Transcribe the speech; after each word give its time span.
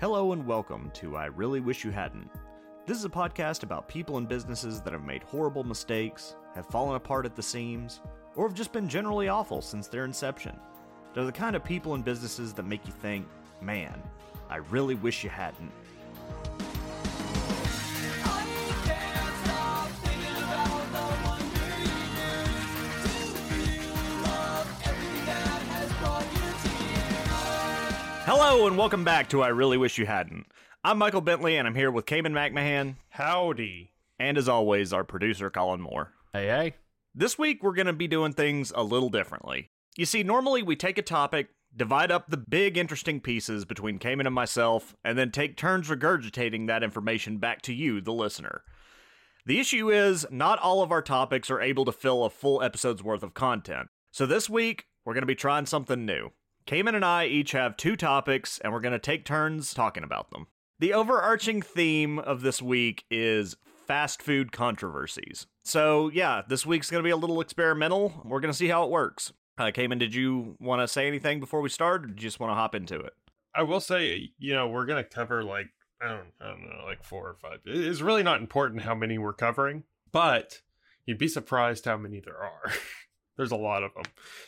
Hello 0.00 0.30
and 0.30 0.46
welcome 0.46 0.92
to 0.94 1.16
I 1.16 1.24
Really 1.24 1.58
Wish 1.58 1.84
You 1.84 1.90
Hadn't. 1.90 2.30
This 2.86 2.96
is 2.96 3.04
a 3.04 3.08
podcast 3.08 3.64
about 3.64 3.88
people 3.88 4.16
and 4.16 4.28
businesses 4.28 4.80
that 4.82 4.92
have 4.92 5.02
made 5.02 5.24
horrible 5.24 5.64
mistakes, 5.64 6.36
have 6.54 6.68
fallen 6.68 6.94
apart 6.94 7.26
at 7.26 7.34
the 7.34 7.42
seams, 7.42 7.98
or 8.36 8.46
have 8.46 8.56
just 8.56 8.70
been 8.70 8.88
generally 8.88 9.26
awful 9.26 9.60
since 9.60 9.88
their 9.88 10.04
inception. 10.04 10.56
They're 11.12 11.24
the 11.24 11.32
kind 11.32 11.56
of 11.56 11.64
people 11.64 11.94
and 11.94 12.04
businesses 12.04 12.52
that 12.52 12.62
make 12.62 12.86
you 12.86 12.92
think, 12.92 13.26
man, 13.60 14.00
I 14.48 14.58
really 14.58 14.94
wish 14.94 15.24
you 15.24 15.30
hadn't. 15.30 15.72
Hello 28.40 28.68
and 28.68 28.78
welcome 28.78 29.02
back 29.02 29.28
to 29.30 29.42
I 29.42 29.48
Really 29.48 29.76
Wish 29.76 29.98
You 29.98 30.06
Hadn't. 30.06 30.46
I'm 30.84 30.96
Michael 30.96 31.20
Bentley 31.20 31.56
and 31.56 31.66
I'm 31.66 31.74
here 31.74 31.90
with 31.90 32.06
Cayman 32.06 32.32
McMahon, 32.32 32.94
Howdy. 33.08 33.90
and 34.16 34.38
as 34.38 34.48
always, 34.48 34.92
our 34.92 35.02
producer 35.02 35.50
Colin 35.50 35.80
Moore. 35.80 36.12
Hey, 36.32 36.46
hey. 36.46 36.74
This 37.12 37.36
week, 37.36 37.64
we're 37.64 37.74
going 37.74 37.88
to 37.88 37.92
be 37.92 38.06
doing 38.06 38.32
things 38.32 38.72
a 38.76 38.84
little 38.84 39.08
differently. 39.08 39.70
You 39.96 40.06
see, 40.06 40.22
normally 40.22 40.62
we 40.62 40.76
take 40.76 40.98
a 40.98 41.02
topic, 41.02 41.48
divide 41.76 42.12
up 42.12 42.30
the 42.30 42.36
big, 42.36 42.78
interesting 42.78 43.18
pieces 43.18 43.64
between 43.64 43.98
Cayman 43.98 44.26
and 44.26 44.34
myself, 44.36 44.94
and 45.02 45.18
then 45.18 45.32
take 45.32 45.56
turns 45.56 45.88
regurgitating 45.88 46.68
that 46.68 46.84
information 46.84 47.38
back 47.38 47.60
to 47.62 47.74
you, 47.74 48.00
the 48.00 48.12
listener. 48.12 48.62
The 49.46 49.58
issue 49.58 49.90
is, 49.90 50.24
not 50.30 50.60
all 50.60 50.80
of 50.80 50.92
our 50.92 51.02
topics 51.02 51.50
are 51.50 51.60
able 51.60 51.84
to 51.86 51.92
fill 51.92 52.22
a 52.22 52.30
full 52.30 52.62
episode's 52.62 53.02
worth 53.02 53.24
of 53.24 53.34
content. 53.34 53.88
So 54.12 54.26
this 54.26 54.48
week, 54.48 54.84
we're 55.04 55.14
going 55.14 55.22
to 55.22 55.26
be 55.26 55.34
trying 55.34 55.66
something 55.66 56.06
new. 56.06 56.30
Cayman 56.68 56.94
and 56.94 57.04
I 57.04 57.24
each 57.24 57.52
have 57.52 57.78
two 57.78 57.96
topics, 57.96 58.58
and 58.58 58.74
we're 58.74 58.80
going 58.80 58.92
to 58.92 58.98
take 58.98 59.24
turns 59.24 59.72
talking 59.72 60.04
about 60.04 60.30
them. 60.30 60.48
The 60.78 60.92
overarching 60.92 61.62
theme 61.62 62.18
of 62.18 62.42
this 62.42 62.60
week 62.60 63.06
is 63.10 63.56
fast 63.86 64.20
food 64.20 64.52
controversies. 64.52 65.46
So, 65.64 66.10
yeah, 66.10 66.42
this 66.46 66.66
week's 66.66 66.90
going 66.90 67.02
to 67.02 67.06
be 67.06 67.10
a 67.10 67.16
little 67.16 67.40
experimental. 67.40 68.20
We're 68.22 68.40
going 68.40 68.52
to 68.52 68.56
see 68.56 68.68
how 68.68 68.84
it 68.84 68.90
works. 68.90 69.32
Uh, 69.56 69.70
Cayman, 69.72 69.96
did 69.96 70.14
you 70.14 70.56
want 70.60 70.82
to 70.82 70.88
say 70.88 71.06
anything 71.06 71.40
before 71.40 71.62
we 71.62 71.70
start, 71.70 72.04
or 72.04 72.08
you 72.08 72.14
just 72.14 72.38
want 72.38 72.50
to 72.50 72.54
hop 72.54 72.74
into 72.74 73.00
it? 73.00 73.14
I 73.54 73.62
will 73.62 73.80
say, 73.80 74.32
you 74.38 74.52
know, 74.52 74.68
we're 74.68 74.84
gonna 74.84 75.02
cover 75.02 75.42
like 75.42 75.68
I 76.02 76.08
don't, 76.08 76.28
I 76.38 76.48
don't 76.48 76.62
know, 76.62 76.84
like 76.84 77.02
four 77.02 77.28
or 77.28 77.34
five. 77.40 77.60
It's 77.64 78.02
really 78.02 78.22
not 78.22 78.40
important 78.40 78.82
how 78.82 78.94
many 78.94 79.16
we're 79.16 79.32
covering, 79.32 79.84
but 80.12 80.60
you'd 81.06 81.18
be 81.18 81.28
surprised 81.28 81.86
how 81.86 81.96
many 81.96 82.20
there 82.20 82.36
are. 82.36 82.72
There's 83.38 83.52
a 83.52 83.56
lot 83.56 83.82
of 83.84 83.94
them. 83.94 84.02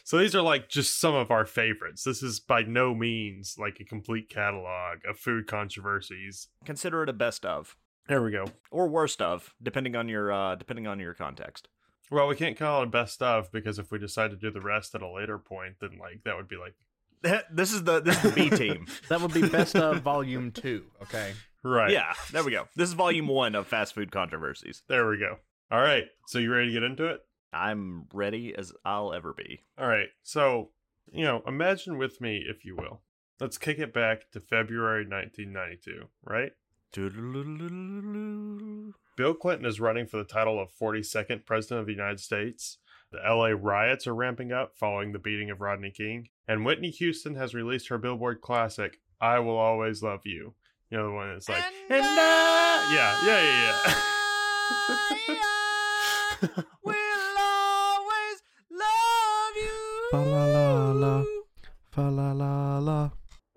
So 0.05 0.19
these 0.19 0.35
are 0.35 0.43
like 0.43 0.69
just 0.69 1.01
some 1.01 1.15
of 1.15 1.31
our 1.31 1.47
favorites. 1.47 2.05
This 2.05 2.23
is 2.23 2.41
by 2.41 2.63
no 2.63 2.93
means 2.95 3.55
like 3.59 3.79
a 3.81 3.85
complete 3.85 4.29
catalog 4.29 4.99
of 5.09 5.17
food 5.19 5.47
controversies. 5.47 6.49
Consider 6.67 7.05
it 7.05 7.09
a 7.09 7.13
best 7.15 7.47
of 7.47 7.77
There 8.09 8.23
we 8.23 8.33
go. 8.33 8.47
or 8.71 8.89
worst 8.89 9.23
of, 9.23 9.55
depending 9.63 9.97
on 9.97 10.09
your 10.09 10.31
uh, 10.33 10.57
depending 10.57 10.87
on 10.87 10.99
your 11.01 11.15
context. 11.15 11.69
Well, 12.11 12.27
we 12.27 12.35
can't 12.35 12.59
call 12.59 12.83
it 12.83 12.91
best 12.91 13.23
of 13.23 13.53
because 13.53 13.79
if 13.79 13.93
we 13.93 13.99
decide 13.99 14.33
to 14.33 14.37
do 14.37 14.51
the 14.51 14.61
rest 14.61 14.95
at 14.97 15.03
a 15.03 15.09
later 15.09 15.39
point, 15.39 15.77
then 15.81 15.97
like 15.99 16.25
that 16.25 16.37
would 16.37 16.49
be 16.49 16.57
like 16.57 16.75
This 17.53 17.73
is 17.73 17.85
the 17.85 18.01
this 18.01 18.17
is 18.17 18.35
the 18.35 18.51
B 18.51 18.51
team. 18.51 18.87
That 19.09 19.21
would 19.21 19.33
be 19.33 19.49
best 19.49 19.77
of 19.77 20.03
volume 20.03 20.51
two, 20.51 20.87
okay? 21.03 21.33
right. 21.63 21.93
Yeah, 21.93 22.13
there 22.33 22.43
we 22.43 22.51
go. 22.51 22.67
This 22.75 22.89
is 22.89 22.95
volume 22.95 23.29
one 23.29 23.55
of 23.55 23.69
fast 23.69 23.95
food 23.95 24.11
controversies. 24.11 24.83
There 24.89 25.09
we 25.09 25.19
go. 25.19 25.37
All 25.71 25.81
right. 25.81 26.05
So 26.27 26.41
you 26.41 26.53
ready 26.53 26.67
to 26.69 26.73
get 26.73 26.83
into 26.83 27.07
it? 27.07 27.21
I'm 27.53 28.07
ready 28.13 28.55
as 28.57 28.73
I'll 28.85 29.13
ever 29.13 29.33
be. 29.33 29.63
All 29.79 29.89
right. 29.89 30.09
So, 30.23 30.71
you 31.13 31.25
know, 31.25 31.43
imagine 31.47 31.99
with 31.99 32.21
me, 32.21 32.45
if 32.49 32.65
you 32.65 32.77
will. 32.77 33.01
Let's 33.41 33.59
kick 33.59 33.79
it 33.79 33.95
back 33.95 34.31
to 34.33 34.41
February 34.41 35.07
1992, 35.07 36.07
right? 36.25 36.53
Bill 39.17 39.35
Clinton 39.35 39.67
is 39.67 39.81
running 39.81 40.07
for 40.07 40.19
the 40.19 40.25
title 40.25 40.61
of 40.61 40.73
42nd 40.73 41.47
President 41.47 41.81
of 41.81 41.87
the 41.87 41.93
United 41.93 42.21
States. 42.21 42.79
The 43.13 43.19
LA 43.19 43.49
riots 43.49 44.07
are 44.07 44.15
ramping 44.15 44.53
up 44.53 44.77
following 44.77 45.13
the 45.13 45.19
beating 45.19 45.51
of 45.51 45.61
Rodney 45.61 45.91
King. 45.91 46.29
And 46.47 46.65
Whitney 46.65 46.91
Houston 46.91 47.35
has 47.37 47.55
released 47.55 47.89
her 47.89 47.99
Billboard 47.99 48.41
classic, 48.41 49.01
I 49.21 49.39
Will 49.41 49.57
Always 49.57 50.03
Love 50.03 50.21
You. 50.25 50.55
You 50.91 50.99
know, 50.99 51.07
the 51.07 51.13
one 51.15 51.33
that's 51.33 51.49
like, 51.49 51.65
and 51.89 52.03
I... 52.05 52.91
yeah, 52.93 53.27
yeah, 53.27 53.43
yeah, 53.43 53.83
yeah. 53.87 54.05
We'll 56.83 57.39
always 57.39 58.43
love 58.71 59.57
you. 59.57 60.00
Fa 60.11 60.17
la 60.17 60.45
la 60.45 60.91
la. 60.91 61.25
Fa 61.93 62.01
la 62.01 62.33
la 62.33 62.79
la. 62.79 63.11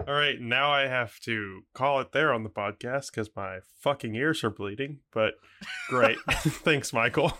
All 0.07 0.13
right, 0.13 0.39
now 0.39 0.69
I 0.69 0.83
have 0.83 1.19
to 1.21 1.61
call 1.73 1.99
it 1.99 2.11
there 2.11 2.31
on 2.31 2.43
the 2.43 2.49
podcast 2.51 3.07
because 3.07 3.31
my 3.35 3.57
fucking 3.79 4.13
ears 4.13 4.43
are 4.43 4.51
bleeding. 4.51 4.99
But 5.11 5.33
great. 5.89 6.19
Thanks, 6.29 6.93
Michael. 6.93 7.35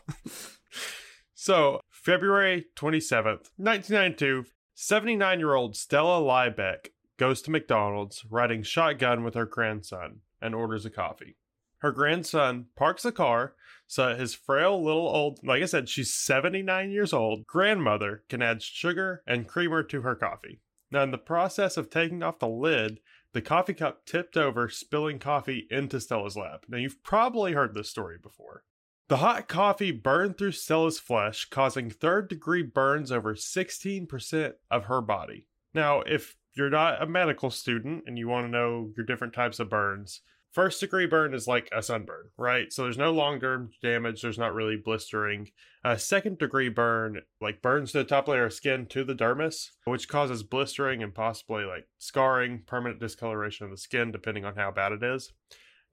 so, 1.35 1.79
February 1.91 2.65
27th, 2.75 3.51
1992, 3.57 4.45
79 4.73 5.39
year 5.39 5.53
old 5.53 5.75
Stella 5.75 6.19
Liebeck 6.19 6.87
goes 7.17 7.43
to 7.43 7.51
McDonald's 7.51 8.25
riding 8.31 8.63
shotgun 8.63 9.23
with 9.23 9.35
her 9.35 9.45
grandson 9.45 10.21
and 10.41 10.55
orders 10.55 10.87
a 10.87 10.89
coffee. 10.89 11.37
Her 11.83 11.91
grandson 11.91 12.65
parks 12.75 13.03
the 13.03 13.11
car 13.11 13.53
so 13.87 14.15
his 14.15 14.33
frail 14.33 14.83
little 14.83 15.07
old, 15.07 15.39
like 15.43 15.61
I 15.61 15.65
said, 15.65 15.89
she's 15.89 16.13
79 16.13 16.91
years 16.91 17.13
old, 17.13 17.45
grandmother 17.45 18.23
can 18.29 18.41
add 18.41 18.61
sugar 18.61 19.21
and 19.27 19.47
creamer 19.47 19.83
to 19.83 20.01
her 20.01 20.15
coffee. 20.15 20.61
Now, 20.91 21.03
in 21.03 21.11
the 21.11 21.17
process 21.17 21.75
of 21.77 21.89
taking 21.89 22.21
off 22.21 22.39
the 22.39 22.47
lid, 22.47 22.99
the 23.33 23.41
coffee 23.41 23.73
cup 23.73 24.05
tipped 24.05 24.37
over, 24.37 24.69
spilling 24.69 25.17
coffee 25.17 25.67
into 25.71 25.99
Stella's 25.99 26.37
lap. 26.37 26.65
Now, 26.69 26.77
you've 26.77 27.03
probably 27.03 27.53
heard 27.53 27.73
this 27.73 27.89
story 27.89 28.17
before. 28.21 28.63
The 29.09 29.17
hot 29.17 29.47
coffee 29.47 29.91
burned 29.91 30.37
through 30.37 30.51
Stella's 30.51 30.99
flesh, 30.99 31.45
causing 31.49 31.89
third 31.89 32.29
degree 32.29 32.63
burns 32.63 33.11
over 33.11 33.35
16% 33.35 34.53
of 34.71 34.85
her 34.85 35.01
body. 35.01 35.47
Now, 35.73 36.01
if 36.01 36.35
you're 36.55 36.69
not 36.69 37.01
a 37.01 37.07
medical 37.07 37.49
student 37.49 38.03
and 38.05 38.17
you 38.17 38.27
want 38.27 38.45
to 38.45 38.51
know 38.51 38.91
your 38.95 39.05
different 39.05 39.33
types 39.33 39.59
of 39.59 39.69
burns, 39.69 40.21
first 40.53 40.79
degree 40.79 41.07
burn 41.07 41.33
is 41.33 41.47
like 41.47 41.67
a 41.75 41.83
sunburn, 41.83 42.29
right? 42.37 42.71
So 42.71 42.83
there's 42.83 42.97
no 42.97 43.11
long 43.11 43.39
term 43.39 43.71
damage, 43.81 44.21
there's 44.21 44.37
not 44.37 44.53
really 44.53 44.77
blistering. 44.77 45.49
A 45.83 45.99
second 45.99 46.37
degree 46.37 46.69
burn 46.69 47.21
like 47.41 47.61
burns 47.61 47.91
to 47.91 47.97
the 47.97 48.03
top 48.03 48.27
layer 48.27 48.45
of 48.45 48.53
skin 48.53 48.85
to 48.87 49.03
the 49.03 49.15
dermis, 49.15 49.71
which 49.85 50.07
causes 50.07 50.43
blistering 50.43 51.03
and 51.03 51.13
possibly 51.13 51.65
like 51.65 51.87
scarring, 51.97 52.61
permanent 52.65 53.01
discoloration 53.01 53.65
of 53.65 53.71
the 53.71 53.77
skin, 53.77 54.11
depending 54.11 54.45
on 54.45 54.55
how 54.55 54.71
bad 54.71 54.93
it 54.93 55.03
is. 55.03 55.33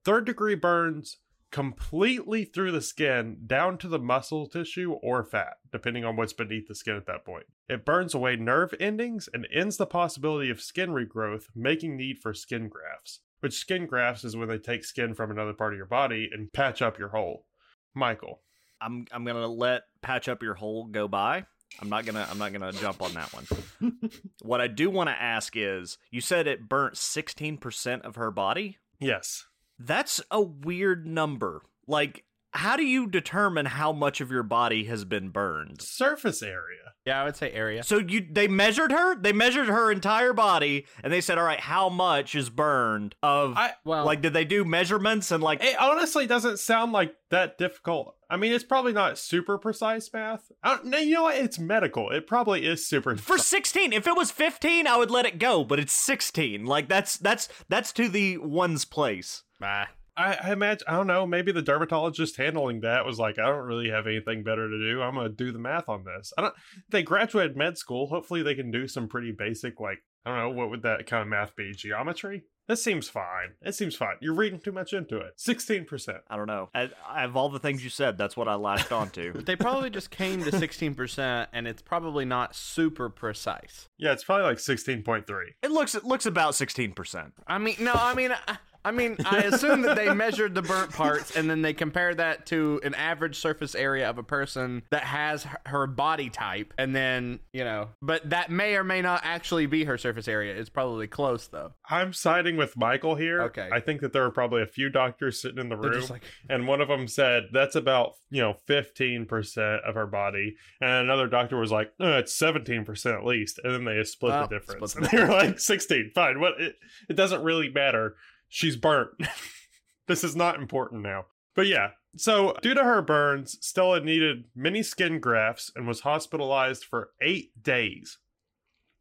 Third 0.04 0.26
degree 0.26 0.54
burns 0.54 1.18
completely 1.50 2.44
through 2.44 2.70
the 2.70 2.80
skin 2.80 3.38
down 3.46 3.76
to 3.78 3.88
the 3.88 3.98
muscle 3.98 4.46
tissue 4.46 4.92
or 5.02 5.24
fat, 5.24 5.54
depending 5.72 6.04
on 6.04 6.16
what's 6.16 6.32
beneath 6.32 6.68
the 6.68 6.74
skin 6.74 6.94
at 6.94 7.06
that 7.06 7.24
point. 7.24 7.46
It 7.68 7.84
burns 7.84 8.14
away 8.14 8.36
nerve 8.36 8.72
endings 8.78 9.28
and 9.32 9.48
ends 9.52 9.76
the 9.76 9.86
possibility 9.86 10.48
of 10.50 10.60
skin 10.60 10.90
regrowth, 10.90 11.46
making 11.54 11.96
need 11.96 12.18
for 12.18 12.32
skin 12.32 12.68
grafts. 12.68 13.20
Which 13.40 13.54
skin 13.54 13.86
grafts 13.86 14.24
is 14.24 14.36
when 14.36 14.48
they 14.48 14.58
take 14.58 14.84
skin 14.84 15.14
from 15.14 15.30
another 15.30 15.52
part 15.54 15.72
of 15.72 15.76
your 15.76 15.86
body 15.86 16.28
and 16.32 16.52
patch 16.52 16.82
up 16.82 16.98
your 16.98 17.08
hole. 17.08 17.46
Michael. 17.94 18.40
I'm 18.80 19.06
I'm 19.12 19.24
gonna 19.24 19.46
let 19.46 19.82
patch 20.02 20.28
up 20.28 20.42
your 20.42 20.54
hole 20.54 20.86
go 20.86 21.08
by. 21.08 21.44
I'm 21.80 21.88
not 21.88 22.04
gonna 22.06 22.26
I'm 22.30 22.38
not 22.38 22.52
gonna 22.52 22.72
jump 22.72 23.02
on 23.02 23.12
that 23.14 23.32
one. 23.32 23.98
what 24.42 24.60
I 24.60 24.66
do 24.66 24.90
want 24.90 25.08
to 25.08 25.22
ask 25.22 25.54
is, 25.56 25.98
you 26.10 26.20
said 26.20 26.46
it 26.46 26.68
burnt 26.68 26.94
16% 26.94 28.02
of 28.02 28.16
her 28.16 28.30
body. 28.30 28.78
Yes. 28.98 29.46
That's 29.78 30.20
a 30.30 30.40
weird 30.40 31.06
number. 31.06 31.62
Like, 31.86 32.24
how 32.52 32.76
do 32.76 32.84
you 32.84 33.06
determine 33.06 33.66
how 33.66 33.92
much 33.92 34.20
of 34.20 34.30
your 34.30 34.42
body 34.42 34.84
has 34.84 35.04
been 35.04 35.28
burned? 35.28 35.80
Surface 35.80 36.42
area. 36.42 36.94
Yeah, 37.06 37.22
I 37.22 37.24
would 37.24 37.36
say 37.36 37.50
area. 37.52 37.82
So 37.82 37.98
you 37.98 38.26
they 38.30 38.46
measured 38.46 38.92
her? 38.92 39.14
They 39.14 39.32
measured 39.32 39.68
her 39.68 39.90
entire 39.90 40.32
body 40.32 40.86
and 41.02 41.12
they 41.12 41.20
said, 41.22 41.38
"All 41.38 41.44
right, 41.44 41.60
how 41.60 41.88
much 41.88 42.34
is 42.34 42.50
burned 42.50 43.14
of 43.22 43.54
I 43.56 43.72
Well, 43.84 44.04
like 44.04 44.20
did 44.20 44.34
they 44.34 44.44
do 44.44 44.64
measurements 44.64 45.30
and 45.30 45.42
like 45.42 45.62
it 45.64 45.80
honestly 45.80 46.26
doesn't 46.26 46.58
sound 46.58 46.92
like 46.92 47.14
that 47.30 47.56
difficult. 47.56 48.16
I 48.28 48.36
mean, 48.36 48.52
it's 48.52 48.64
probably 48.64 48.92
not 48.92 49.18
super 49.18 49.58
precise 49.58 50.08
math. 50.12 50.52
I 50.62 50.76
don't, 50.76 50.84
no, 50.86 50.98
you 50.98 51.14
know 51.14 51.22
what? 51.24 51.36
It's 51.36 51.58
medical. 51.58 52.10
It 52.10 52.26
probably 52.28 52.64
is 52.66 52.86
super. 52.86 53.16
for 53.16 53.38
16 53.38 53.92
if 53.92 54.06
it 54.06 54.16
was 54.16 54.30
15 54.30 54.86
i 54.86 54.96
would 54.96 55.10
let 55.10 55.26
it 55.26 55.38
go 55.38 55.64
but 55.64 55.78
it's 55.80 55.92
16 55.92 56.64
like 56.66 56.88
that's 56.88 57.16
that's 57.18 57.48
that's 57.68 57.92
to 57.92 58.08
the 58.08 58.36
one's 58.38 58.84
place 58.84 59.42
bah. 59.58 59.86
I, 60.20 60.38
I 60.42 60.52
imagine. 60.52 60.86
I 60.86 60.92
don't 60.92 61.06
know. 61.06 61.26
Maybe 61.26 61.52
the 61.52 61.62
dermatologist 61.62 62.36
handling 62.36 62.80
that 62.80 63.04
was 63.06 63.18
like, 63.18 63.38
I 63.38 63.46
don't 63.46 63.64
really 63.64 63.90
have 63.90 64.06
anything 64.06 64.42
better 64.42 64.68
to 64.68 64.78
do. 64.78 65.02
I'm 65.02 65.14
gonna 65.14 65.28
do 65.30 65.52
the 65.52 65.58
math 65.58 65.88
on 65.88 66.04
this. 66.04 66.32
I 66.36 66.42
don't. 66.42 66.54
They 66.90 67.02
graduated 67.02 67.56
med 67.56 67.78
school. 67.78 68.08
Hopefully, 68.08 68.42
they 68.42 68.54
can 68.54 68.70
do 68.70 68.86
some 68.86 69.08
pretty 69.08 69.32
basic, 69.32 69.80
like 69.80 69.98
I 70.24 70.30
don't 70.30 70.38
know, 70.38 70.50
what 70.50 70.70
would 70.70 70.82
that 70.82 71.06
kind 71.06 71.22
of 71.22 71.28
math 71.28 71.56
be? 71.56 71.72
Geometry. 71.72 72.44
This 72.68 72.84
seems 72.84 73.08
fine. 73.08 73.54
It 73.62 73.74
seems 73.74 73.96
fine. 73.96 74.14
You're 74.20 74.34
reading 74.34 74.60
too 74.60 74.70
much 74.70 74.92
into 74.92 75.16
it. 75.16 75.32
16%. 75.38 76.18
I 76.28 76.36
don't 76.36 76.46
know. 76.46 76.68
I, 76.72 76.90
I 77.08 77.22
have 77.22 77.34
all 77.36 77.48
the 77.48 77.58
things 77.58 77.82
you 77.82 77.90
said. 77.90 78.16
That's 78.16 78.36
what 78.36 78.46
I 78.46 78.54
latched 78.54 78.92
onto. 78.92 79.32
But 79.32 79.46
they 79.46 79.56
probably 79.56 79.90
just 79.90 80.10
came 80.10 80.44
to 80.44 80.52
16%, 80.52 81.48
and 81.52 81.66
it's 81.66 81.82
probably 81.82 82.24
not 82.24 82.54
super 82.54 83.08
precise. 83.08 83.88
Yeah, 83.98 84.12
it's 84.12 84.22
probably 84.22 84.44
like 84.44 84.58
16.3. 84.58 85.24
it 85.64 85.70
looks 85.72 85.96
it 85.96 86.04
looks 86.04 86.26
about 86.26 86.54
sixteen 86.54 86.92
percent. 86.92 87.32
I 87.46 87.58
mean, 87.58 87.74
no, 87.80 87.92
I 87.94 88.14
mean, 88.14 88.30
I, 88.46 88.58
I 88.84 88.90
mean, 88.92 89.16
I 89.24 89.38
assume 89.44 89.82
that 89.82 89.96
they 89.96 90.12
measured 90.14 90.54
the 90.54 90.62
burnt 90.62 90.92
parts 90.92 91.36
and 91.36 91.48
then 91.50 91.62
they 91.62 91.72
compared 91.72 92.16
that 92.18 92.46
to 92.46 92.80
an 92.82 92.94
average 92.94 93.36
surface 93.36 93.74
area 93.74 94.08
of 94.08 94.18
a 94.18 94.22
person 94.22 94.82
that 94.90 95.04
has 95.04 95.44
her- 95.44 95.60
her 95.66 95.86
body 95.86 96.30
type, 96.30 96.72
and 96.78 96.94
then 96.94 97.40
you 97.52 97.64
know, 97.64 97.88
but 98.00 98.28
that 98.30 98.50
may 98.50 98.76
or 98.76 98.84
may 98.84 99.02
not 99.02 99.20
actually 99.24 99.66
be 99.66 99.84
her 99.84 99.98
surface 99.98 100.28
area. 100.28 100.54
It's 100.56 100.70
probably 100.70 101.06
close 101.06 101.46
though. 101.46 101.72
I'm 101.88 102.12
siding 102.12 102.56
with 102.56 102.76
Michael 102.76 103.14
here. 103.16 103.42
Okay. 103.42 103.68
I 103.72 103.80
think 103.80 104.00
that 104.00 104.12
there 104.12 104.24
are 104.24 104.30
probably 104.30 104.62
a 104.62 104.66
few 104.66 104.88
doctors 104.90 105.40
sitting 105.40 105.58
in 105.58 105.68
the 105.68 105.76
room. 105.76 106.04
like, 106.08 106.22
and 106.48 106.66
one 106.66 106.80
of 106.80 106.88
them 106.88 107.06
said 107.08 107.48
that's 107.52 107.74
about 107.76 108.14
you 108.30 108.40
know 108.40 108.54
15% 108.68 109.80
of 109.88 109.94
her 109.94 110.06
body 110.06 110.56
and 110.80 110.90
another 111.04 111.26
doctor 111.26 111.56
was 111.58 111.72
like 111.72 111.92
no 111.98 112.18
it's 112.18 112.38
17% 112.38 113.14
at 113.16 113.24
least 113.24 113.58
and 113.62 113.74
then 113.74 113.84
they 113.84 114.02
split 114.04 114.30
Well, 114.32 114.46
the 114.46 114.58
difference 114.58 114.92
split 114.92 115.10
and 115.12 115.18
they 115.18 115.24
were 115.24 115.30
like 115.30 115.58
16 115.58 116.12
fine 116.14 116.40
what 116.40 116.60
it, 116.60 116.76
it 117.08 117.14
doesn't 117.14 117.42
really 117.42 117.68
matter 117.70 118.14
she's 118.50 118.76
burnt 118.76 119.10
this 120.06 120.22
is 120.22 120.36
not 120.36 120.60
important 120.60 121.00
now 121.00 121.24
but 121.54 121.66
yeah 121.66 121.88
so 122.16 122.54
due 122.60 122.74
to 122.74 122.84
her 122.84 123.00
burns 123.00 123.56
stella 123.64 124.00
needed 124.00 124.44
many 124.54 124.82
skin 124.82 125.18
grafts 125.18 125.72
and 125.74 125.88
was 125.88 126.00
hospitalized 126.00 126.84
for 126.84 127.12
eight 127.22 127.62
days 127.62 128.18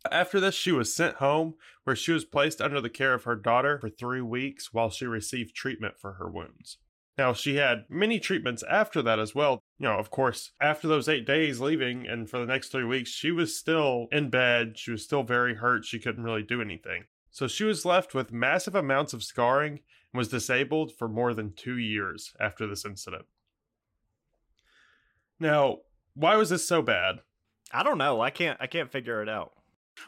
after 0.10 0.40
this, 0.40 0.56
she 0.56 0.72
was 0.72 0.94
sent 0.94 1.18
home, 1.18 1.56
where 1.84 1.96
she 1.96 2.12
was 2.12 2.26
placed 2.26 2.62
under 2.62 2.80
the 2.80 2.90
care 2.90 3.14
of 3.14 3.26
her 3.26 3.36
daughter 3.36 3.80
for 3.80 3.90
three 3.90 4.22
weeks 4.22 4.74
while 4.74 4.90
she 4.90 5.06
received 5.06 5.56
treatment 5.56 6.00
for 6.00 6.14
her 6.14 6.30
wounds. 6.30 6.78
Now, 7.18 7.34
she 7.34 7.56
had 7.56 7.84
many 7.90 8.18
treatments 8.18 8.64
after 8.70 9.02
that 9.02 9.20
as 9.20 9.36
well. 9.36 9.60
You 9.78 9.88
know, 9.88 9.98
of 9.98 10.10
course, 10.10 10.52
after 10.62 10.88
those 10.88 11.10
eight 11.10 11.26
days 11.26 11.60
leaving 11.60 12.08
and 12.08 12.30
for 12.30 12.40
the 12.40 12.46
next 12.46 12.70
three 12.70 12.86
weeks, 12.86 13.10
she 13.10 13.32
was 13.32 13.58
still 13.58 14.08
in 14.12 14.30
bed. 14.30 14.78
She 14.78 14.92
was 14.92 15.04
still 15.04 15.24
very 15.24 15.56
hurt. 15.56 15.84
She 15.84 16.00
couldn't 16.00 16.24
really 16.24 16.44
do 16.44 16.62
anything. 16.62 17.04
So 17.40 17.48
she 17.48 17.64
was 17.64 17.86
left 17.86 18.14
with 18.14 18.34
massive 18.34 18.76
amounts 18.76 19.14
of 19.14 19.24
scarring 19.24 19.80
and 20.12 20.18
was 20.18 20.28
disabled 20.28 20.92
for 20.92 21.08
more 21.08 21.34
than 21.34 21.54
two 21.54 21.78
years 21.78 22.34
after 22.38 22.68
this 22.68 22.84
incident. 22.84 23.28
Now, 25.40 25.78
why 26.16 26.36
was 26.36 26.50
this 26.50 26.68
so 26.68 26.82
bad? 26.82 27.22
I 27.72 27.82
don't 27.82 27.98
know. 27.98 28.20
I 28.20 28.30
can't 28.30 28.58
I 28.60 28.68
can't 28.68 28.92
figure 28.92 29.24
it 29.24 29.30
out. 29.30 29.54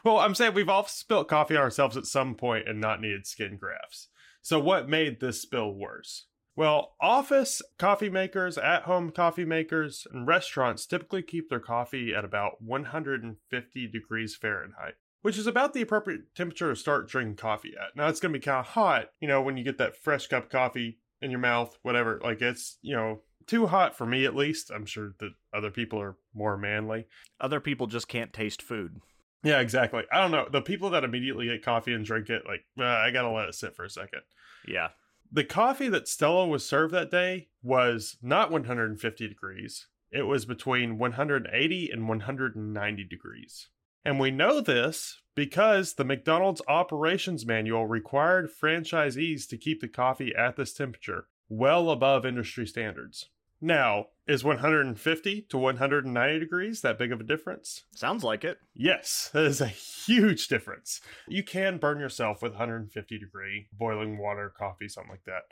Well, 0.04 0.18
I'm 0.18 0.34
saying 0.34 0.52
we've 0.52 0.68
all 0.68 0.84
spilt 0.84 1.26
coffee 1.26 1.56
on 1.56 1.62
ourselves 1.62 1.96
at 1.96 2.04
some 2.04 2.34
point 2.34 2.68
and 2.68 2.78
not 2.78 3.00
needed 3.00 3.26
skin 3.26 3.56
grafts. 3.56 4.08
So, 4.42 4.60
what 4.60 4.90
made 4.90 5.18
this 5.18 5.40
spill 5.40 5.72
worse? 5.72 6.26
Well, 6.54 6.96
office 7.00 7.62
coffee 7.78 8.10
makers, 8.10 8.58
at 8.58 8.82
home 8.82 9.10
coffee 9.10 9.46
makers, 9.46 10.06
and 10.12 10.26
restaurants 10.26 10.84
typically 10.84 11.22
keep 11.22 11.48
their 11.48 11.60
coffee 11.60 12.14
at 12.14 12.26
about 12.26 12.60
150 12.60 13.86
degrees 13.86 14.36
Fahrenheit, 14.36 14.96
which 15.22 15.38
is 15.38 15.46
about 15.46 15.72
the 15.72 15.82
appropriate 15.82 16.34
temperature 16.34 16.68
to 16.68 16.76
start 16.76 17.08
drinking 17.08 17.36
coffee 17.36 17.72
at. 17.80 17.96
Now, 17.96 18.08
it's 18.08 18.20
going 18.20 18.32
to 18.32 18.38
be 18.38 18.44
kind 18.44 18.58
of 18.58 18.66
hot, 18.66 19.06
you 19.20 19.28
know, 19.28 19.40
when 19.40 19.56
you 19.56 19.64
get 19.64 19.78
that 19.78 19.96
fresh 19.96 20.26
cup 20.26 20.44
of 20.44 20.50
coffee 20.50 20.98
in 21.20 21.30
your 21.30 21.40
mouth, 21.40 21.78
whatever. 21.82 22.20
Like, 22.22 22.42
it's, 22.42 22.78
you 22.82 22.94
know, 22.94 23.22
too 23.46 23.66
hot 23.66 23.96
for 23.96 24.06
me 24.06 24.24
at 24.24 24.36
least. 24.36 24.70
I'm 24.70 24.86
sure 24.86 25.14
that 25.20 25.32
other 25.54 25.70
people 25.70 26.00
are 26.00 26.16
more 26.34 26.56
manly. 26.56 27.06
Other 27.40 27.60
people 27.60 27.86
just 27.86 28.08
can't 28.08 28.32
taste 28.32 28.60
food. 28.60 29.00
Yeah, 29.44 29.60
exactly. 29.60 30.04
I 30.12 30.20
don't 30.20 30.30
know. 30.30 30.48
The 30.50 30.62
people 30.62 30.90
that 30.90 31.04
immediately 31.04 31.46
get 31.46 31.64
coffee 31.64 31.94
and 31.94 32.04
drink 32.04 32.30
it, 32.30 32.42
like, 32.46 32.64
uh, 32.78 32.84
I 32.84 33.10
gotta 33.10 33.30
let 33.30 33.48
it 33.48 33.54
sit 33.54 33.74
for 33.74 33.84
a 33.84 33.90
second. 33.90 34.20
Yeah. 34.66 34.88
The 35.32 35.44
coffee 35.44 35.88
that 35.88 36.08
Stella 36.08 36.46
was 36.46 36.64
served 36.64 36.94
that 36.94 37.10
day 37.10 37.48
was 37.62 38.16
not 38.22 38.50
150 38.50 39.28
degrees. 39.28 39.86
It 40.12 40.22
was 40.22 40.44
between 40.44 40.98
180 40.98 41.90
and 41.90 42.08
190 42.08 43.04
degrees. 43.04 43.68
And 44.04 44.18
we 44.18 44.30
know 44.30 44.60
this 44.60 45.20
because 45.34 45.94
the 45.94 46.04
McDonald's 46.04 46.62
operations 46.68 47.46
manual 47.46 47.86
required 47.86 48.50
franchisees 48.50 49.48
to 49.48 49.56
keep 49.56 49.80
the 49.80 49.88
coffee 49.88 50.32
at 50.36 50.56
this 50.56 50.72
temperature, 50.72 51.26
well 51.48 51.90
above 51.90 52.26
industry 52.26 52.66
standards. 52.66 53.28
Now, 53.64 54.06
is 54.26 54.42
150 54.42 55.46
to 55.48 55.58
190 55.58 56.40
degrees 56.40 56.80
that 56.80 56.98
big 56.98 57.12
of 57.12 57.20
a 57.20 57.24
difference? 57.24 57.84
Sounds 57.94 58.24
like 58.24 58.42
it. 58.42 58.58
Yes, 58.74 59.30
that 59.32 59.44
is 59.44 59.60
a 59.60 59.68
huge 59.68 60.48
difference. 60.48 61.00
You 61.28 61.44
can 61.44 61.78
burn 61.78 62.00
yourself 62.00 62.42
with 62.42 62.52
150 62.52 63.18
degree 63.18 63.68
boiling 63.72 64.18
water, 64.18 64.52
coffee, 64.58 64.88
something 64.88 65.12
like 65.12 65.24
that. 65.26 65.42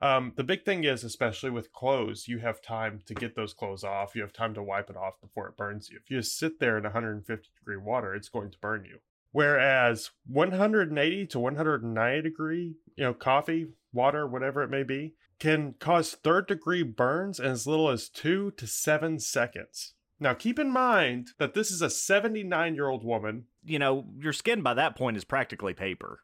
Um, 0.00 0.32
the 0.36 0.44
big 0.44 0.64
thing 0.64 0.84
is, 0.84 1.02
especially 1.02 1.50
with 1.50 1.72
clothes, 1.72 2.28
you 2.28 2.38
have 2.38 2.62
time 2.62 3.00
to 3.06 3.14
get 3.14 3.34
those 3.34 3.52
clothes 3.52 3.82
off. 3.82 4.14
You 4.14 4.22
have 4.22 4.32
time 4.32 4.54
to 4.54 4.62
wipe 4.62 4.90
it 4.90 4.96
off 4.96 5.20
before 5.20 5.48
it 5.48 5.56
burns 5.56 5.90
you. 5.90 5.98
If 6.02 6.10
you 6.10 6.18
just 6.18 6.38
sit 6.38 6.60
there 6.60 6.78
in 6.78 6.84
150 6.84 7.48
degree 7.58 7.76
water, 7.76 8.14
it's 8.14 8.28
going 8.28 8.50
to 8.50 8.58
burn 8.58 8.84
you. 8.84 8.98
Whereas 9.32 10.10
180 10.26 11.26
to 11.26 11.38
190 11.38 12.22
degree, 12.22 12.74
you 12.96 13.04
know, 13.04 13.14
coffee, 13.14 13.68
water, 13.92 14.26
whatever 14.26 14.62
it 14.62 14.70
may 14.70 14.84
be, 14.84 15.14
can 15.38 15.74
cause 15.78 16.14
third 16.14 16.46
degree 16.46 16.82
burns 16.82 17.38
in 17.38 17.46
as 17.46 17.66
little 17.66 17.90
as 17.90 18.08
two 18.08 18.52
to 18.52 18.66
seven 18.66 19.18
seconds. 19.18 19.94
Now, 20.20 20.34
keep 20.34 20.58
in 20.58 20.70
mind 20.70 21.28
that 21.38 21.54
this 21.54 21.70
is 21.70 21.82
a 21.82 21.90
79 21.90 22.74
year 22.74 22.88
old 22.88 23.04
woman. 23.04 23.44
You 23.64 23.78
know, 23.78 24.06
your 24.18 24.32
skin 24.32 24.62
by 24.62 24.74
that 24.74 24.96
point 24.96 25.16
is 25.16 25.24
practically 25.24 25.74
paper. 25.74 26.20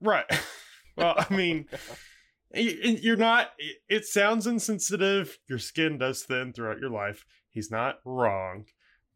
Right. 0.00 0.26
well, 0.96 1.14
I 1.16 1.32
mean, 1.32 1.66
you're 2.54 3.16
not, 3.16 3.50
it 3.88 4.06
sounds 4.06 4.46
insensitive. 4.46 5.38
Your 5.48 5.58
skin 5.58 5.98
does 5.98 6.22
thin 6.22 6.52
throughout 6.52 6.78
your 6.78 6.90
life. 6.90 7.26
He's 7.50 7.70
not 7.70 8.00
wrong. 8.04 8.66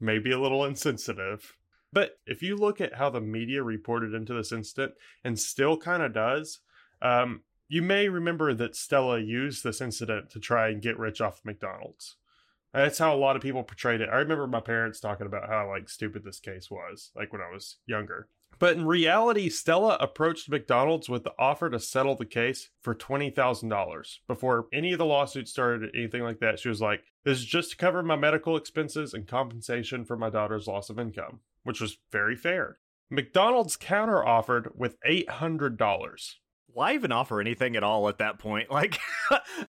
Maybe 0.01 0.33
a 0.33 0.41
little 0.41 0.65
insensitive. 0.65 1.57
But 1.93 2.19
if 2.27 2.43
you 2.43 2.57
look 2.57 2.81
at 2.81 2.95
how 2.95 3.11
the 3.11 3.21
media 3.21 3.63
reported 3.63 4.15
into 4.15 4.35
this 4.35 4.53
incident, 4.53 4.95
and 5.25 5.39
still 5.39 5.77
kind 5.77 6.03
of 6.03 6.13
does, 6.13 6.61
um, 7.03 7.43
you 7.69 7.83
may 7.83 8.09
remember 8.09 8.55
that 8.55 8.77
Stella 8.77 9.21
used 9.21 9.63
this 9.63 9.81
incident 9.81 10.31
to 10.31 10.41
try 10.41 10.69
and 10.69 10.83
get 10.83 10.99
rich 10.99 11.21
off 11.21 11.41
McDonald's. 11.45 12.17
That's 12.73 12.99
how 12.99 13.15
a 13.15 13.19
lot 13.19 13.37
of 13.37 13.43
people 13.43 13.63
portrayed 13.65 14.01
it. 14.01 14.09
I 14.09 14.17
remember 14.17 14.47
my 14.47 14.61
parents 14.61 15.01
talking 15.01 15.27
about 15.27 15.49
how 15.49 15.69
like 15.69 15.89
stupid 15.89 16.25
this 16.25 16.39
case 16.41 16.71
was, 16.71 17.11
like 17.17 17.33
when 17.33 17.43
I 17.43 17.53
was 17.53 17.77
younger. 17.87 18.29
But 18.61 18.77
in 18.77 18.87
reality, 18.87 19.49
Stella 19.49 19.97
approached 20.01 20.51
McDonald's 20.51 21.09
with 21.09 21.25
the 21.25 21.33
offer 21.39 21.71
to 21.71 21.81
settle 21.81 22.15
the 22.15 22.27
case 22.27 22.69
for 22.83 22.95
$20,000. 22.95 24.19
Before 24.29 24.67
any 24.71 24.93
of 24.93 24.99
the 24.99 25.07
lawsuits 25.07 25.51
started, 25.51 25.85
or 25.85 25.97
anything 25.97 26.23
like 26.23 26.41
that, 26.41 26.59
she 26.59 26.69
was 26.69 26.83
like, 26.83 27.03
This 27.25 27.39
is 27.39 27.47
just 27.47 27.71
to 27.71 27.77
cover 27.79 28.03
my 28.03 28.17
medical 28.17 28.59
expenses 28.59 29.15
and 29.15 29.27
compensation 29.27 30.05
for 30.05 30.17
my 30.19 30.29
daughter's 30.29 30.67
loss 30.67 30.91
of 30.91 30.99
income, 30.99 31.41
which 31.63 31.81
was 31.81 31.97
very 32.13 32.37
fair. 32.37 32.79
McDonald's 33.09 33.77
counter 33.77 34.25
offered 34.25 34.71
with 34.77 35.01
$800. 35.09 36.35
Why 36.73 36.95
even 36.95 37.13
offer 37.13 37.41
anything 37.41 37.77
at 37.77 37.83
all 37.83 38.09
at 38.09 38.19
that 38.19 38.39
point? 38.39 38.69
Like, 38.81 38.99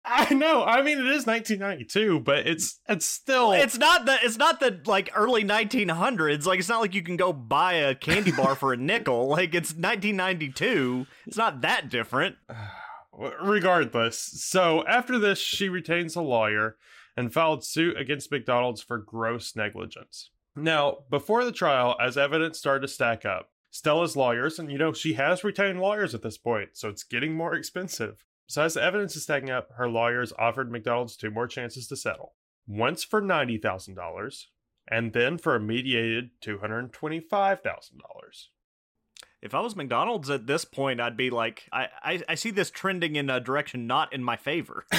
I 0.06 0.34
know. 0.34 0.63
I 0.63 0.82
mean, 0.84 1.00
it 1.00 1.08
is 1.08 1.25
1992, 1.25 2.20
but 2.20 2.46
it's 2.46 2.79
it's 2.88 3.08
still 3.08 3.53
it's 3.53 3.77
not 3.77 4.06
the 4.06 4.18
it's 4.22 4.38
not 4.38 4.60
the 4.60 4.82
like 4.86 5.10
early 5.15 5.44
1900s. 5.44 6.46
Like, 6.46 6.60
it's 6.60 6.70
not 6.70 6.82
like 6.82 6.94
you 6.94 7.01
can 7.01 7.18
go 7.18 7.34
buy 7.34 7.74
a 7.74 7.96
candy 7.96 8.32
bar 8.32 8.56
for 8.56 8.72
a 8.72 8.77
nickel. 8.77 9.27
Like, 9.27 9.56
it's 9.56 9.72
1992. 9.72 11.08
It's 11.25 11.38
not 11.38 11.62
that 11.62 11.89
different. 11.89 12.36
regardless. 13.41 14.20
So 14.20 14.86
after 14.86 15.18
this, 15.20 15.39
she 15.39 15.70
retains 15.70 16.15
a 16.15 16.22
lawyer 16.22 16.77
and 17.18 17.34
filed 17.34 17.65
suit 17.65 17.98
against 17.98 18.32
McDonald's 18.32 18.82
for 18.82 18.98
gross 18.98 19.56
negligence. 19.56 20.32
Now, 20.56 21.00
before 21.10 21.46
the 21.46 21.51
trial, 21.51 21.96
as 22.01 22.18
evidence 22.18 22.58
started 22.58 22.82
to 22.82 22.94
stack 22.94 23.25
up, 23.25 23.50
Stella's 23.71 24.15
lawyers, 24.15 24.59
and 24.59 24.71
you 24.71 24.77
know, 24.77 24.93
she 24.93 25.13
has 25.13 25.43
retained 25.43 25.79
lawyers 25.79 26.15
at 26.15 26.21
this 26.21 26.38
point, 26.38 26.69
so 26.73 26.89
it's 26.89 27.03
getting 27.03 27.33
more 27.33 27.53
expensive. 27.53 28.25
So, 28.47 28.63
as 28.63 28.73
the 28.73 28.83
evidence 28.83 29.15
is 29.15 29.23
stacking 29.23 29.51
up, 29.51 29.69
her 29.77 29.88
lawyers 29.88 30.33
offered 30.39 30.71
McDonald's 30.71 31.15
two 31.15 31.29
more 31.29 31.47
chances 31.47 31.88
to 31.88 31.95
settle 31.95 32.33
once 32.67 33.03
for 33.03 33.21
$90,000, 33.21 34.45
and 34.88 35.13
then 35.13 35.38
for 35.38 35.55
a 35.55 35.59
mediated 35.59 36.29
$225,000. 36.41 37.59
If 39.41 39.53
I 39.55 39.61
was 39.61 39.75
McDonald's 39.75 40.29
at 40.29 40.47
this 40.47 40.65
point, 40.65 40.99
I'd 40.99 41.15
be 41.15 41.29
like, 41.29 41.63
I, 41.71 41.88
I, 42.03 42.21
I 42.29 42.35
see 42.35 42.51
this 42.51 42.69
trending 42.69 43.15
in 43.15 43.29
a 43.29 43.39
direction 43.39 43.88
not 43.88 44.11
in 44.13 44.23
my 44.23 44.35
favor. 44.35 44.85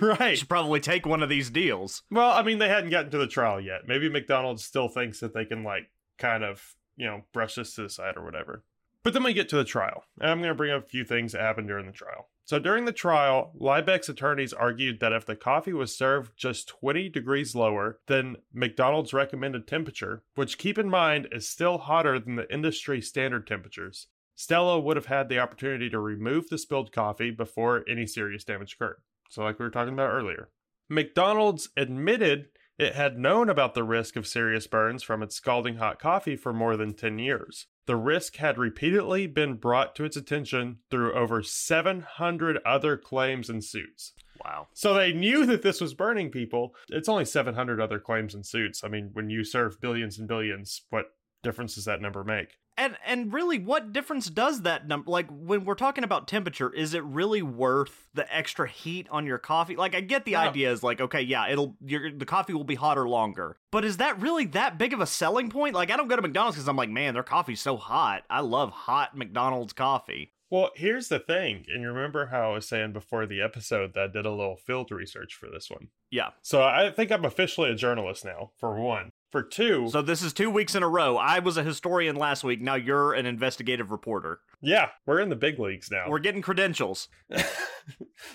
Right. 0.00 0.38
should 0.38 0.48
probably 0.48 0.80
take 0.80 1.04
one 1.04 1.22
of 1.22 1.28
these 1.28 1.50
deals. 1.50 2.02
Well, 2.10 2.30
I 2.30 2.42
mean, 2.42 2.58
they 2.58 2.68
hadn't 2.68 2.90
gotten 2.90 3.10
to 3.10 3.18
the 3.18 3.26
trial 3.26 3.60
yet. 3.60 3.86
Maybe 3.86 4.08
McDonald's 4.08 4.64
still 4.64 4.88
thinks 4.88 5.20
that 5.20 5.34
they 5.34 5.44
can, 5.44 5.64
like, 5.64 5.90
kind 6.18 6.44
of, 6.44 6.74
you 6.96 7.06
know, 7.06 7.22
brush 7.32 7.54
this 7.56 7.74
to 7.74 7.82
the 7.82 7.90
side 7.90 8.16
or 8.16 8.24
whatever. 8.24 8.64
But 9.02 9.14
then 9.14 9.24
we 9.24 9.32
get 9.32 9.48
to 9.48 9.56
the 9.56 9.64
trial, 9.64 10.04
and 10.20 10.30
I'm 10.30 10.38
going 10.38 10.50
to 10.50 10.54
bring 10.54 10.72
up 10.72 10.84
a 10.84 10.88
few 10.88 11.04
things 11.04 11.32
that 11.32 11.40
happened 11.40 11.66
during 11.66 11.86
the 11.86 11.92
trial. 11.92 12.28
So 12.44 12.58
during 12.58 12.84
the 12.84 12.92
trial, 12.92 13.52
Liebeck's 13.58 14.08
attorneys 14.08 14.52
argued 14.52 15.00
that 15.00 15.12
if 15.12 15.26
the 15.26 15.36
coffee 15.36 15.72
was 15.72 15.96
served 15.96 16.36
just 16.36 16.68
20 16.68 17.08
degrees 17.08 17.54
lower 17.54 17.98
than 18.06 18.36
McDonald's 18.52 19.12
recommended 19.12 19.66
temperature, 19.66 20.22
which 20.34 20.58
keep 20.58 20.78
in 20.78 20.88
mind 20.88 21.28
is 21.32 21.48
still 21.48 21.78
hotter 21.78 22.18
than 22.18 22.36
the 22.36 22.52
industry 22.52 23.00
standard 23.00 23.46
temperatures, 23.46 24.08
Stella 24.34 24.80
would 24.80 24.96
have 24.96 25.06
had 25.06 25.28
the 25.28 25.38
opportunity 25.38 25.88
to 25.90 25.98
remove 25.98 26.48
the 26.48 26.58
spilled 26.58 26.92
coffee 26.92 27.30
before 27.30 27.84
any 27.88 28.06
serious 28.06 28.44
damage 28.44 28.74
occurred. 28.74 29.02
So, 29.30 29.42
like 29.42 29.58
we 29.58 29.64
were 29.64 29.70
talking 29.70 29.94
about 29.94 30.10
earlier, 30.10 30.50
McDonald's 30.88 31.70
admitted 31.76 32.48
it 32.78 32.94
had 32.94 33.18
known 33.18 33.48
about 33.48 33.74
the 33.74 33.84
risk 33.84 34.16
of 34.16 34.26
serious 34.26 34.66
burns 34.66 35.02
from 35.02 35.22
its 35.22 35.36
scalding 35.36 35.76
hot 35.76 35.98
coffee 35.98 36.36
for 36.36 36.52
more 36.52 36.76
than 36.76 36.94
10 36.94 37.18
years. 37.18 37.66
The 37.86 37.96
risk 37.96 38.36
had 38.36 38.58
repeatedly 38.58 39.26
been 39.26 39.54
brought 39.54 39.94
to 39.96 40.04
its 40.04 40.16
attention 40.16 40.78
through 40.90 41.14
over 41.14 41.42
700 41.42 42.58
other 42.64 42.96
claims 42.96 43.50
and 43.50 43.62
suits. 43.62 44.12
Wow. 44.44 44.68
So 44.72 44.94
they 44.94 45.12
knew 45.12 45.46
that 45.46 45.62
this 45.62 45.80
was 45.80 45.94
burning 45.94 46.30
people. 46.30 46.74
It's 46.88 47.08
only 47.08 47.24
700 47.24 47.80
other 47.80 47.98
claims 47.98 48.34
and 48.34 48.46
suits. 48.46 48.82
I 48.84 48.88
mean, 48.88 49.10
when 49.12 49.30
you 49.30 49.44
serve 49.44 49.80
billions 49.80 50.18
and 50.18 50.28
billions, 50.28 50.82
what 50.90 51.06
difference 51.42 51.74
does 51.74 51.84
that 51.84 52.00
number 52.00 52.24
make? 52.24 52.58
And 52.76 52.96
and 53.06 53.32
really, 53.32 53.58
what 53.58 53.92
difference 53.92 54.30
does 54.30 54.62
that 54.62 54.88
number? 54.88 55.10
Like 55.10 55.26
when 55.30 55.64
we're 55.64 55.74
talking 55.74 56.04
about 56.04 56.26
temperature, 56.26 56.72
is 56.72 56.94
it 56.94 57.04
really 57.04 57.42
worth 57.42 58.08
the 58.14 58.34
extra 58.34 58.66
heat 58.68 59.06
on 59.10 59.26
your 59.26 59.38
coffee? 59.38 59.76
Like 59.76 59.94
I 59.94 60.00
get 60.00 60.24
the 60.24 60.32
No. 60.32 60.38
idea 60.38 60.72
is 60.72 60.82
like, 60.82 61.00
okay, 61.00 61.20
yeah, 61.20 61.48
it'll 61.48 61.76
your 61.84 62.10
the 62.10 62.24
coffee 62.24 62.54
will 62.54 62.64
be 62.64 62.74
hotter 62.76 63.06
longer, 63.08 63.56
but 63.70 63.84
is 63.84 63.98
that 63.98 64.20
really 64.20 64.46
that 64.46 64.78
big 64.78 64.92
of 64.94 65.00
a 65.00 65.06
selling 65.06 65.50
point? 65.50 65.74
Like 65.74 65.90
I 65.90 65.96
don't 65.96 66.08
go 66.08 66.16
to 66.16 66.22
McDonald's 66.22 66.56
because 66.56 66.68
I'm 66.68 66.76
like, 66.76 66.88
man, 66.90 67.12
their 67.14 67.22
coffee's 67.22 67.60
so 67.60 67.76
hot. 67.76 68.22
I 68.30 68.40
love 68.40 68.70
hot 68.70 69.16
McDonald's 69.16 69.72
coffee. 69.74 70.32
Well, 70.50 70.70
here's 70.74 71.08
the 71.08 71.18
thing. 71.18 71.64
And 71.72 71.80
you 71.82 71.88
remember 71.88 72.26
how 72.26 72.50
I 72.50 72.54
was 72.54 72.68
saying 72.68 72.92
before 72.92 73.24
the 73.26 73.40
episode 73.40 73.94
that 73.94 74.02
I 74.02 74.06
did 74.08 74.26
a 74.26 74.30
little 74.30 74.56
field 74.56 74.90
research 74.90 75.34
for 75.34 75.48
this 75.48 75.70
one. 75.70 75.88
Yeah. 76.10 76.28
So 76.42 76.62
I 76.62 76.90
think 76.90 77.10
I'm 77.10 77.24
officially 77.24 77.70
a 77.70 77.74
journalist 77.74 78.22
now, 78.22 78.50
for 78.58 78.78
one. 78.78 79.12
For 79.32 79.42
two, 79.42 79.88
So 79.90 80.02
this 80.02 80.22
is 80.22 80.32
two 80.34 80.50
weeks 80.50 80.74
in 80.74 80.82
a 80.82 80.88
row. 80.88 81.16
I 81.16 81.38
was 81.38 81.56
a 81.56 81.62
historian 81.64 82.16
last 82.16 82.44
week. 82.44 82.60
Now 82.60 82.74
you're 82.74 83.14
an 83.14 83.24
investigative 83.26 83.90
reporter. 83.90 84.40
yeah, 84.60 84.90
we're 85.06 85.20
in 85.20 85.30
the 85.30 85.36
big 85.36 85.58
leagues 85.58 85.90
now. 85.90 86.04
We're 86.08 86.18
getting 86.18 86.42
credentials. 86.42 87.08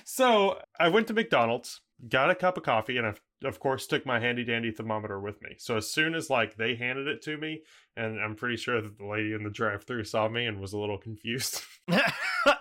so 0.04 0.60
I 0.80 0.90
went 0.90 1.08
to 1.08 1.14
McDonald's, 1.14 1.82
got 2.10 2.30
a 2.32 2.36
cup 2.36 2.58
of 2.58 2.64
coffee, 2.64 2.98
and 2.98 3.06
I, 3.08 3.14
of 3.48 3.60
course 3.60 3.86
took 3.88 4.06
my 4.08 4.20
handy 4.20 4.44
dandy 4.44 4.72
thermometer 4.72 5.20
with 5.20 5.42
me. 5.42 5.52
So 5.60 5.78
as 5.78 5.90
soon 5.92 6.16
as 6.16 6.30
like 6.32 6.58
they 6.58 6.76
handed 6.76 7.08
it 7.08 7.22
to 7.24 7.38
me, 7.38 7.62
and 7.96 8.20
I'm 8.20 8.36
pretty 8.36 8.58
sure 8.58 8.82
that 8.82 8.98
the 8.98 9.06
lady 9.06 9.34
in 9.34 9.44
the 9.44 9.50
drive-through 9.50 10.04
saw 10.06 10.28
me 10.28 10.46
and 10.46 10.60
was 10.60 10.74
a 10.74 10.80
little 10.80 10.98
confused. 10.98 11.62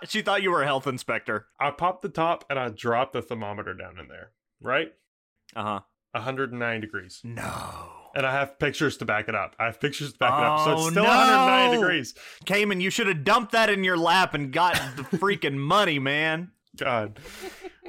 she 0.07 0.21
thought 0.21 0.43
you 0.43 0.51
were 0.51 0.61
a 0.63 0.67
health 0.67 0.87
inspector. 0.87 1.47
I 1.59 1.71
popped 1.71 2.03
the 2.03 2.09
top 2.09 2.45
and 2.49 2.59
I 2.59 2.69
dropped 2.69 3.13
the 3.13 3.21
thermometer 3.23 3.73
down 3.73 3.97
in 3.99 4.07
there. 4.07 4.31
Right, 4.61 4.93
Uh 5.55 5.63
huh. 5.63 5.79
109 6.11 6.81
degrees. 6.81 7.21
No. 7.23 7.91
And 8.17 8.25
I 8.25 8.31
have 8.31 8.57
pictures 8.57 8.97
to 8.97 9.05
back 9.05 9.29
it 9.29 9.35
up. 9.35 9.55
I 9.59 9.65
have 9.65 9.79
pictures 9.79 10.11
to 10.13 10.17
back 10.17 10.39
it 10.39 10.43
up. 10.43 10.59
So 10.61 10.71
Oh, 10.71 10.73
it's 10.73 10.89
still 10.89 11.03
no! 11.03 11.09
109 11.09 11.79
degrees. 11.79 12.15
Cayman, 12.45 12.81
you 12.81 12.89
should 12.89 13.05
have 13.05 13.23
dumped 13.23 13.51
that 13.51 13.69
in 13.69 13.83
your 13.83 13.95
lap 13.95 14.33
and 14.33 14.51
got 14.51 14.73
the 14.95 15.03
freaking 15.17 15.53
money, 15.57 15.99
man. 15.99 16.49
God. 16.75 17.19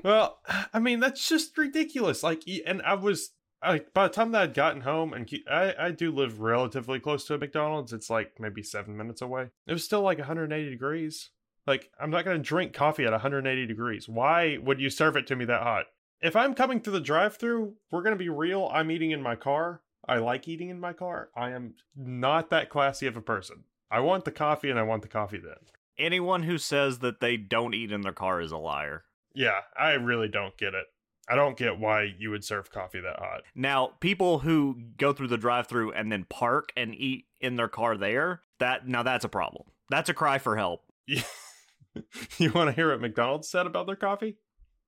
Well, 0.05 0.39
I 0.75 0.81
mean, 0.81 1.01
that's 1.01 1.27
just 1.27 1.57
ridiculous. 1.57 2.23
Like, 2.23 2.43
and 2.67 2.83
I 2.83 2.93
was, 2.93 3.31
I, 3.63 3.81
by 3.95 4.07
the 4.07 4.13
time 4.13 4.33
that 4.33 4.43
I'd 4.43 4.53
gotten 4.55 4.83
home, 4.83 5.15
and 5.15 5.27
I, 5.51 5.75
I 5.79 5.91
do 5.93 6.11
live 6.13 6.41
relatively 6.41 7.01
close 7.01 7.25
to 7.29 7.35
a 7.35 7.39
McDonald's. 7.39 7.95
It's 7.95 8.11
like 8.11 8.33
maybe 8.39 8.63
seven 8.63 8.99
minutes 8.99 9.23
away. 9.23 9.49
It 9.67 9.73
was 9.73 9.83
still 9.85 10.03
like 10.03 10.19
180 10.19 10.69
degrees. 10.69 11.31
Like, 11.67 11.91
I'm 11.99 12.11
not 12.11 12.27
going 12.27 12.37
to 12.37 12.43
drink 12.43 12.75
coffee 12.75 13.07
at 13.07 13.13
180 13.13 13.65
degrees. 13.65 14.07
Why 14.09 14.59
would 14.59 14.79
you 14.79 14.91
serve 14.91 15.17
it 15.17 15.27
to 15.29 15.37
me 15.37 15.47
that 15.47 15.63
hot? 15.63 15.87
If 16.21 16.37
I'm 16.37 16.53
coming 16.53 16.83
through 16.83 16.93
the 16.93 17.01
drive 17.01 17.39
through, 17.39 17.77
we're 17.91 18.03
going 18.03 18.15
to 18.15 18.23
be 18.23 18.29
real. 18.29 18.71
I'm 18.75 18.91
eating 18.91 19.13
in 19.13 19.23
my 19.23 19.35
car. 19.35 19.81
I 20.09 20.19
like 20.19 20.49
eating 20.49 20.71
in 20.71 20.81
my 20.81 20.95
car. 20.95 21.29
I 21.37 21.51
am 21.51 21.75
not 21.95 22.51
that 22.51 22.71
classy 22.71 23.07
of 23.07 23.17
a 23.17 23.21
person. 23.21 23.65
I 23.91 24.01
want 24.01 24.25
the 24.25 24.31
coffee 24.31 24.71
and 24.71 24.79
I 24.79 24.83
want 24.83 25.03
the 25.03 25.09
coffee 25.09 25.39
then. 25.39 25.59
Anyone 25.99 26.45
who 26.45 26.59
says 26.59 27.01
that 27.01 27.21
they 27.21 27.37
don't 27.37 27.75
eat 27.75 27.93
in 27.93 28.01
their 28.01 28.13
car 28.13 28.41
is 28.41 28.53
a 28.53 28.57
liar. 28.57 29.05
Yeah, 29.35 29.61
I 29.79 29.93
really 29.93 30.29
don't 30.29 30.57
get 30.57 30.75
it. 30.75 30.87
I 31.29 31.35
don't 31.35 31.57
get 31.57 31.79
why 31.79 32.15
you 32.19 32.31
would 32.31 32.45
serve 32.45 32.73
coffee 32.73 33.01
that 33.01 33.19
hot. 33.19 33.43
Now, 33.55 33.93
people 34.01 34.39
who 34.39 34.79
go 34.97 35.13
through 35.13 35.29
the 35.29 35.37
drive-through 35.37 35.93
and 35.93 36.11
then 36.11 36.25
park 36.25 36.73
and 36.75 36.95
eat 36.95 37.27
in 37.41 37.57
their 37.57 37.69
car 37.69 37.99
there, 37.99 38.41
that 38.61 38.89
now 38.89 39.03
that's 39.03 39.27
a 39.27 39.29
problem. 39.29 39.65
That's 39.91 40.09
a 40.09 40.15
cry 40.15 40.39
for 40.39 40.57
help. 40.57 40.85
you 41.07 42.53
want 42.53 42.69
to 42.69 42.73
hear 42.73 42.91
what 42.91 43.01
McDonald's 43.01 43.49
said 43.49 43.67
about 43.67 43.87
their 43.87 43.97
coffee? 43.97 44.37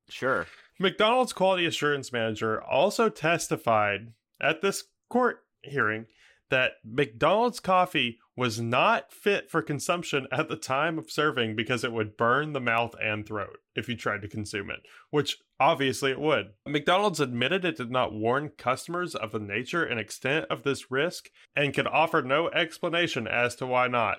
Sure. 0.09 0.47
McDonald's 0.79 1.35
quality 1.35 1.67
assurance 1.67 2.11
manager 2.11 2.62
also 2.62 3.11
testified 3.11 4.12
at 4.41 4.62
this 4.62 4.85
court 5.11 5.45
hearing 5.62 6.07
that 6.49 6.73
McDonald's 6.85 7.61
coffee 7.61 8.19
was 8.37 8.61
not 8.61 9.12
fit 9.12 9.50
for 9.50 9.62
consumption 9.62 10.26
at 10.33 10.49
the 10.49 10.57
time 10.57 10.99
of 10.99 11.11
serving 11.11 11.55
because 11.55 11.85
it 11.85 11.93
would 11.93 12.17
burn 12.17 12.52
the 12.52 12.61
mouth 12.61 12.95
and 13.02 13.26
throat 13.26 13.59
if 13.76 13.88
you 13.88 13.97
tried 13.97 14.23
to 14.23 14.29
consume 14.29 14.71
it, 14.71 14.81
which 15.11 15.38
obviously 15.61 16.11
it 16.11 16.19
would. 16.19 16.47
McDonald's 16.67 17.21
admitted 17.21 17.64
it 17.64 17.76
did 17.76 17.90
not 17.90 18.12
warn 18.12 18.50
customers 18.57 19.14
of 19.14 19.33
the 19.33 19.38
nature 19.38 19.85
and 19.85 20.00
extent 20.00 20.47
of 20.50 20.62
this 20.62 20.90
risk 20.90 21.31
and 21.55 21.75
could 21.75 21.87
offer 21.87 22.23
no 22.23 22.49
explanation 22.49 23.29
as 23.29 23.55
to 23.55 23.67
why 23.67 23.87
not. 23.87 24.19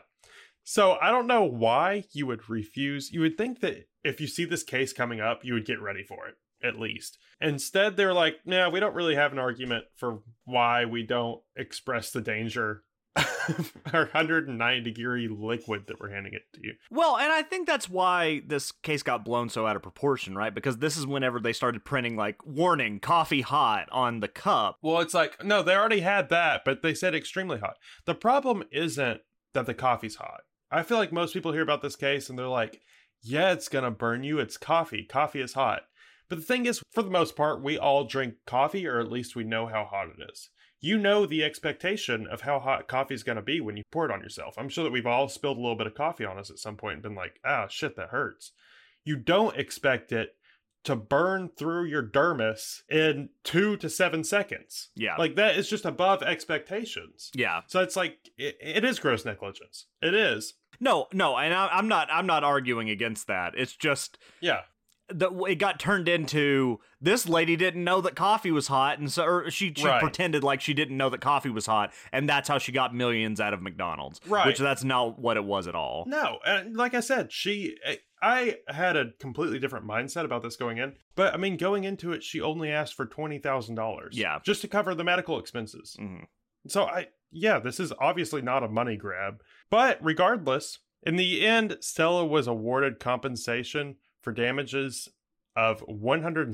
So 0.63 0.98
I 1.01 1.10
don't 1.10 1.27
know 1.27 1.43
why 1.43 2.05
you 2.13 2.27
would 2.27 2.50
refuse. 2.50 3.12
You 3.12 3.21
would 3.21 3.38
think 3.38 3.62
that 3.62 3.88
if 4.03 4.21
you 4.21 4.27
see 4.27 4.45
this 4.45 4.63
case 4.63 4.93
coming 4.93 5.19
up, 5.19 5.43
you 5.43 5.55
would 5.55 5.65
get 5.65 5.81
ready 5.81 6.03
for 6.03 6.27
it, 6.27 6.36
at 6.63 6.80
least. 6.80 7.18
Instead, 7.39 7.98
they're 7.98 8.13
like, 8.13 8.38
nah, 8.46 8.70
we 8.70 8.80
don't 8.80 8.96
really 8.96 9.15
have 9.15 9.32
an 9.32 9.39
argument 9.39 9.86
for 9.96 10.20
why 10.46 10.86
we 10.86 11.03
don't 11.03 11.41
express 11.56 12.12
the 12.12 12.22
danger 12.22 12.84
our 13.94 14.06
109 14.06 14.84
degree 14.84 15.27
liquid 15.27 15.88
that 15.88 16.00
we're 16.00 16.10
handing 16.12 16.34
it 16.34 16.44
to 16.53 16.62
you. 16.63 16.74
Well, 16.89 17.18
and 17.18 17.32
I 17.32 17.41
think 17.41 17.68
that's 17.68 17.89
why 17.89 18.41
this 18.48 18.72
case 18.72 19.03
got 19.03 19.25
blown 19.25 19.50
so 19.50 19.68
out 19.68 19.75
of 19.75 19.82
proportion, 19.82 20.36
right? 20.36 20.53
Because 20.53 20.77
this 20.77 20.96
is 20.96 21.06
whenever 21.06 21.39
they 21.39 21.51
started 21.51 21.84
printing 21.84 22.15
like 22.15 22.38
warning, 22.46 23.00
coffee 23.00 23.41
hot 23.41 23.89
on 23.91 24.22
the 24.22 24.30
cup. 24.30 24.77
Well, 24.82 25.01
it's 25.01 25.13
like, 25.13 25.44
no, 25.44 25.62
they 25.62 25.75
already 25.75 26.00
had 26.00 26.30
that, 26.30 26.62
but 26.63 26.82
they 26.82 26.94
said 26.94 27.13
extremely 27.13 27.60
hot. 27.60 27.75
The 28.06 28.15
problem 28.15 28.63
isn't 28.72 29.22
that 29.53 29.65
the 29.65 29.74
coffee's 29.74 30.15
hot. 30.15 30.41
I 30.72 30.84
feel 30.84 30.98
like 30.98 31.12
most 31.12 31.34
people 31.34 31.51
hear 31.51 31.63
about 31.63 31.82
this 31.82 31.98
case 31.98 32.30
and 32.30 32.39
they're 32.39 32.48
like, 32.48 32.80
yeah, 33.22 33.51
it's 33.51 33.68
going 33.68 33.84
to 33.84 33.91
burn 33.91 34.24
you. 34.24 34.39
It's 34.39 34.58
coffee. 34.58 35.03
Coffee 35.03 35.41
is 35.41 35.53
hot. 35.53 35.82
But 36.31 36.39
the 36.39 36.45
thing 36.45 36.65
is, 36.65 36.81
for 36.93 37.03
the 37.03 37.09
most 37.09 37.35
part, 37.35 37.61
we 37.61 37.77
all 37.77 38.05
drink 38.05 38.35
coffee, 38.47 38.88
or 38.88 39.01
at 39.01 39.11
least 39.11 39.35
we 39.35 39.43
know 39.43 39.65
how 39.67 39.83
hot 39.83 40.07
it 40.17 40.31
is. 40.31 40.50
You 40.79 40.97
know 40.97 41.25
the 41.25 41.43
expectation 41.43 42.25
of 42.25 42.39
how 42.39 42.57
hot 42.57 42.88
coffee 42.88 43.15
is 43.15 43.23
going 43.23 43.35
to 43.35 43.41
be 43.41 43.59
when 43.59 43.75
you 43.75 43.83
pour 43.91 44.05
it 44.05 44.13
on 44.13 44.21
yourself. 44.21 44.55
I'm 44.57 44.69
sure 44.69 44.85
that 44.85 44.93
we've 44.93 45.05
all 45.05 45.27
spilled 45.27 45.57
a 45.57 45.59
little 45.59 45.75
bit 45.75 45.88
of 45.88 45.93
coffee 45.93 46.23
on 46.23 46.38
us 46.38 46.50
at 46.50 46.57
some 46.57 46.77
point 46.77 46.93
and 46.93 47.03
been 47.03 47.15
like, 47.15 47.41
ah, 47.43 47.67
shit, 47.67 47.97
that 47.97 48.11
hurts. 48.11 48.53
You 49.03 49.17
don't 49.17 49.57
expect 49.57 50.13
it 50.13 50.29
to 50.85 50.95
burn 50.95 51.50
through 51.50 51.88
your 51.88 52.01
dermis 52.01 52.83
in 52.89 53.27
two 53.43 53.75
to 53.75 53.89
seven 53.89 54.23
seconds. 54.23 54.89
Yeah. 54.95 55.17
Like 55.17 55.35
that 55.35 55.57
is 55.57 55.69
just 55.69 55.83
above 55.83 56.23
expectations. 56.23 57.29
Yeah. 57.35 57.63
So 57.67 57.81
it's 57.81 57.97
like 57.97 58.29
it, 58.38 58.55
it 58.61 58.85
is 58.85 59.00
gross 59.00 59.25
negligence. 59.25 59.88
It 60.01 60.13
is. 60.13 60.53
No, 60.79 61.07
no, 61.13 61.38
and 61.38 61.53
I, 61.53 61.67
I'm 61.67 61.88
not. 61.88 62.07
I'm 62.11 62.25
not 62.25 62.43
arguing 62.43 62.89
against 62.89 63.27
that. 63.27 63.53
It's 63.55 63.75
just 63.75 64.17
Yeah. 64.39 64.61
That 65.13 65.32
it 65.50 65.56
got 65.56 65.80
turned 65.80 66.08
into 66.08 66.80
this 67.00 67.27
lady 67.27 67.56
didn't 67.56 67.84
know 67.84 68.01
that 68.01 68.15
coffee 68.15 68.51
was 68.51 68.68
hot, 68.68 69.00
and 69.00 69.12
so 69.12 69.24
or 69.25 69.50
she 69.51 69.74
she 69.75 69.86
Right. 69.86 70.01
pretended 70.01 70.44
like 70.44 70.62
she 70.62 70.74
didn't 70.74 70.98
know 70.98 71.10
that 71.10 71.22
coffee 71.22 71.50
was 71.50 71.65
hot, 71.65 71.94
and 72.12 72.27
that's 72.30 72.48
how 72.48 72.58
she 72.58 72.72
got 72.72 72.94
millions 72.96 73.39
out 73.39 73.53
of 73.53 73.62
McDonald's. 73.62 74.20
Right. 74.27 74.46
Which 74.46 74.58
that's 74.60 74.84
not 74.84 75.20
what 75.20 75.38
it 75.38 75.44
was 75.44 75.68
at 75.68 75.75
all. 75.75 76.06
No, 76.08 76.39
and 76.46 76.75
like 76.75 76.94
I 76.94 77.00
said, 77.00 77.32
she 77.32 77.75
I 78.22 78.58
had 78.68 78.96
a 78.96 79.12
completely 79.20 79.58
different 79.58 79.88
mindset 79.88 80.25
about 80.25 80.44
this 80.44 80.56
going 80.56 80.77
in. 80.77 80.94
But 81.15 81.34
I 81.34 81.38
mean, 81.38 81.58
going 81.58 81.84
into 81.84 82.12
it, 82.12 82.24
she 82.24 82.39
only 82.39 82.70
asked 82.72 82.94
for 82.94 83.06
twenty 83.06 83.39
thousand 83.39 83.75
dollars. 83.75 84.18
Yeah. 84.18 84.39
Just 84.44 84.62
to 84.62 84.68
cover 84.68 84.94
the 84.94 85.03
medical 85.03 85.39
expenses. 85.39 85.98
Mhm. 86.00 86.25
So 86.68 86.84
I 86.84 87.08
yeah, 87.32 87.60
this 87.60 87.80
is 87.80 87.94
obviously 88.00 88.41
not 88.41 88.62
a 88.63 88.68
money 88.68 88.98
grab. 88.98 89.41
But 89.70 89.98
regardless, 90.03 90.80
in 91.01 91.15
the 91.15 91.48
end, 91.48 91.77
Stella 91.80 92.25
was 92.25 92.46
awarded 92.46 93.00
compensation 93.00 93.96
for 94.22 94.32
damages 94.32 95.10
of 95.56 95.82
one 95.82 96.24
hundred 96.24 96.48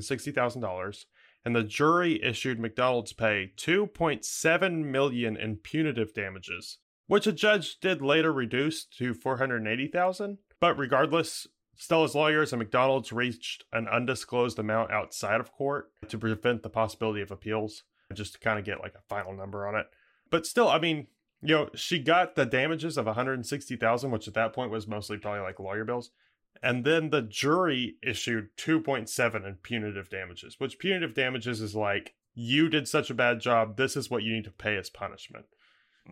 and 1.44 1.54
the 1.54 1.62
jury 1.62 2.22
issued 2.22 2.58
McDonald's 2.58 3.12
pay 3.12 3.52
two 3.56 3.86
point 3.86 4.24
seven 4.24 4.90
million 4.90 5.36
in 5.36 5.56
punitive 5.56 6.12
damages, 6.12 6.78
which 7.06 7.26
a 7.26 7.32
judge 7.32 7.78
did 7.80 8.02
later 8.02 8.32
reduce 8.32 8.84
to 8.84 9.14
four 9.14 9.38
hundred 9.38 9.66
eighty 9.66 9.88
thousand. 9.88 10.38
But 10.60 10.76
regardless, 10.78 11.46
Stella's 11.76 12.14
lawyers 12.14 12.52
and 12.52 12.58
McDonald's 12.58 13.12
reached 13.12 13.64
an 13.72 13.86
undisclosed 13.86 14.58
amount 14.58 14.90
outside 14.90 15.40
of 15.40 15.52
court 15.52 15.90
to 16.08 16.18
prevent 16.18 16.62
the 16.62 16.70
possibility 16.70 17.22
of 17.22 17.30
appeals, 17.30 17.84
just 18.12 18.34
to 18.34 18.40
kind 18.40 18.58
of 18.58 18.64
get 18.64 18.80
like 18.80 18.94
a 18.94 19.08
final 19.08 19.32
number 19.32 19.66
on 19.66 19.76
it. 19.76 19.86
But 20.30 20.44
still, 20.44 20.68
I 20.68 20.80
mean, 20.80 21.06
you 21.40 21.54
know, 21.54 21.70
she 21.74 22.00
got 22.00 22.34
the 22.34 22.44
damages 22.44 22.98
of 22.98 23.06
160,000, 23.06 24.10
which 24.10 24.26
at 24.26 24.34
that 24.34 24.52
point 24.52 24.72
was 24.72 24.88
mostly 24.88 25.18
probably 25.18 25.40
like 25.40 25.60
lawyer 25.60 25.84
bills. 25.84 26.10
And 26.62 26.84
then 26.84 27.10
the 27.10 27.22
jury 27.22 27.96
issued 28.02 28.56
2.7 28.56 29.46
in 29.46 29.54
punitive 29.62 30.10
damages, 30.10 30.56
which 30.58 30.78
punitive 30.78 31.14
damages 31.14 31.60
is 31.60 31.74
like 31.74 32.14
you 32.34 32.68
did 32.68 32.88
such 32.88 33.10
a 33.10 33.14
bad 33.14 33.40
job, 33.40 33.76
this 33.76 33.96
is 33.96 34.10
what 34.10 34.22
you 34.22 34.32
need 34.32 34.44
to 34.44 34.50
pay 34.50 34.76
as 34.76 34.90
punishment. 34.90 35.46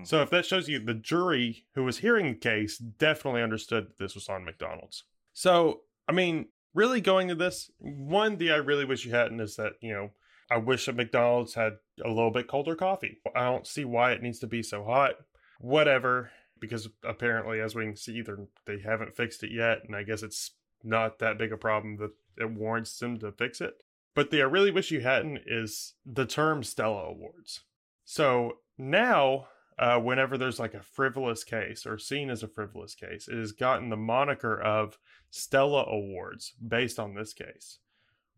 So 0.05 0.17
mm-hmm. 0.17 0.25
if 0.25 0.31
that 0.31 0.47
shows 0.47 0.69
you 0.69 0.79
the 0.79 0.95
jury 0.95 1.65
who 1.75 1.85
was 1.85 1.99
hearing 1.99 2.27
the 2.27 2.39
case 2.39 2.79
definitely 2.79 3.43
understood 3.43 3.89
that 3.89 3.99
this 3.99 4.15
was 4.15 4.29
on 4.29 4.45
McDonald's. 4.45 5.05
So, 5.33 5.81
I 6.09 6.13
mean, 6.13 6.47
really 6.75 7.01
going 7.01 7.29
to 7.29 7.35
this, 7.35 7.71
one 7.79 8.37
thing 8.37 8.51
I 8.51 8.57
really 8.57 8.85
wish 8.85 9.05
you 9.05 9.13
hadn't 9.13 9.41
is 9.41 9.57
that, 9.57 9.73
you 9.81 9.93
know, 9.93 10.11
I 10.51 10.59
wish 10.59 10.87
that 10.87 10.97
McDonald's 10.97 11.55
had 11.55 11.75
a 12.05 12.09
little 12.09 12.31
bit 12.31 12.47
colder 12.47 12.77
coffee. 12.77 13.19
I 13.35 13.45
don't 13.45 13.67
see 13.67 13.85
why 13.85 14.13
it 14.13 14.23
needs 14.23 14.39
to 14.41 14.47
be 14.47 14.63
so 14.63 14.85
hot. 14.85 15.15
Whatever, 15.59 16.31
because 16.59 16.89
apparently, 17.05 17.61
as 17.61 17.75
we 17.75 17.85
can 17.85 17.97
see, 17.97 18.17
either 18.17 18.47
they 18.67 18.79
haven't 18.81 19.17
fixed 19.17 19.43
it 19.43 19.53
yet, 19.53 19.83
and 19.85 19.95
I 19.95 20.03
guess 20.03 20.23
it's 20.23 20.53
not 20.83 21.19
that 21.19 21.39
big 21.39 21.53
a 21.53 21.57
problem 21.57 21.97
that 21.97 22.13
it 22.39 22.51
warrants 22.51 22.99
them 22.99 23.19
to 23.19 23.33
fix 23.33 23.61
it. 23.61 23.83
But 24.15 24.31
the 24.31 24.41
I 24.41 24.45
really 24.45 24.71
wish 24.71 24.91
you 24.91 25.01
hadn't 25.01 25.41
is 25.47 25.95
the 26.05 26.27
term 26.27 26.63
Stella 26.63 27.05
Awards. 27.05 27.61
So 28.05 28.59
now, 28.79 29.49
uh, 29.79 29.99
whenever 30.01 30.39
there's 30.39 30.59
like 30.59 30.75
a 30.75 30.83
frivolous 30.83 31.45
case 31.45 31.85
or 31.85 31.99
seen 31.99 32.31
as 32.31 32.43
a 32.43 32.49
frivolous 32.49 32.95
case, 32.95 33.29
it 33.29 33.37
has 33.37 33.53
gotten 33.53 33.91
the 33.91 33.97
moniker 33.97 34.59
of 34.59 34.99
Stella 35.31 35.85
Awards 35.85 36.55
based 36.67 36.99
on 36.99 37.15
this 37.15 37.35
case, 37.35 37.79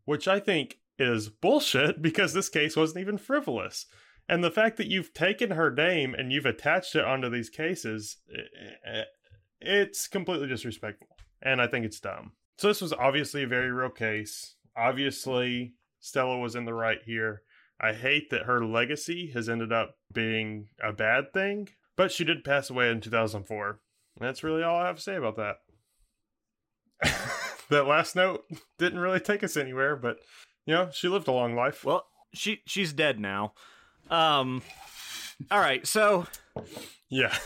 which 0.05 0.27
I 0.27 0.41
think 0.41 0.79
is 0.99 1.29
bullshit 1.29 2.03
because 2.03 2.33
this 2.33 2.49
case 2.49 2.77
wasn't 2.77 3.01
even 3.01 3.19
frivolous. 3.19 3.87
And 4.29 4.45
the 4.45 4.51
fact 4.51 4.77
that 4.77 4.89
you've 4.89 5.15
taken 5.15 5.53
her 5.53 5.71
name 5.71 6.15
and 6.15 6.33
you've 6.33 6.47
attached 6.47 6.95
it 6.95 7.05
onto 7.05 7.31
these 7.31 7.49
cases, 7.49 8.19
eh, 8.33 8.91
eh, 8.93 9.05
it's 9.61 10.07
completely 10.07 10.47
disrespectful. 10.47 11.09
And 11.41 11.63
I 11.63 11.67
think 11.67 11.87
it's 11.87 12.01
dumb. 12.01 12.33
So 12.59 12.69
this 12.69 12.83
was 12.83 12.93
obviously 12.93 13.45
a 13.45 13.49
very 13.49 13.71
real 13.71 13.91
case. 13.91 14.57
Obviously, 14.77 15.75
Stella 16.01 16.39
was 16.39 16.55
in 16.55 16.65
the 16.65 16.75
right 16.75 16.99
here. 17.05 17.43
I 17.81 17.93
hate 17.93 18.31
that 18.31 18.43
her 18.43 18.65
legacy 18.65 19.31
has 19.33 19.49
ended 19.49 19.73
up 19.73 19.97
being 20.13 20.69
a 20.83 20.93
bad 20.93 21.33
thing, 21.33 21.69
but 21.97 22.11
she 22.11 22.25
did 22.25 22.45
pass 22.45 22.71
away 22.71 22.91
in 22.91 23.01
2004. 23.01 23.81
That's 24.21 24.43
really 24.43 24.65
all 24.65 24.79
I 24.79 24.87
have 24.87 24.97
to 24.97 25.03
say 25.03 25.15
about 25.15 25.37
that. 25.37 25.57
that 27.71 27.87
last 27.87 28.17
note 28.17 28.45
didn't 28.79 28.99
really 28.99 29.21
take 29.21 29.45
us 29.45 29.57
anywhere, 29.57 29.95
but 29.95 30.19
you 30.67 30.75
know, 30.75 30.91
she 30.93 31.09
lived 31.09 31.29
a 31.29 31.33
long 31.33 31.55
life. 31.55 31.85
Well, 31.85 32.05
she 32.35 32.63
she's 32.67 32.93
dead 32.93 33.21
now. 33.21 33.55
Um 34.11 34.63
all 35.51 35.61
right, 35.61 35.87
so 35.87 36.27
yeah. 37.09 37.37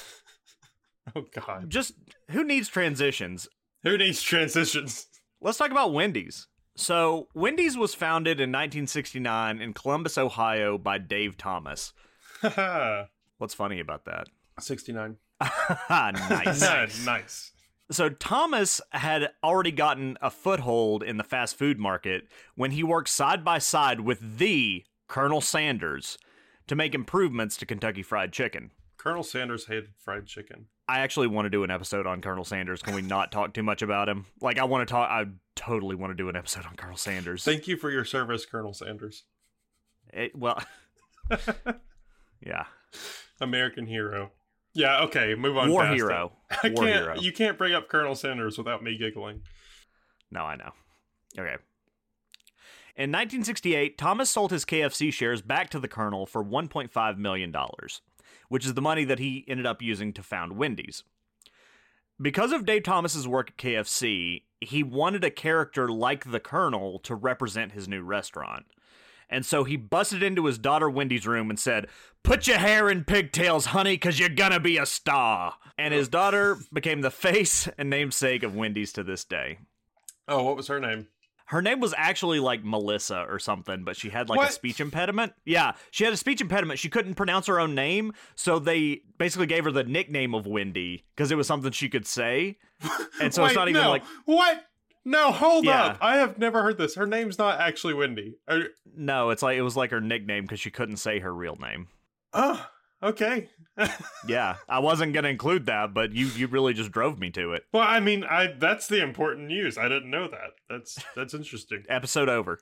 oh 1.16 1.25
god. 1.33 1.71
Just 1.71 1.95
who 2.31 2.45
needs 2.45 2.69
transitions? 2.69 3.49
Who 3.83 3.99
needs 3.99 4.23
transitions? 4.23 5.07
Let's 5.40 5.59
talk 5.59 5.71
about 5.71 5.92
Wendy's. 5.92 6.47
So, 6.75 7.28
Wendy's 7.35 7.76
was 7.76 7.95
founded 7.95 8.40
in 8.40 8.50
1969 8.50 9.61
in 9.61 9.75
Columbus, 9.75 10.16
Ohio 10.16 10.78
by 10.78 10.99
Dave 10.99 11.37
Thomas. 11.37 11.92
What's 13.38 13.54
funny 13.54 13.78
about 13.78 14.07
that? 14.07 14.28
69. 14.59 15.16
nice. 15.90 17.04
nice. 17.04 17.52
So, 17.90 18.09
Thomas 18.09 18.81
had 18.90 19.31
already 19.45 19.73
gotten 19.73 20.16
a 20.23 20.31
foothold 20.31 21.02
in 21.02 21.19
the 21.19 21.25
fast 21.25 21.59
food 21.59 21.78
market 21.78 22.28
when 22.54 22.71
he 22.71 22.83
worked 22.83 23.11
side 23.11 23.45
by 23.45 23.59
side 23.59 24.00
with 24.00 24.38
the 24.38 24.85
Colonel 25.09 25.42
Sanders 25.42 26.16
to 26.66 26.75
make 26.75 26.95
improvements 26.95 27.57
to 27.59 27.66
Kentucky 27.66 28.02
Fried 28.02 28.33
Chicken. 28.33 28.71
Colonel 28.99 29.25
Sanders 29.25 29.66
hated 29.66 29.88
fried 29.99 30.26
chicken. 30.26 30.66
I 30.87 31.00
actually 31.00 31.26
want 31.26 31.47
to 31.47 31.50
do 31.50 31.64
an 31.64 31.73
episode 31.73 32.07
on 32.07 32.21
Colonel 32.21 32.45
Sanders. 32.45 32.83
Can 32.83 32.95
we 32.95 33.02
not 33.02 33.33
talk 33.33 33.52
too 33.52 33.64
much 33.64 33.83
about 33.83 34.09
him? 34.09 34.26
Like, 34.40 34.59
I 34.59 34.64
want 34.64 34.87
to 34.87 34.92
talk. 34.92 35.11
I 35.11 35.26
totally 35.57 35.97
want 35.97 36.12
to 36.12 36.14
do 36.16 36.28
an 36.28 36.37
episode 36.37 36.66
on 36.66 36.76
Colonel 36.76 36.97
Sanders. 36.97 37.45
Thank 37.45 37.66
you 37.66 37.76
for 37.76 37.90
your 37.90 38.04
service, 38.04 38.47
Colonel 38.47 38.73
Sanders. 38.73 39.25
It, 40.12 40.37
well, 40.37 40.62
yeah, 42.40 42.66
American 43.40 43.87
hero. 43.87 44.31
Yeah. 44.75 45.02
Okay. 45.02 45.35
Move 45.35 45.57
on. 45.57 45.71
war 45.71 45.87
hero. 45.87 46.33
it. 46.50 46.59
I 46.64 46.69
War 46.69 46.85
can't. 46.85 47.02
hero. 47.02 47.21
You 47.21 47.33
can't 47.33 47.59
bring 47.59 47.75
up 47.75 47.88
Colonel 47.88 48.14
Sanders 48.14 48.57
without 48.57 48.83
me 48.83 48.97
giggling. 48.97 49.42
No, 50.31 50.42
I 50.42 50.57
know. 50.57 50.71
Okay. 51.38 51.57
In 52.94 53.11
1968, 53.11 53.96
Thomas 53.96 54.28
sold 54.28 54.50
his 54.50 54.66
KFC 54.66 55.11
shares 55.11 55.40
back 55.40 55.70
to 55.70 55.80
the 55.80 55.88
Colonel 55.88 56.26
for 56.26 56.44
$1.5 56.44 57.16
million, 57.16 57.54
which 58.49 58.66
is 58.66 58.75
the 58.75 58.82
money 58.82 59.04
that 59.04 59.18
he 59.18 59.46
ended 59.49 59.64
up 59.64 59.80
using 59.80 60.12
to 60.12 60.22
found 60.22 60.58
Wendy's. 60.58 61.02
Because 62.20 62.52
of 62.52 62.66
Dave 62.66 62.82
Thomas's 62.82 63.26
work 63.26 63.50
at 63.50 63.56
KFC, 63.56 64.42
he 64.61 64.82
wanted 64.82 65.25
a 65.25 65.30
character 65.30 65.88
like 65.88 66.30
the 66.30 66.38
Colonel 66.38 66.99
to 67.00 67.14
represent 67.14 67.72
his 67.72 67.88
new 67.88 68.02
restaurant. 68.02 68.67
And 69.30 69.47
so 69.47 69.64
he 69.64 69.76
busted 69.76 70.23
into 70.23 70.45
his 70.45 70.58
daughter 70.58 70.90
Wendy's 70.90 71.26
room 71.26 71.49
and 71.49 71.58
said, 71.58 71.88
Put 72.23 72.47
your 72.47 72.58
hair 72.58 72.90
in 72.90 73.04
pigtails, 73.04 73.67
honey, 73.67 73.95
because 73.95 74.19
you're 74.19 74.28
gonna 74.28 74.60
be 74.60 74.76
a 74.76 74.84
star. 74.84 75.54
And 75.78 75.95
his 75.95 76.10
daughter 76.10 76.58
became 76.71 77.00
the 77.00 77.10
face 77.10 77.67
and 77.78 77.88
namesake 77.88 78.43
of 78.43 78.54
Wendy's 78.54 78.93
to 78.93 79.02
this 79.02 79.25
day. 79.25 79.60
Oh, 80.28 80.43
what 80.43 80.56
was 80.56 80.69
her 80.69 80.78
name? 80.78 81.08
Her 81.52 81.60
name 81.60 81.80
was 81.80 81.93
actually 81.99 82.41
like 82.41 82.65
Melissa 82.65 83.26
or 83.28 83.38
something, 83.38 83.84
but 83.84 83.95
she 83.95 84.08
had 84.08 84.30
like 84.30 84.38
What? 84.38 84.49
a 84.49 84.52
speech 84.52 84.80
impediment. 84.80 85.34
Yeah, 85.45 85.73
she 85.91 86.04
had 86.04 86.12
a 86.15 86.17
speech 86.17 86.41
impediment. 86.41 86.78
She 86.78 86.88
couldn't 86.88 87.15
pronounce 87.15 87.47
her 87.47 87.60
own 87.60 87.75
name, 87.75 88.15
so 88.34 88.58
they 88.58 89.02
basically 89.19 89.47
gave 89.47 89.65
her 89.65 89.71
the 89.71 89.84
nickname 89.84 90.34
of 90.34 90.47
Wendy 90.47 91.04
because 91.15 91.30
it 91.30 91.36
was 91.36 91.47
something 91.47 91.71
she 91.71 91.91
could 91.91 92.06
say. 92.06 92.56
And 93.21 93.32
so 93.34 93.43
Wait, 93.43 93.49
it's 93.50 93.54
not 93.56 93.69
even 93.69 93.82
no. 93.82 93.91
like 93.91 94.02
what? 94.25 94.65
No, 95.04 95.30
hold 95.30 95.67
Yeah. 95.67 95.84
up. 95.84 95.99
I 96.00 96.17
have 96.17 96.38
never 96.38 96.62
heard 96.62 96.78
this. 96.78 96.95
Her 96.95 97.06
name's 97.06 97.36
not 97.38 97.60
actually 97.60 97.93
Wendy. 97.95 98.36
Are- 98.49 98.69
no, 98.97 99.28
it's 99.30 99.43
like 99.43 99.58
it 99.58 99.62
was 99.62 99.76
like 99.76 99.91
her 99.91 100.00
nickname 100.00 100.45
because 100.45 100.58
she 100.60 100.71
couldn't 100.71 100.97
say 100.97 101.19
her 101.19 101.34
real 101.34 101.56
name. 101.56 101.88
Oh, 102.32 102.67
okay. 103.02 103.49
Yeah, 104.26 104.56
I 104.69 104.78
wasn't 104.80 105.13
gonna 105.15 105.28
include 105.28 105.67
that, 105.67 105.95
but 105.95 106.13
you 106.13 106.26
you 106.26 106.47
really 106.47 106.75
just 106.75 106.93
drove 106.93 107.19
me 107.19 107.30
to 107.30 107.52
it. 107.54 107.65
well, 107.73 107.82
I 107.87 108.00
mean, 108.00 108.25
I 108.25 108.54
that's 108.58 108.87
the 108.87 109.02
important 109.02 109.49
news. 109.49 109.78
I 109.78 109.89
didn't 109.89 110.11
know 110.11 110.28
that. 110.28 110.50
That's 110.69 110.99
that's 111.17 111.35
interesting. 111.35 111.85
Episode 111.89 112.28
over. 112.28 112.58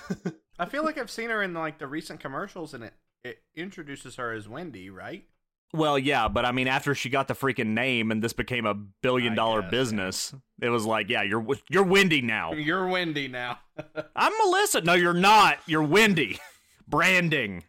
I 0.58 0.66
feel 0.66 0.84
like 0.84 0.98
I've 0.98 1.10
seen 1.10 1.30
her 1.30 1.42
in 1.42 1.54
like 1.54 1.78
the 1.78 1.86
recent 1.86 2.20
commercials, 2.20 2.72
and 2.74 2.84
it 2.84 2.94
it 3.24 3.38
introduces 3.56 4.16
her 4.16 4.32
as 4.32 4.48
Wendy, 4.48 4.90
right? 4.90 5.24
Well, 5.72 5.98
yeah, 5.98 6.28
but 6.28 6.44
I 6.44 6.52
mean, 6.52 6.68
after 6.68 6.94
she 6.94 7.10
got 7.10 7.26
the 7.26 7.34
freaking 7.34 7.68
name 7.68 8.12
and 8.12 8.22
this 8.22 8.32
became 8.32 8.64
a 8.64 8.74
billion 8.74 9.34
dollar 9.34 9.60
guess, 9.62 9.70
business, 9.72 10.34
it 10.62 10.68
was 10.68 10.86
like, 10.86 11.08
yeah, 11.10 11.22
you're 11.22 11.44
you're 11.68 11.82
Wendy 11.82 12.22
now. 12.22 12.52
You're 12.52 12.86
Wendy 12.86 13.26
now. 13.26 13.58
I'm 14.16 14.32
Melissa. 14.38 14.82
No, 14.82 14.94
you're 14.94 15.12
not. 15.12 15.58
You're 15.66 15.82
Wendy. 15.82 16.38
Branding. 16.88 17.64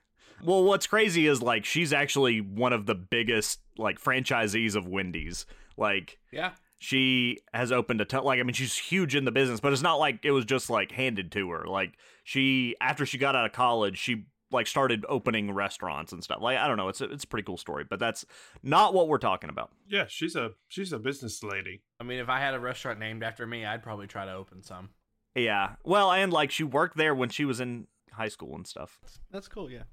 Well, 0.46 0.64
what's 0.64 0.88
crazy 0.88 1.28
is 1.28 1.42
like 1.42 1.66
she's 1.66 1.94
actually 1.94 2.42
one 2.42 2.74
of 2.74 2.86
the 2.86 2.96
biggest 2.96 3.60
like 3.78 4.00
franchisees 4.02 4.76
of 4.76 4.88
Wendy's. 4.88 5.46
Like 5.78 6.20
yeah. 6.32 6.52
she 6.80 7.40
has 7.54 7.72
opened 7.72 8.02
a 8.02 8.06
ton. 8.06 8.24
Like 8.24 8.40
I 8.40 8.44
mean, 8.44 8.54
she's 8.54 8.78
huge 8.78 9.16
in 9.16 9.26
the 9.26 9.32
business, 9.32 9.60
but 9.60 9.74
it's 9.74 9.82
not 9.82 9.96
like 9.96 10.20
it 10.24 10.32
was 10.32 10.46
just 10.46 10.70
like 10.70 10.92
handed 10.92 11.32
to 11.34 11.50
her. 11.52 11.66
Like 11.66 11.94
she 12.24 12.76
after 12.80 13.06
she 13.06 13.18
got 13.18 13.36
out 13.36 13.46
of 13.46 13.52
college, 13.52 13.98
she 13.98 14.26
like 14.52 14.68
started 14.68 15.06
opening 15.10 15.52
restaurants 15.52 16.12
and 16.12 16.24
stuff. 16.24 16.40
Like 16.42 16.58
I 16.58 16.68
don't 16.68 16.78
know, 16.78 16.90
it's 16.90 17.02
a, 17.02 17.06
it's 17.06 17.24
a 17.24 17.28
pretty 17.28 17.46
cool 17.46 17.58
story, 17.58 17.86
but 17.90 18.00
that's 18.00 18.26
not 18.64 18.94
what 18.94 19.08
we're 19.08 19.18
talking 19.18 19.50
about. 19.50 19.72
Yeah, 19.88 20.06
she's 20.08 20.36
a 20.36 20.52
she's 20.68 20.94
a 20.94 21.00
business 21.00 21.44
lady. 21.44 21.82
I 22.00 22.04
mean, 22.04 22.20
if 22.20 22.30
I 22.30 22.40
had 22.40 22.54
a 22.54 22.60
restaurant 22.60 23.00
named 23.00 23.24
after 23.24 23.46
me, 23.46 23.66
I'd 23.66 23.84
probably 23.84 24.08
try 24.08 24.26
to 24.26 24.34
open 24.34 24.64
some. 24.64 24.90
Yeah. 25.36 25.76
Well, 25.84 26.12
and 26.12 26.32
like 26.32 26.52
she 26.52 26.64
worked 26.64 26.98
there 26.98 27.14
when 27.14 27.30
she 27.30 27.46
was 27.46 27.60
in 27.60 27.88
high 28.14 28.30
school 28.30 28.56
and 28.56 28.66
stuff. 28.66 29.00
That's 29.32 29.48
cool. 29.48 29.70
Yeah. 29.70 29.84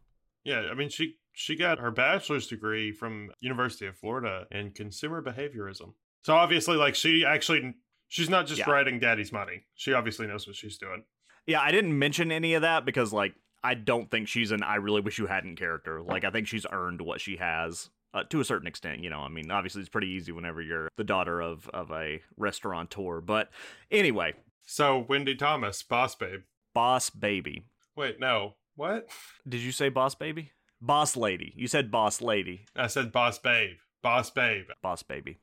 Yeah, 0.44 0.68
I 0.70 0.74
mean 0.74 0.88
she 0.88 1.16
she 1.32 1.56
got 1.56 1.78
her 1.78 1.90
bachelor's 1.90 2.46
degree 2.46 2.92
from 2.92 3.30
University 3.40 3.86
of 3.86 3.96
Florida 3.96 4.46
in 4.50 4.70
consumer 4.72 5.22
behaviorism. 5.22 5.94
So 6.22 6.34
obviously 6.34 6.76
like 6.76 6.94
she 6.94 7.24
actually 7.24 7.74
she's 8.08 8.28
not 8.30 8.46
just 8.46 8.60
Yeah. 8.60 8.70
writing 8.70 8.98
daddy's 8.98 9.32
money. 9.32 9.64
She 9.74 9.92
obviously 9.92 10.26
knows 10.26 10.46
what 10.46 10.56
she's 10.56 10.78
doing. 10.78 11.04
Yeah, 11.46 11.60
I 11.60 11.70
didn't 11.72 11.98
mention 11.98 12.30
any 12.30 12.54
of 12.54 12.62
that 12.62 12.84
because 12.84 13.12
like 13.12 13.34
I 13.64 13.74
don't 13.74 14.10
think 14.10 14.28
she's 14.28 14.50
an 14.50 14.62
I 14.62 14.76
really 14.76 15.00
wish 15.00 15.18
you 15.18 15.26
hadn't 15.26 15.56
character. 15.56 16.02
Like 16.02 16.24
I 16.24 16.30
think 16.30 16.48
she's 16.48 16.66
earned 16.70 17.00
what 17.00 17.20
she 17.20 17.36
has. 17.36 17.90
Uh, 18.14 18.22
to 18.24 18.40
a 18.40 18.44
certain 18.44 18.66
extent, 18.68 19.00
you 19.02 19.08
know. 19.08 19.20
I 19.20 19.28
mean, 19.28 19.50
obviously, 19.50 19.80
it's 19.80 19.88
pretty 19.88 20.08
easy 20.08 20.32
whenever 20.32 20.60
you're 20.60 20.90
the 20.98 21.02
daughter 21.04 21.40
of 21.40 21.66
of 21.70 21.90
a 21.90 22.20
restaurateur. 22.36 23.22
But 23.22 23.48
anyway, 23.90 24.34
So 24.66 24.98
Wendy 25.08 25.34
Thomas, 25.34 25.82
boss 25.82 26.14
babe. 26.14 26.40
boss 26.74 27.08
baby. 27.08 27.64
Wait, 27.96 28.20
no. 28.20 28.56
What? 28.76 29.08
Did 29.48 29.60
you 29.60 29.72
say 29.72 29.88
boss 29.88 30.14
baby? 30.14 30.52
Boss 30.80 31.16
lady. 31.16 31.52
You 31.56 31.68
said 31.68 31.90
boss 31.90 32.20
lady. 32.20 32.66
I 32.74 32.86
said 32.86 33.12
boss 33.12 33.38
babe. 33.38 33.76
Boss 34.02 34.30
babe. 34.30 34.64
Boss 34.82 35.02
baby. 35.04 35.38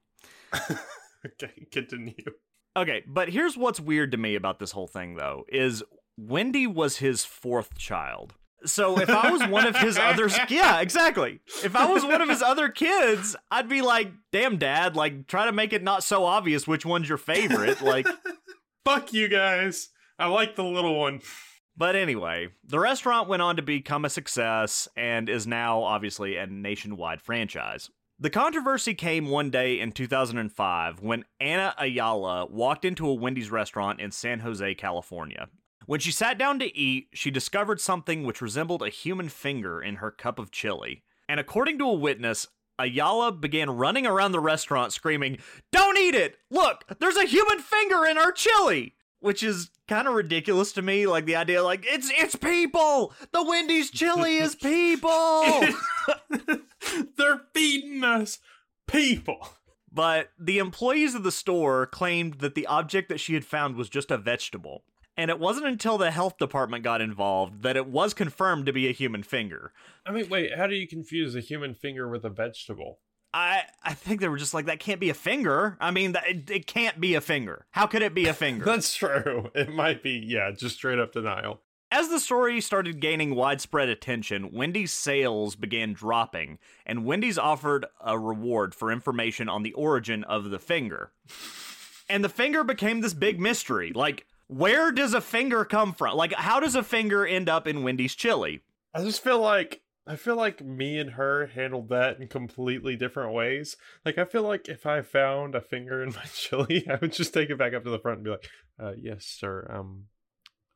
okay, 1.26 1.68
continue. 1.72 2.14
Okay, 2.76 3.04
but 3.08 3.30
here's 3.30 3.56
what's 3.58 3.80
weird 3.80 4.12
to 4.12 4.18
me 4.18 4.36
about 4.36 4.60
this 4.60 4.72
whole 4.72 4.88
thing, 4.88 5.16
though, 5.16 5.46
is 5.48 5.82
Wendy 6.18 6.68
was 6.68 6.98
his 6.98 7.24
fourth 7.24 7.78
child. 7.78 8.34
So 8.66 9.00
if 9.00 9.10
I 9.10 9.32
was 9.32 9.48
one 9.48 9.66
of 9.66 9.78
his 9.78 9.98
other, 9.98 10.30
yeah, 10.50 10.82
exactly. 10.82 11.40
If 11.64 11.76
I 11.78 11.90
was 11.90 12.04
one 12.04 12.22
of 12.22 12.28
his 12.28 12.42
other 12.42 12.68
kids, 12.68 13.38
I'd 13.50 13.70
be 13.70 13.82
like, 13.82 14.12
"Damn, 14.34 14.58
dad! 14.58 14.98
Like, 14.98 15.28
try 15.28 15.46
to 15.46 15.54
make 15.54 15.72
it 15.72 15.82
not 15.82 16.04
so 16.04 16.26
obvious 16.26 16.68
which 16.68 16.86
one's 16.86 17.08
your 17.08 17.18
favorite." 17.18 17.82
Like, 17.82 18.06
Fuck 18.86 19.14
you 19.14 19.28
guys. 19.28 19.90
I 20.18 20.28
like 20.28 20.56
the 20.56 20.64
little 20.64 20.98
one. 21.00 21.22
But 21.80 21.96
anyway, 21.96 22.50
the 22.62 22.78
restaurant 22.78 23.30
went 23.30 23.42
on 23.42 23.56
to 23.56 23.62
become 23.62 24.04
a 24.04 24.10
success 24.10 24.90
and 24.98 25.30
is 25.30 25.48
now 25.48 25.82
obviously 25.82 26.36
a 26.36 26.46
nationwide 26.46 27.22
franchise. 27.22 27.90
The 28.20 28.30
controversy 28.30 28.94
came 28.94 29.30
one 29.30 29.50
day 29.50 29.80
in 29.80 29.94
2005 29.94 31.00
when 31.00 31.24
Anna 31.40 31.74
Ayala 31.78 32.48
walked 32.48 32.84
into 32.84 33.08
a 33.08 33.14
Wendy's 33.14 33.50
restaurant 33.50 34.02
in 34.02 34.12
San 34.12 34.42
Jose, 34.42 34.76
California. 34.76 35.48
When 35.86 36.02
she 36.02 36.12
sat 36.12 36.38
down 36.38 36.60
to 36.60 36.78
eat, 36.78 37.08
she 37.14 37.32
discovered 37.32 37.80
something 37.80 38.26
which 38.26 38.42
resembled 38.42 38.82
a 38.82 38.90
human 38.90 39.30
finger 39.30 39.82
in 39.82 39.96
her 39.96 40.12
cup 40.12 40.38
of 40.38 40.52
chili. 40.52 41.04
And 41.30 41.40
according 41.40 41.78
to 41.78 41.86
a 41.86 41.94
witness, 41.94 42.46
Ayala 42.78 43.32
began 43.32 43.70
running 43.70 44.06
around 44.06 44.34
the 44.34 44.42
restaurant 44.42 44.92
screaming, 44.92 45.38
Don't 45.72 45.98
eat 45.98 46.14
it! 46.14 46.36
Look, 46.52 46.84
there's 47.00 47.16
a 47.16 47.24
human 47.24 47.60
finger 47.60 48.06
in 48.06 48.18
our 48.18 48.34
chili! 48.34 48.96
Which 49.20 49.44
is 49.44 49.70
kind 49.88 50.08
of 50.08 50.14
ridiculous 50.14 50.72
to 50.74 50.82
me. 50.82 51.06
Like 51.08 51.26
the 51.26 51.36
idea, 51.36 51.64
like, 51.64 51.86
it's 51.88 52.12
it's 52.16 52.36
people! 52.36 53.14
The 53.32 53.44
Wendy's 53.44 53.92
chili 53.92 54.38
is 54.38 54.56
people! 54.56 55.44
They're 57.18 57.42
feeding 57.54 58.04
us 58.04 58.40
people. 58.88 59.50
But 59.92 60.30
the 60.40 60.60
employees 60.60 61.16
of 61.16 61.24
the 61.24 61.32
store 61.32 61.86
claimed 61.86 62.36
that 62.36 62.56
the 62.56 62.68
object 62.68 63.10
that 63.10 63.20
she 63.20 63.34
had 63.34 63.46
found 63.46 63.76
was 63.76 63.90
just 63.90 64.12
a 64.12 64.18
vegetable. 64.18 64.84
And 65.18 65.30
it 65.30 65.40
wasn't 65.40 65.68
until 65.68 65.98
the 65.98 66.12
health 66.12 66.38
department 66.38 66.84
got 66.84 67.02
involved 67.02 67.64
that 67.64 67.76
it 67.76 67.88
was 67.88 68.14
confirmed 68.14 68.68
to 68.68 68.74
be 68.74 68.88
a 68.88 68.94
human 68.94 69.24
finger. 69.24 69.74
I 70.06 70.12
mean, 70.12 70.30
wait, 70.30 70.56
how 70.56 70.68
do 70.68 70.76
you 70.76 70.88
confuse 70.88 71.36
a 71.36 71.42
human 71.42 71.74
finger 71.74 72.08
with 72.08 72.24
a 72.24 72.30
vegetable? 72.30 73.00
I 73.34 73.64
I 73.84 73.94
think 73.94 74.22
they 74.22 74.28
were 74.28 74.38
just 74.38 74.54
like 74.54 74.66
that 74.66 74.80
can't 74.80 75.00
be 75.00 75.10
a 75.10 75.14
finger. 75.14 75.78
I 75.80 75.92
mean, 75.92 76.14
that, 76.14 76.28
it, 76.28 76.50
it 76.50 76.68
can't 76.68 77.00
be 77.00 77.16
a 77.16 77.22
finger. 77.22 77.66
How 77.72 77.86
could 77.86 78.02
it 78.02 78.14
be 78.14 78.28
a 78.28 78.34
finger? 78.34 78.66
That's 78.66 78.94
true. 78.96 79.52
It 79.54 79.70
might 79.70 80.02
be, 80.04 80.24
yeah, 80.26 80.52
just 80.52 80.76
straight 80.76 81.00
up 81.00 81.14
denial. 81.14 81.62
As 81.92 82.10
the 82.10 82.20
story 82.20 82.62
started 82.62 83.00
gaining 83.00 83.34
widespread 83.34 83.90
attention, 83.90 84.52
Wendy's 84.52 84.92
sales 84.92 85.56
began 85.56 85.94
dropping, 85.94 86.60
and 86.86 87.04
Wendy's 87.04 87.40
offered 87.40 87.88
a 88.00 88.18
reward 88.18 88.76
for 88.76 88.92
information 88.92 89.50
on 89.50 89.64
the 89.64 89.74
origin 89.74 90.24
of 90.26 90.52
the 90.52 90.60
finger. 90.60 91.12
And 92.08 92.24
the 92.24 92.30
finger 92.30 92.64
became 92.64 93.02
this 93.02 93.16
big 93.16 93.40
mystery. 93.40 93.92
Like, 93.92 94.28
where 94.46 94.92
does 94.92 95.16
a 95.16 95.22
finger 95.22 95.66
come 95.66 95.94
from? 95.94 96.16
Like, 96.16 96.34
how 96.34 96.60
does 96.60 96.76
a 96.76 96.84
finger 96.84 97.26
end 97.26 97.50
up 97.50 97.68
in 97.68 97.82
Wendy's 97.84 98.14
chili? 98.14 98.62
I 98.94 99.04
just 99.04 99.24
feel 99.24 99.40
like 99.40 99.82
I 100.08 100.16
feel 100.16 100.36
like 100.36 100.64
me 100.64 100.98
and 100.98 101.12
her 101.12 101.48
handled 101.48 101.90
that 101.90 102.20
in 102.20 102.28
completely 102.28 102.96
different 102.96 103.34
ways. 103.34 103.78
Like 104.04 104.18
I 104.18 104.26
feel 104.26 104.42
like 104.44 104.68
if 104.68 104.86
I 104.86 105.02
found 105.02 105.54
a 105.54 105.62
finger 105.62 106.02
in 106.02 106.10
my 106.14 106.24
chili, 106.34 106.86
I 106.90 106.96
would 106.96 107.14
just 107.14 107.34
take 107.34 107.50
it 107.50 107.58
back 107.58 107.74
up 107.74 107.84
to 107.84 107.90
the 107.90 108.00
front 108.00 108.18
and 108.18 108.26
be 108.26 108.32
like, 108.32 108.50
uh, 108.82 108.94
"Yes, 108.98 109.26
sir. 109.26 109.70
Um, 109.72 110.06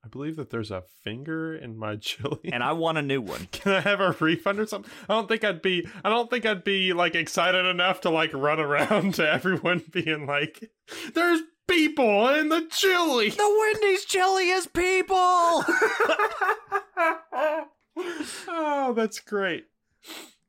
I 0.06 0.10
believe 0.10 0.36
that 0.36 0.50
there's 0.50 0.70
a 0.72 0.84
finger 1.04 1.56
in 1.56 1.78
my 1.78 1.96
chili, 2.02 2.50
And 2.52 2.62
I 2.64 2.74
want 2.74 2.98
a 2.98 3.02
new 3.02 3.22
one. 3.22 3.48
can 3.52 3.72
I 3.72 3.80
have 3.80 4.02
a 4.02 4.16
refund 4.20 4.60
or 4.60 4.68
something?" 4.68 4.92
I 5.10 5.14
don't 5.14 5.28
think 5.28 5.44
I'd 5.44 5.62
be. 5.62 5.88
I 6.04 6.10
don't 6.10 6.30
think 6.30 6.46
I'd 6.46 6.64
be 6.64 6.94
like 6.94 7.16
excited 7.16 7.66
enough 7.66 8.02
to 8.02 8.10
like 8.12 8.34
run 8.34 8.60
around 8.60 9.16
to 9.16 9.28
everyone 9.28 9.84
being 9.92 10.28
like, 10.28 10.70
"There's 11.16 11.42
people 11.68 12.30
in 12.30 12.50
the 12.50 12.68
chili." 12.70 13.30
The 13.30 13.72
Wendy's 13.82 14.06
chili 14.06 14.50
is 14.50 14.68
people! 14.68 15.64
Oh, 17.98 18.94
that's 18.96 19.20
great. 19.20 19.66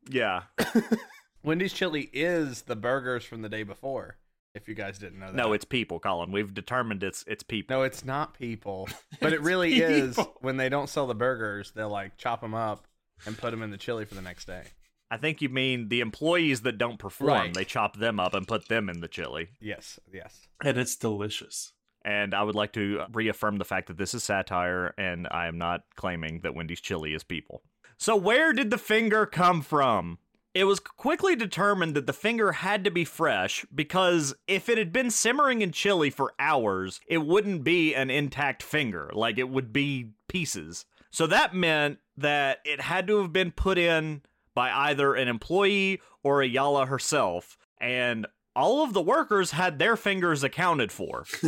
yeah. 0.09 0.43
Wendy's 1.43 1.73
chili 1.73 2.09
is 2.13 2.63
the 2.63 2.77
burgers 2.77 3.25
from 3.25 3.43
the 3.43 3.49
day 3.49 3.63
before. 3.63 4.17
If 4.55 4.69
you 4.69 4.75
guys 4.75 4.99
didn't 4.99 5.19
know 5.19 5.27
that. 5.27 5.35
No, 5.35 5.53
it's 5.53 5.65
people, 5.65 5.99
Colin. 5.99 6.31
We've 6.31 6.55
determined 6.55 7.03
it's 7.03 7.25
it's 7.27 7.43
people. 7.43 7.77
no, 7.77 7.83
it's 7.83 8.05
not 8.05 8.39
people. 8.39 8.89
But 9.21 9.33
it 9.33 9.37
It's 9.37 9.45
really 9.45 9.75
is. 9.81 10.19
When 10.41 10.57
they 10.57 10.69
don't 10.69 10.89
sell 10.89 11.07
the 11.07 11.15
burgers, 11.15 11.73
they'll 11.75 11.89
like 11.91 12.17
chop 12.19 12.41
them 12.41 12.55
up 12.55 12.87
and 13.27 13.37
put 13.37 13.51
them 13.51 13.63
in 13.63 13.71
the 13.71 13.77
chili 13.77 14.05
for 14.05 14.15
the 14.15 14.23
next 14.23 14.47
day. 14.47 14.63
I 15.11 15.17
think 15.19 15.43
you 15.43 15.49
mean 15.49 15.89
the 15.89 16.01
employees 16.01 16.63
that 16.63 16.79
don't 16.79 16.99
perform. 16.99 17.29
Right. 17.31 17.55
They 17.55 17.65
chop 17.65 17.97
them 17.99 18.19
up 18.19 18.33
and 18.35 18.49
put 18.49 18.69
them 18.69 18.89
in 18.89 19.01
the 19.01 19.09
chili. 19.09 19.49
Yes, 19.61 20.01
yes. 20.13 20.49
And 20.65 20.79
it's 20.79 20.97
delicious. 20.97 21.73
And 22.05 22.35
I 22.35 22.43
would 22.43 22.55
like 22.55 22.73
to 22.75 23.03
reaffirm 23.13 23.57
the 23.57 23.65
fact 23.65 23.89
that 23.89 23.97
this 23.97 24.15
is 24.15 24.23
satire, 24.23 24.95
and 24.99 25.27
I 25.31 25.47
am 25.47 25.57
not 25.57 25.85
claiming 25.97 26.41
that 26.41 26.55
Wendy's 26.55 26.81
chili 26.81 27.15
is 27.15 27.25
people. 27.25 27.63
So, 27.97 28.17
where 28.17 28.53
did 28.53 28.71
the 28.71 28.79
finger 28.79 29.25
come 29.25 29.63
from? 29.63 30.19
It 30.53 30.65
was 30.65 30.79
quickly 30.79 31.35
determined 31.35 31.95
that 31.95 32.07
the 32.07 32.13
finger 32.13 32.53
had 32.53 32.85
to 32.85 32.91
be 32.91 33.05
fresh 33.05 33.65
because 33.75 34.35
if 34.47 34.69
it 34.69 34.79
had 34.79 34.93
been 34.93 35.11
simmering 35.11 35.63
in 35.63 35.73
chili 35.73 36.11
for 36.11 36.33
hours, 36.39 37.01
it 37.09 37.19
wouldn't 37.19 37.65
be 37.65 37.95
an 37.95 38.11
intact 38.11 38.63
finger. 38.63 39.11
Like, 39.13 39.39
it 39.39 39.49
would 39.49 39.73
be 39.73 40.11
pieces. 40.29 40.85
So, 41.11 41.27
that 41.29 41.55
meant 41.55 41.99
that 42.17 42.59
it 42.65 42.81
had 42.83 43.07
to 43.07 43.23
have 43.23 43.33
been 43.33 43.51
put 43.51 43.79
in 43.79 44.23
by 44.55 44.71
either 44.71 45.15
an 45.15 45.29
employee 45.29 46.01
or 46.23 46.43
Ayala 46.43 46.87
herself. 46.87 47.57
And 47.81 48.27
all 48.57 48.83
of 48.85 48.93
the 48.93 49.03
workers 49.03 49.51
had 49.53 49.79
their 49.79 49.97
fingers 49.97 50.43
accounted 50.43 50.93
for. 50.93 51.25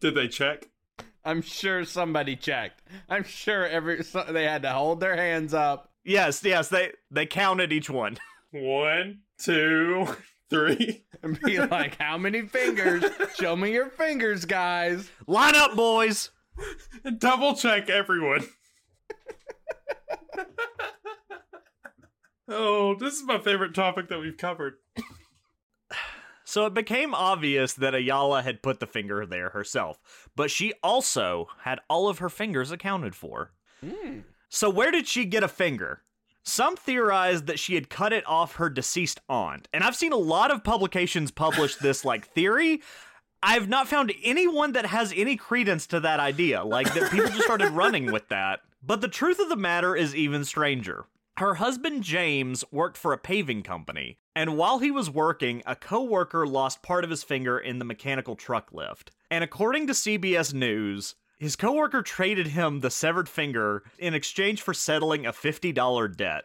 Did 0.00 0.14
they 0.14 0.28
check? 0.28 0.68
I'm 1.24 1.42
sure 1.42 1.84
somebody 1.84 2.36
checked. 2.36 2.82
I'm 3.08 3.24
sure 3.24 3.66
every 3.66 4.02
so, 4.04 4.24
they 4.30 4.44
had 4.44 4.62
to 4.62 4.70
hold 4.72 5.00
their 5.00 5.16
hands 5.16 5.52
up. 5.52 5.90
Yes, 6.04 6.42
yes, 6.44 6.68
they 6.68 6.92
they 7.10 7.26
counted 7.26 7.72
each 7.72 7.90
one. 7.90 8.16
One, 8.50 9.18
two, 9.38 10.06
three. 10.48 11.04
and 11.22 11.38
be 11.42 11.58
like, 11.66 12.00
"How 12.00 12.16
many 12.16 12.46
fingers? 12.46 13.04
Show 13.38 13.54
me 13.56 13.72
your 13.74 13.90
fingers, 13.90 14.46
guys." 14.46 15.10
Line 15.26 15.54
up, 15.54 15.76
boys. 15.76 16.30
And 17.04 17.20
double 17.20 17.54
check 17.54 17.90
everyone. 17.90 18.46
Oh, 22.48 22.94
this 22.94 23.14
is 23.14 23.24
my 23.24 23.38
favorite 23.38 23.74
topic 23.74 24.08
that 24.08 24.20
we've 24.20 24.36
covered. 24.36 24.74
So 26.44 26.64
it 26.64 26.72
became 26.72 27.14
obvious 27.14 27.74
that 27.74 27.94
Ayala 27.94 28.40
had 28.40 28.62
put 28.62 28.80
the 28.80 28.86
finger 28.86 29.26
there 29.26 29.50
herself, 29.50 30.30
but 30.34 30.50
she 30.50 30.72
also 30.82 31.48
had 31.64 31.78
all 31.90 32.08
of 32.08 32.20
her 32.20 32.30
fingers 32.30 32.70
accounted 32.70 33.14
for. 33.14 33.52
Hmm. 33.84 34.20
So 34.48 34.70
where 34.70 34.90
did 34.90 35.06
she 35.06 35.26
get 35.26 35.42
a 35.42 35.48
finger? 35.48 36.04
Some 36.42 36.74
theorized 36.74 37.48
that 37.48 37.58
she 37.58 37.74
had 37.74 37.90
cut 37.90 38.14
it 38.14 38.26
off 38.26 38.54
her 38.54 38.70
deceased 38.70 39.20
aunt, 39.28 39.68
and 39.74 39.84
I've 39.84 39.94
seen 39.94 40.14
a 40.14 40.16
lot 40.16 40.50
of 40.50 40.64
publications 40.64 41.30
publish 41.30 41.76
this 41.76 42.02
like 42.02 42.26
theory. 42.28 42.80
I've 43.42 43.68
not 43.68 43.86
found 43.86 44.14
anyone 44.24 44.72
that 44.72 44.86
has 44.86 45.12
any 45.14 45.36
credence 45.36 45.86
to 45.88 46.00
that 46.00 46.18
idea. 46.18 46.64
Like 46.64 46.94
that 46.94 47.10
people 47.10 47.28
just 47.28 47.42
started 47.42 47.72
running 47.72 48.10
with 48.10 48.28
that. 48.28 48.60
But 48.82 49.02
the 49.02 49.08
truth 49.08 49.38
of 49.38 49.50
the 49.50 49.56
matter 49.56 49.94
is 49.94 50.16
even 50.16 50.46
stranger. 50.46 51.04
Her 51.38 51.54
husband 51.54 52.02
James 52.02 52.64
worked 52.72 52.96
for 52.96 53.12
a 53.12 53.16
paving 53.18 53.62
company, 53.62 54.18
and 54.34 54.56
while 54.56 54.80
he 54.80 54.90
was 54.90 55.08
working, 55.08 55.62
a 55.66 55.76
coworker 55.76 56.48
lost 56.48 56.82
part 56.82 57.04
of 57.04 57.10
his 57.10 57.22
finger 57.22 57.56
in 57.56 57.78
the 57.78 57.84
mechanical 57.84 58.34
truck 58.34 58.72
lift. 58.72 59.12
And 59.30 59.44
according 59.44 59.86
to 59.86 59.92
CBS 59.92 60.52
News, 60.52 61.14
his 61.38 61.54
coworker 61.54 62.02
traded 62.02 62.48
him 62.48 62.80
the 62.80 62.90
severed 62.90 63.28
finger 63.28 63.84
in 64.00 64.14
exchange 64.14 64.62
for 64.62 64.74
settling 64.74 65.26
a 65.26 65.32
$50 65.32 66.16
debt. 66.16 66.42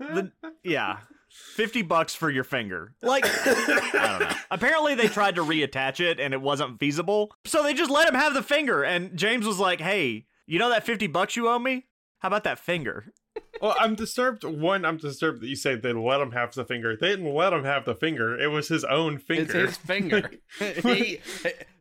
The- 0.00 0.32
yeah. 0.64 0.96
50 1.28 1.82
bucks 1.82 2.12
for 2.12 2.28
your 2.28 2.42
finger. 2.42 2.94
Like, 3.02 3.24
I 3.24 4.18
don't 4.18 4.28
know. 4.28 4.36
Apparently, 4.50 4.96
they 4.96 5.06
tried 5.06 5.36
to 5.36 5.44
reattach 5.44 6.00
it 6.00 6.18
and 6.18 6.34
it 6.34 6.40
wasn't 6.40 6.80
feasible. 6.80 7.30
So 7.44 7.62
they 7.62 7.72
just 7.72 7.88
let 7.90 8.08
him 8.08 8.16
have 8.16 8.34
the 8.34 8.42
finger. 8.42 8.82
And 8.82 9.16
James 9.16 9.46
was 9.46 9.60
like, 9.60 9.80
hey, 9.80 10.26
you 10.50 10.58
know 10.58 10.70
that 10.70 10.84
50 10.84 11.06
bucks 11.06 11.36
you 11.36 11.48
owe 11.48 11.58
me? 11.60 11.86
How 12.18 12.28
about 12.28 12.44
that 12.44 12.58
finger? 12.58 13.12
Well, 13.62 13.76
I'm 13.78 13.94
disturbed. 13.94 14.42
One, 14.42 14.86
I'm 14.86 14.96
disturbed 14.96 15.42
that 15.42 15.48
you 15.48 15.54
say 15.54 15.74
they 15.74 15.92
let 15.92 16.22
him 16.22 16.32
have 16.32 16.54
the 16.54 16.64
finger. 16.64 16.96
They 16.96 17.10
didn't 17.10 17.34
let 17.34 17.52
him 17.52 17.64
have 17.64 17.84
the 17.84 17.94
finger. 17.94 18.38
It 18.38 18.46
was 18.46 18.68
his 18.68 18.84
own 18.84 19.18
finger. 19.18 19.42
It's 19.42 19.52
his 19.52 19.76
finger. 19.76 20.30
he, 20.58 21.20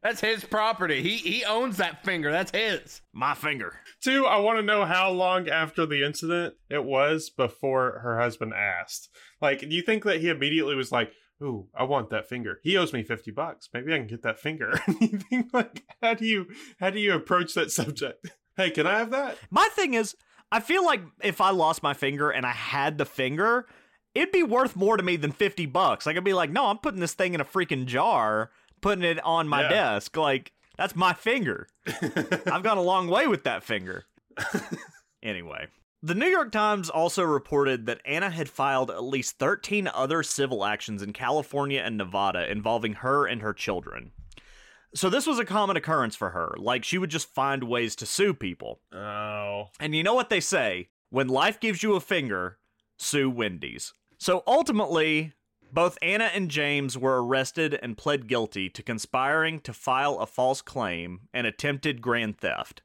that's 0.03 0.19
his 0.19 0.43
property. 0.43 1.01
He 1.01 1.15
he 1.15 1.45
owns 1.45 1.77
that 1.77 2.03
finger. 2.03 2.31
That's 2.31 2.51
his. 2.51 3.01
My 3.13 3.33
finger. 3.33 3.79
Two, 4.01 4.25
I 4.25 4.39
want 4.39 4.59
to 4.59 4.63
know 4.63 4.83
how 4.83 5.09
long 5.11 5.47
after 5.47 5.85
the 5.85 6.03
incident 6.03 6.55
it 6.69 6.83
was 6.83 7.29
before 7.29 7.99
her 8.03 8.19
husband 8.19 8.53
asked. 8.53 9.07
Like, 9.41 9.61
do 9.61 9.69
you 9.69 9.81
think 9.81 10.03
that 10.03 10.19
he 10.19 10.27
immediately 10.27 10.75
was 10.75 10.91
like, 10.91 11.13
"Ooh, 11.41 11.69
I 11.73 11.83
want 11.83 12.09
that 12.09 12.27
finger. 12.27 12.59
He 12.61 12.75
owes 12.75 12.91
me 12.91 13.03
fifty 13.03 13.31
bucks. 13.31 13.69
Maybe 13.73 13.93
I 13.93 13.99
can 13.99 14.07
get 14.07 14.23
that 14.23 14.41
finger." 14.41 14.81
you 14.99 15.19
think 15.19 15.53
like, 15.53 15.83
how 16.01 16.13
do 16.13 16.25
you 16.25 16.47
how 16.81 16.89
do 16.89 16.99
you 16.99 17.13
approach 17.13 17.53
that 17.53 17.71
subject? 17.71 18.31
Hey, 18.57 18.71
can 18.71 18.85
I 18.87 18.97
have 18.99 19.11
that? 19.11 19.37
My 19.49 19.67
thing 19.73 19.93
is, 19.93 20.15
I 20.51 20.59
feel 20.59 20.83
like 20.85 21.01
if 21.21 21.39
I 21.41 21.51
lost 21.51 21.83
my 21.83 21.93
finger 21.93 22.29
and 22.31 22.45
I 22.45 22.51
had 22.51 22.97
the 22.97 23.05
finger, 23.05 23.67
it'd 24.15 24.31
be 24.31 24.43
worth 24.43 24.75
more 24.75 24.97
to 24.97 25.03
me 25.03 25.15
than 25.15 25.31
50 25.31 25.65
bucks. 25.67 26.05
Like, 26.05 26.17
I'd 26.17 26.23
be 26.23 26.33
like, 26.33 26.49
no, 26.49 26.65
I'm 26.67 26.79
putting 26.79 26.99
this 26.99 27.13
thing 27.13 27.33
in 27.33 27.41
a 27.41 27.45
freaking 27.45 27.85
jar, 27.85 28.49
putting 28.81 29.03
it 29.03 29.23
on 29.23 29.47
my 29.47 29.61
Yeah. 29.61 29.69
desk. 29.69 30.17
Like, 30.17 30.51
that's 30.77 30.95
my 30.95 31.13
finger. 31.13 31.67
I've 31.87 32.63
gone 32.63 32.77
a 32.77 32.81
long 32.81 33.07
way 33.07 33.27
with 33.27 33.43
that 33.43 33.63
finger. 33.63 34.05
anyway. 35.23 35.67
The 36.01 36.15
New 36.15 36.27
York 36.27 36.51
Times 36.53 36.89
also 36.89 37.23
reported 37.23 37.85
that 37.87 37.99
Anna 38.05 38.29
had 38.29 38.47
filed 38.47 38.89
at 38.89 39.03
least 39.03 39.37
13 39.37 39.89
other 39.93 40.23
civil 40.23 40.63
actions 40.63 41.01
in 41.01 41.11
California 41.11 41.81
and 41.83 41.97
Nevada 41.97 42.49
involving 42.49 42.93
her 42.93 43.25
and 43.27 43.41
her 43.41 43.53
children. 43.53 44.11
So 44.95 45.09
this 45.09 45.27
was 45.27 45.39
a 45.39 45.45
common 45.45 45.77
occurrence 45.77 46.15
for 46.15 46.31
her. 46.31 46.55
Like 46.57 46.83
she 46.83 46.97
would 46.97 47.09
just 47.09 47.33
find 47.33 47.63
ways 47.63 47.95
to 47.97 48.05
sue 48.05 48.33
people. 48.33 48.81
Oh. 48.91 49.67
And 49.79 49.95
you 49.95 50.03
know 50.03 50.15
what 50.15 50.29
they 50.29 50.39
say? 50.39 50.89
When 51.09 51.27
life 51.27 51.59
gives 51.59 51.83
you 51.83 51.95
a 51.95 52.01
finger, 52.01 52.57
sue 52.97 53.29
Wendy's. 53.29 53.93
So 54.17 54.43
ultimately, 54.45 55.33
both 55.71 55.97
Anna 56.01 56.25
and 56.25 56.49
James 56.49 56.97
were 56.97 57.23
arrested 57.23 57.79
and 57.81 57.97
pled 57.97 58.27
guilty 58.27 58.69
to 58.69 58.83
conspiring 58.83 59.59
to 59.61 59.73
file 59.73 60.19
a 60.19 60.25
false 60.25 60.61
claim 60.61 61.21
and 61.33 61.45
attempted 61.45 62.01
grand 62.01 62.37
theft. 62.37 62.81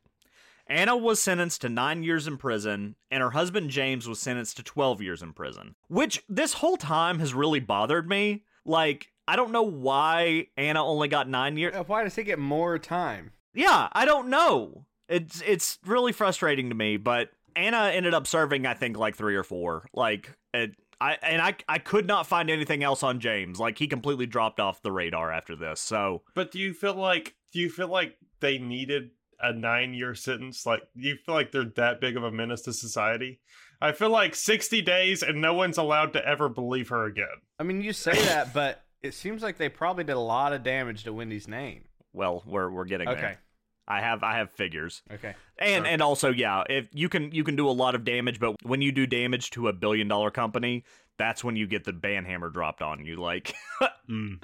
Anna 0.67 0.97
was 0.97 1.21
sentenced 1.21 1.61
to 1.63 1.69
nine 1.69 2.03
years 2.03 2.27
in 2.27 2.39
prison, 2.39 2.97
and 3.11 3.23
her 3.23 3.33
husband 3.33 3.71
James 3.71 4.09
was 4.09 4.19
sentenced 4.19 4.57
to 4.57 4.63
12 4.63 5.03
years 5.03 5.23
in 5.23 5.33
prison. 5.33 5.75
Which 5.89 6.23
this 6.29 6.55
whole 6.55 6.79
time 6.79 7.19
has 7.19 7.35
really 7.35 7.61
bothered 7.61 8.09
me. 8.09 8.45
Like, 8.65 9.13
I 9.27 9.37
don't 9.37 9.53
know 9.53 9.63
why 9.63 10.49
Anna 10.57 10.85
only 10.85 11.09
got 11.09 11.29
nine 11.29 11.57
years. 11.57 11.75
Why 11.87 12.05
does 12.05 12.17
he 12.17 12.25
get 12.25 12.39
more 12.39 12.79
time? 12.79 13.33
Yeah, 13.55 13.89
I 13.93 14.05
don't 14.05 14.29
know. 14.29 14.87
It's 15.09 15.43
it's 15.47 15.79
really 15.87 16.13
frustrating 16.13 16.69
to 16.69 16.75
me, 16.75 16.97
but 16.97 17.31
Anna 17.57 17.91
ended 17.93 18.15
up 18.15 18.27
serving 18.27 18.67
I 18.67 18.75
think 18.75 18.97
like 18.97 19.17
3 19.17 19.35
or 19.37 19.45
4. 19.45 19.89
Like 19.95 20.37
it 20.53 20.77
I 21.01 21.19
and 21.23 21.41
I 21.41 21.55
I 21.69 21.79
could 21.79 22.07
not 22.07 22.27
find 22.27 22.51
anything 22.51 22.83
else 22.83 23.03
on 23.03 23.21
James. 23.21 23.59
Like 23.59 23.79
he 23.79 23.87
completely 23.87 24.27
dropped 24.27 24.61
off 24.61 24.83
the 24.83 24.93
radar 24.93 25.33
after 25.33 25.57
this. 25.57 25.81
So, 25.81 26.23
But 26.35 26.51
do 26.51 26.59
you 26.59 26.73
feel 26.75 26.95
like 26.95 27.35
do 27.53 27.61
you 27.61 27.71
feel 27.71 27.89
like 27.89 28.17
they 28.41 28.59
needed 28.59 29.11
a 29.41 29.53
nine 29.53 29.95
year 29.95 30.15
sentence? 30.15 30.67
Like 30.67 30.83
do 30.97 31.09
you 31.09 31.17
feel 31.17 31.35
like 31.35 31.53
they're 31.53 31.65
that 31.77 32.01
big 32.01 32.17
of 32.17 32.25
a 32.25 32.33
menace 32.33 32.63
to 32.63 32.73
society? 32.73 33.41
I 33.81 33.93
feel 33.93 34.11
like 34.11 34.35
sixty 34.35 34.81
days 34.83 35.23
and 35.23 35.41
no 35.41 35.55
one's 35.55 35.79
allowed 35.79 36.13
to 36.15 36.27
ever 36.27 36.49
believe 36.49 36.89
her 36.89 37.05
again. 37.05 37.27
I 37.59 37.65
mean, 37.65 37.83
you 37.83 37.93
say 37.93 38.15
that, 38.25 38.55
but 38.55 38.84
it 39.05 39.15
seems 39.15 39.43
like 39.43 39.57
they 39.59 39.69
probably 39.69 40.05
did 40.05 40.17
a 40.17 40.19
lot 40.21 40.53
of 40.53 40.63
damage 40.63 41.05
to 41.05 41.13
Wendy's 41.13 41.47
name. 41.49 41.85
well, 42.13 42.43
we're 42.47 42.71
we're 42.71 42.85
getting 42.87 43.09
Okay. 43.09 43.21
there. 43.21 43.39
I 43.87 44.01
have 44.01 44.23
I 44.23 44.39
have 44.39 44.51
figures. 44.51 45.03
Okay. 45.13 45.35
And 45.59 45.85
Sure. 45.85 45.93
and 45.93 46.03
also 46.03 46.31
yeah, 46.33 46.65
if 46.71 46.89
you 46.93 47.09
can 47.09 47.31
you 47.33 47.45
can 47.45 47.55
do 47.57 47.69
a 47.69 47.73
lot 47.73 47.95
of 47.95 48.03
damage, 48.05 48.41
but 48.41 48.57
when 48.63 48.81
you 48.83 48.91
do 48.93 49.07
damage 49.07 49.51
to 49.51 49.69
a 49.69 49.73
billion 49.73 50.09
dollar 50.09 50.31
company, 50.31 50.85
that's 51.19 51.45
when 51.45 51.55
you 51.57 51.67
get 51.67 51.85
the 51.85 51.93
ban 51.93 52.25
hammer 52.25 52.49
dropped 52.51 52.81
on 52.83 53.05
you. 53.05 53.17
Like 53.17 53.55
Mm. 54.09 54.43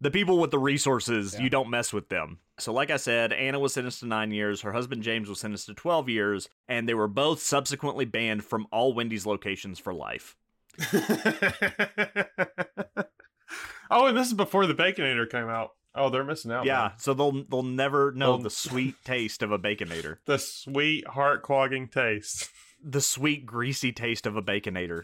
the 0.00 0.10
people 0.10 0.38
with 0.38 0.50
the 0.50 0.58
resources, 0.58 1.34
Yeah. 1.34 1.42
you 1.44 1.50
don't 1.50 1.70
mess 1.70 1.92
with 1.92 2.08
them. 2.08 2.38
So, 2.58 2.72
like 2.72 2.90
I 2.90 2.96
said, 2.96 3.32
Anna 3.32 3.58
was 3.58 3.72
sentenced 3.74 4.00
to 4.00 4.06
nine 4.06 4.30
years. 4.30 4.60
Her 4.62 4.72
husband 4.72 5.02
James 5.02 5.28
was 5.28 5.40
sentenced 5.40 5.66
to 5.66 5.74
12 5.74 6.08
years, 6.08 6.48
and 6.68 6.88
they 6.88 6.94
were 6.94 7.08
both 7.08 7.40
subsequently 7.40 8.04
banned 8.04 8.44
from 8.44 8.66
all 8.72 8.92
Wendy's 8.94 9.26
locations 9.26 9.78
for 9.78 9.92
life. 9.94 10.36
oh, 13.92 14.06
and 14.06 14.16
this 14.16 14.26
is 14.28 14.34
before 14.34 14.66
the 14.66 14.74
Baconator 14.74 15.28
came 15.30 15.48
out. 15.48 15.70
Oh, 15.94 16.08
they're 16.08 16.24
missing 16.24 16.50
out. 16.50 16.64
yeah, 16.64 16.78
man. 16.80 16.92
so 16.98 17.12
they'll 17.14 17.44
they'll 17.44 17.62
never 17.62 18.12
know 18.12 18.38
the 18.38 18.48
sweet 18.50 18.94
taste 19.04 19.42
of 19.42 19.52
a 19.52 19.58
baconator, 19.58 20.16
The 20.24 20.38
sweet 20.38 21.06
heart 21.06 21.42
clogging 21.42 21.88
taste. 21.88 22.48
the 22.82 23.00
sweet 23.02 23.44
greasy 23.46 23.92
taste 23.92 24.26
of 24.26 24.36
a 24.36 24.42
baconator. 24.42 25.02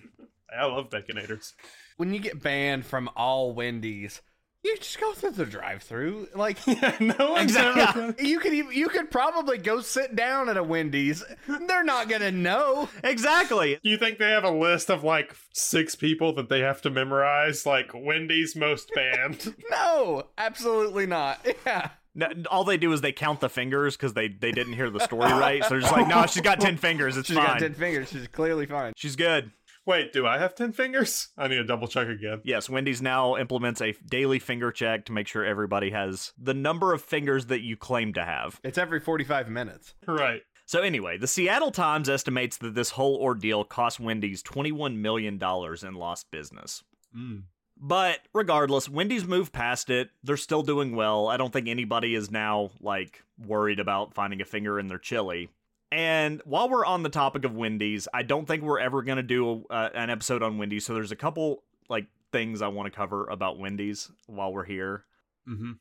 I 0.51 0.64
love 0.64 0.88
Baconators. 0.88 1.53
When 1.98 2.14
you 2.14 2.20
get 2.20 2.42
banned 2.42 2.87
from 2.87 3.11
all 3.14 3.53
Wendy's, 3.53 4.22
you 4.64 4.77
just 4.77 4.99
go 5.01 5.12
through 5.14 5.31
the 5.33 5.47
drive-through. 5.47 6.29
Like 6.35 6.59
Yeah, 6.66 6.97
no 7.01 7.33
one's 7.33 7.53
Exactly. 7.57 8.03
ever. 8.03 8.14
you 8.23 8.38
could 8.40 8.53
even, 8.55 8.73
you 8.73 8.88
could 8.88 9.11
probably 9.11 9.59
go 9.59 9.81
sit 9.81 10.16
down 10.16 10.49
at 10.49 10.57
a 10.57 10.62
Wendy's. 10.62 11.25
They're 11.47 11.85
not 11.85 12.09
gonna 12.09 12.33
know. 12.33 12.88
Exactly. 13.05 13.79
Do 13.83 13.90
you 13.90 13.97
think 13.99 14.18
they 14.18 14.31
have 14.31 14.44
a 14.44 14.51
list 14.51 14.90
of 14.90 15.05
like 15.05 15.35
six 15.55 15.94
people 15.94 16.35
that 16.35 16.49
they 16.49 16.61
have 16.61 16.83
to 16.83 16.90
memorize? 16.90 17.64
Like 17.66 17.90
Wendy's 17.94 18.57
most 18.57 18.90
banned. 18.94 19.55
No, 19.71 20.25
absolutely 20.37 21.07
not. 21.07 21.47
Yeah. 21.66 21.90
No, 22.14 22.27
all 22.51 22.64
they 22.64 22.79
do 22.79 22.92
is 22.92 23.01
they 23.01 23.12
count 23.12 23.38
the 23.38 23.49
fingers 23.49 23.97
because 23.97 24.12
they, 24.14 24.27
they 24.27 24.51
didn't 24.51 24.73
hear 24.73 24.90
the 24.90 24.99
story 24.99 25.31
right. 25.31 25.62
So 25.62 25.68
they're 25.71 25.81
just 25.81 25.92
like, 25.92 26.09
no, 26.09 26.27
she's 26.27 26.42
got 26.42 26.59
10 26.61 26.77
fingers. 26.79 27.16
It's 27.16 27.29
She's 27.29 27.37
fine. 27.37 27.47
got 27.47 27.59
ten 27.61 27.75
fingers. 27.75 28.09
She's 28.11 28.27
clearly 28.27 28.66
fine. 28.66 28.92
She's 28.97 29.14
good. 29.14 29.53
Wait, 29.88 30.12
do 30.12 30.27
I 30.27 30.37
have 30.37 30.55
ten 30.55 30.72
fingers? 30.72 31.29
I 31.38 31.48
need 31.48 31.57
to 31.57 31.64
double 31.64 31.88
check 31.88 32.09
again. 32.09 32.42
Yes, 32.44 32.68
Wendy's 32.68 33.01
now 33.01 33.38
implements 33.38 33.81
a 33.81 33.94
daily 34.07 34.38
finger 34.38 34.70
check 34.70 35.07
to 35.07 35.12
make 35.12 35.27
sure 35.27 35.46
everybody 35.46 35.90
has 35.92 36.35
the 36.37 36.53
number 36.53 36.92
of 36.92 37.01
fingers 37.01 37.46
that 37.46 37.62
you 37.62 37.74
claim 37.74 38.12
to 38.12 38.22
have. 38.22 38.61
It's 38.62 38.77
every 38.77 39.01
forty-five 39.01 39.48
minutes. 39.48 39.94
Right. 40.07 40.42
So, 40.66 40.83
anyway, 40.83 41.16
the 41.16 41.27
Seattle 41.27 41.70
Times 41.70 42.11
estimates 42.11 42.59
that 42.59 42.74
this 42.74 42.90
whole 42.90 43.16
ordeal 43.16 43.64
cost 43.64 43.98
Wendy's 43.98 44.42
$21 44.42 44.96
million 44.96 45.42
in 45.42 45.94
lost 45.94 46.31
business. 46.31 46.85
Mm. 47.16 47.44
But 47.81 48.18
regardless, 48.35 48.87
Wendy's 48.87 49.24
moved 49.24 49.55
past 49.55 49.88
it. 49.88 50.11
They're 50.22 50.37
still 50.37 50.62
doing 50.62 50.94
well. 50.94 51.29
I 51.29 51.38
don't 51.38 51.55
think 51.55 51.68
anybody 51.68 52.14
is 52.14 52.31
now, 52.31 52.72
like, 52.83 53.22
worried 53.38 53.81
about 53.81 54.12
finding 54.12 54.42
a 54.42 54.44
finger 54.44 54.79
in 54.79 54.88
their 54.88 54.98
chili. 54.98 55.48
And 55.90 56.42
while 56.44 56.68
we're 56.68 56.85
on 56.85 57.03
the 57.03 57.09
topic 57.09 57.44
of 57.44 57.57
Wendy's, 57.57 58.09
I 58.12 58.22
don't 58.22 58.46
think 58.46 58.62
we're 58.62 58.81
ever 58.81 59.03
going 59.03 59.16
to 59.16 59.22
do 59.22 59.64
a, 59.70 59.72
uh, 59.72 59.90
an 59.94 60.11
episode 60.11 60.42
on 60.42 60.59
Wendy's. 60.59 60.85
So 60.85 60.94
there's 60.94 61.12
a 61.12 61.16
couple, 61.16 61.62
like, 61.88 62.07
things 62.31 62.61
I 62.61 62.68
want 62.68 62.92
to 62.92 62.96
cover 62.96 63.27
about 63.27 63.59
Wendy's 63.59 64.11
while 64.27 64.53
we're 64.53 64.64
here. 64.64 65.05
Mm-hmm. 65.48 65.72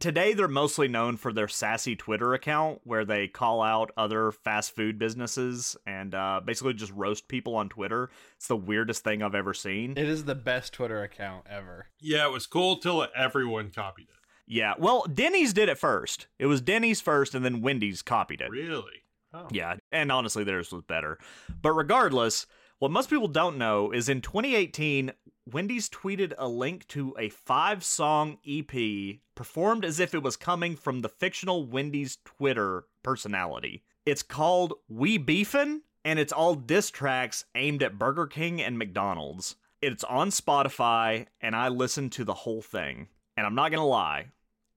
Today, 0.00 0.32
they're 0.32 0.48
mostly 0.48 0.88
known 0.88 1.18
for 1.18 1.34
their 1.34 1.48
sassy 1.48 1.94
Twitter 1.94 2.32
account 2.32 2.80
where 2.84 3.04
they 3.04 3.28
call 3.28 3.60
out 3.60 3.90
other 3.94 4.32
fast 4.32 4.74
food 4.74 4.98
businesses 4.98 5.76
and 5.86 6.14
uh, 6.14 6.40
basically 6.42 6.72
just 6.72 6.92
roast 6.92 7.28
people 7.28 7.54
on 7.54 7.68
Twitter. 7.68 8.08
It's 8.36 8.48
the 8.48 8.56
weirdest 8.56 9.04
thing 9.04 9.22
I've 9.22 9.34
ever 9.34 9.52
seen. 9.52 9.92
It 9.98 10.08
is 10.08 10.24
the 10.24 10.34
best 10.34 10.72
Twitter 10.72 11.02
account 11.02 11.44
ever. 11.46 11.88
Yeah, 12.00 12.24
it 12.24 12.32
was 12.32 12.46
cool 12.46 12.78
till 12.78 13.06
everyone 13.14 13.70
copied 13.70 14.08
it. 14.08 14.14
Yeah, 14.46 14.74
well, 14.78 15.04
Denny's 15.12 15.52
did 15.52 15.68
it 15.68 15.76
first. 15.76 16.26
It 16.38 16.46
was 16.46 16.62
Denny's 16.62 17.02
first, 17.02 17.34
and 17.34 17.44
then 17.44 17.60
Wendy's 17.60 18.00
copied 18.00 18.40
it. 18.40 18.50
Really? 18.50 19.01
Oh. 19.34 19.48
Yeah, 19.50 19.76
and 19.90 20.12
honestly, 20.12 20.44
theirs 20.44 20.72
was 20.72 20.82
better. 20.82 21.18
But 21.60 21.72
regardless, 21.72 22.46
what 22.78 22.90
most 22.90 23.10
people 23.10 23.28
don't 23.28 23.58
know 23.58 23.92
is 23.92 24.08
in 24.08 24.20
2018, 24.20 25.12
Wendy's 25.50 25.88
tweeted 25.88 26.34
a 26.38 26.48
link 26.48 26.86
to 26.88 27.14
a 27.18 27.28
five 27.28 27.84
song 27.84 28.38
EP 28.46 29.18
performed 29.34 29.84
as 29.84 30.00
if 30.00 30.14
it 30.14 30.22
was 30.22 30.36
coming 30.36 30.76
from 30.76 31.00
the 31.00 31.08
fictional 31.08 31.66
Wendy's 31.66 32.18
Twitter 32.24 32.84
personality. 33.02 33.84
It's 34.04 34.22
called 34.22 34.74
We 34.88 35.18
Beefin', 35.18 35.82
and 36.04 36.18
it's 36.18 36.32
all 36.32 36.54
diss 36.54 36.90
tracks 36.90 37.44
aimed 37.54 37.82
at 37.82 37.98
Burger 37.98 38.26
King 38.26 38.60
and 38.60 38.78
McDonald's. 38.78 39.56
It's 39.80 40.04
on 40.04 40.30
Spotify, 40.30 41.26
and 41.40 41.56
I 41.56 41.68
listened 41.68 42.12
to 42.12 42.24
the 42.24 42.34
whole 42.34 42.62
thing. 42.62 43.08
And 43.36 43.46
I'm 43.46 43.54
not 43.54 43.70
gonna 43.70 43.86
lie, 43.86 44.26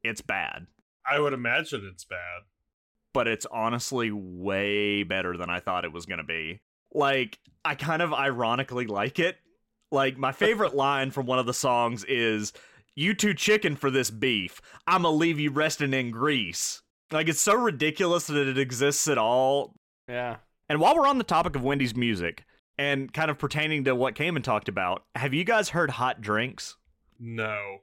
it's 0.03 0.21
bad 0.21 0.67
I 1.09 1.19
would 1.19 1.33
imagine 1.33 1.87
it's 1.91 2.05
bad. 2.05 2.41
But 3.15 3.27
it's 3.29 3.45
honestly 3.49 4.11
way 4.11 5.03
better 5.03 5.37
than 5.37 5.49
I 5.49 5.61
thought 5.61 5.85
it 5.85 5.93
was 5.93 6.05
going 6.05 6.17
to 6.17 6.25
be. 6.25 6.59
Like, 6.93 7.39
I 7.63 7.75
kind 7.75 8.01
of 8.01 8.13
ironically 8.13 8.87
like 8.87 9.19
it. 9.19 9.37
Like, 9.89 10.17
my 10.17 10.33
favorite 10.33 10.75
line 10.75 11.11
from 11.11 11.25
one 11.25 11.39
of 11.39 11.45
the 11.45 11.53
songs 11.53 12.03
is, 12.03 12.51
You 12.93 13.13
too 13.13 13.33
chicken 13.33 13.77
for 13.77 13.89
this 13.89 14.11
beef. 14.11 14.61
I'ma 14.85 15.09
leave 15.09 15.39
you 15.39 15.49
resting 15.49 15.93
in 15.93 16.11
grease. 16.11 16.81
Like, 17.09 17.29
it's 17.29 17.41
so 17.41 17.55
ridiculous 17.55 18.27
that 18.27 18.47
it 18.47 18.57
exists 18.57 19.07
at 19.07 19.17
all. 19.17 19.75
Yeah. 20.09 20.35
And 20.67 20.81
while 20.81 20.95
we're 20.95 21.07
on 21.07 21.17
the 21.17 21.23
topic 21.23 21.55
of 21.55 21.63
Wendy's 21.63 21.95
music, 21.95 22.43
and 22.77 23.13
kind 23.13 23.31
of 23.31 23.37
pertaining 23.37 23.85
to 23.85 23.95
what 23.95 24.15
Cayman 24.15 24.41
talked 24.41 24.67
about, 24.67 25.03
have 25.15 25.33
you 25.33 25.45
guys 25.45 25.69
heard 25.69 25.91
Hot 25.91 26.19
Drinks? 26.19 26.75
No. 27.17 27.77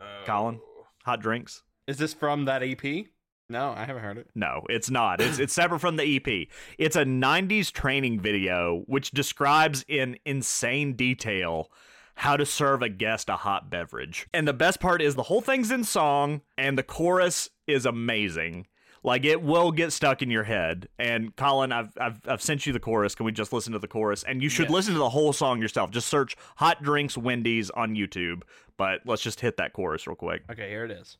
Oh. 0.00 0.22
Colin? 0.24 0.60
Hot 1.04 1.20
Drinks? 1.20 1.64
Is 1.88 1.98
this 1.98 2.14
from 2.14 2.44
that 2.44 2.62
EP? 2.62 3.06
No, 3.48 3.72
I 3.76 3.84
haven't 3.84 4.02
heard 4.02 4.18
it. 4.18 4.28
No, 4.34 4.62
it's 4.68 4.90
not. 4.90 5.20
It's 5.20 5.38
it's 5.38 5.52
separate 5.54 5.78
from 5.80 5.96
the 5.96 6.16
EP. 6.16 6.48
It's 6.78 6.96
a 6.96 7.04
90s 7.04 7.70
training 7.70 8.18
video 8.20 8.82
which 8.86 9.12
describes 9.12 9.84
in 9.86 10.18
insane 10.24 10.94
detail 10.94 11.70
how 12.16 12.36
to 12.36 12.46
serve 12.46 12.82
a 12.82 12.88
guest 12.88 13.28
a 13.28 13.36
hot 13.36 13.70
beverage. 13.70 14.26
And 14.34 14.48
the 14.48 14.52
best 14.54 14.80
part 14.80 15.00
is 15.02 15.14
the 15.14 15.22
whole 15.24 15.40
thing's 15.42 15.70
in 15.70 15.84
song 15.84 16.40
and 16.58 16.76
the 16.76 16.82
chorus 16.82 17.50
is 17.66 17.86
amazing. 17.86 18.66
Like 19.04 19.24
it 19.24 19.40
will 19.42 19.70
get 19.70 19.92
stuck 19.92 20.22
in 20.22 20.30
your 20.30 20.42
head. 20.42 20.88
And 20.98 21.36
Colin, 21.36 21.70
I've 21.70 21.96
I've 22.00 22.20
I've 22.26 22.42
sent 22.42 22.66
you 22.66 22.72
the 22.72 22.80
chorus. 22.80 23.14
Can 23.14 23.26
we 23.26 23.32
just 23.32 23.52
listen 23.52 23.72
to 23.74 23.78
the 23.78 23.86
chorus? 23.86 24.24
And 24.24 24.42
you 24.42 24.48
should 24.48 24.64
Yes. 24.64 24.72
listen 24.72 24.94
to 24.94 24.98
the 24.98 25.10
whole 25.10 25.32
song 25.32 25.60
yourself. 25.62 25.92
Just 25.92 26.08
search 26.08 26.36
Hot 26.56 26.82
Drinks 26.82 27.16
Wendy's 27.16 27.70
on 27.70 27.94
YouTube. 27.94 28.42
But 28.76 29.02
let's 29.04 29.22
just 29.22 29.38
hit 29.40 29.56
that 29.58 29.72
chorus 29.72 30.08
real 30.08 30.16
quick. 30.16 30.42
Okay, 30.50 30.68
here 30.68 30.84
it 30.84 30.90
is. 30.90 31.16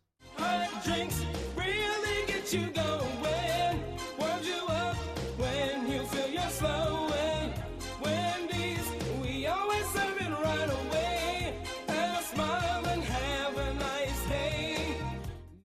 Hot 2.46 2.52
drinks 2.52 2.76
really 3.22 3.32
get 3.32 4.44
you 4.44 4.54
you 4.54 4.66
up 4.68 4.96
when 5.38 5.90
you 5.90 6.02
feel 6.06 6.28
you're 6.28 6.50
slowing. 6.50 7.52
Wendy's, 8.00 8.88
we 9.20 9.46
always 9.46 9.84
serve 9.86 10.16
it 10.20 10.30
right 10.30 10.70
away. 10.70 11.54
Have 11.88 12.24
smile 12.24 12.86
and 12.86 13.02
have 13.02 13.56
a 13.56 13.74
nice 13.74 14.28
day. 14.28 14.96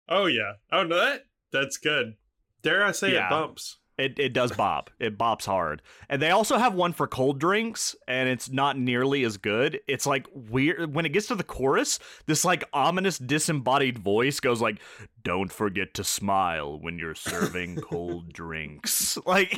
Oh 0.08 0.26
yeah. 0.26 0.54
Oh 0.72 0.84
no, 0.84 0.96
that 0.96 1.24
that's 1.52 1.76
good. 1.76 2.14
Dare 2.62 2.84
I 2.84 2.92
say 2.92 3.12
Yeah. 3.12 3.26
it 3.26 3.30
bumps? 3.30 3.78
It 3.98 4.18
it 4.18 4.32
does 4.32 4.52
bop. 4.52 4.90
It 4.98 5.18
bops 5.18 5.44
hard. 5.44 5.82
And 6.08 6.20
they 6.20 6.30
also 6.30 6.56
have 6.56 6.74
one 6.74 6.92
for 6.92 7.06
cold 7.06 7.38
drinks, 7.38 7.94
and 8.08 8.28
it's 8.28 8.50
not 8.50 8.78
nearly 8.78 9.22
as 9.24 9.36
good. 9.36 9.80
It's 9.86 10.06
like 10.06 10.26
weird 10.34 10.94
when 10.94 11.04
it 11.04 11.10
gets 11.10 11.26
to 11.28 11.34
the 11.34 11.44
chorus, 11.44 11.98
this 12.26 12.44
like 12.44 12.64
ominous 12.72 13.18
disembodied 13.18 13.98
voice 13.98 14.40
goes 14.40 14.62
like, 14.62 14.78
Don't 15.22 15.52
forget 15.52 15.94
to 15.94 16.04
smile 16.04 16.78
when 16.80 16.98
you're 16.98 17.14
serving 17.14 17.76
cold 17.82 18.32
drinks. 18.32 19.18
Like 19.26 19.56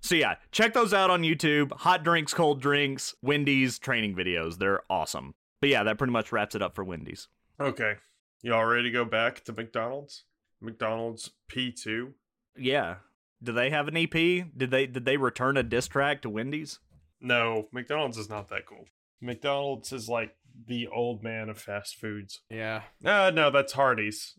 So 0.00 0.14
yeah, 0.14 0.34
check 0.52 0.74
those 0.74 0.92
out 0.92 1.08
on 1.08 1.22
YouTube. 1.22 1.72
Hot 1.72 2.04
drinks, 2.04 2.34
cold 2.34 2.60
drinks, 2.60 3.14
Wendy's 3.22 3.78
training 3.78 4.14
videos. 4.14 4.58
They're 4.58 4.82
awesome. 4.90 5.34
But 5.60 5.70
yeah, 5.70 5.82
that 5.84 5.96
pretty 5.96 6.12
much 6.12 6.30
wraps 6.30 6.54
it 6.54 6.60
up 6.60 6.74
for 6.74 6.84
Wendy's. 6.84 7.28
Okay. 7.58 7.94
Y'all 8.42 8.66
ready 8.66 8.82
to 8.82 8.90
go 8.90 9.06
back 9.06 9.42
to 9.44 9.52
McDonald's? 9.54 10.24
McDonald's 10.64 11.30
P2. 11.52 12.12
Yeah. 12.56 12.96
Do 13.42 13.52
they 13.52 13.70
have 13.70 13.88
an 13.88 13.96
EP? 13.96 14.10
Did 14.12 14.70
they 14.70 14.86
did 14.86 15.04
they 15.04 15.16
return 15.16 15.56
a 15.56 15.62
diss 15.62 15.86
track 15.86 16.22
to 16.22 16.30
Wendy's? 16.30 16.78
No, 17.20 17.68
McDonald's 17.72 18.18
is 18.18 18.28
not 18.28 18.48
that 18.48 18.66
cool. 18.66 18.86
McDonald's 19.20 19.92
is 19.92 20.08
like 20.08 20.36
the 20.66 20.86
old 20.88 21.22
man 21.22 21.48
of 21.48 21.58
fast 21.58 21.96
foods. 21.96 22.40
Yeah. 22.50 22.82
Uh, 23.04 23.30
no, 23.34 23.50
that's 23.50 23.72
Hardee's. 23.72 24.34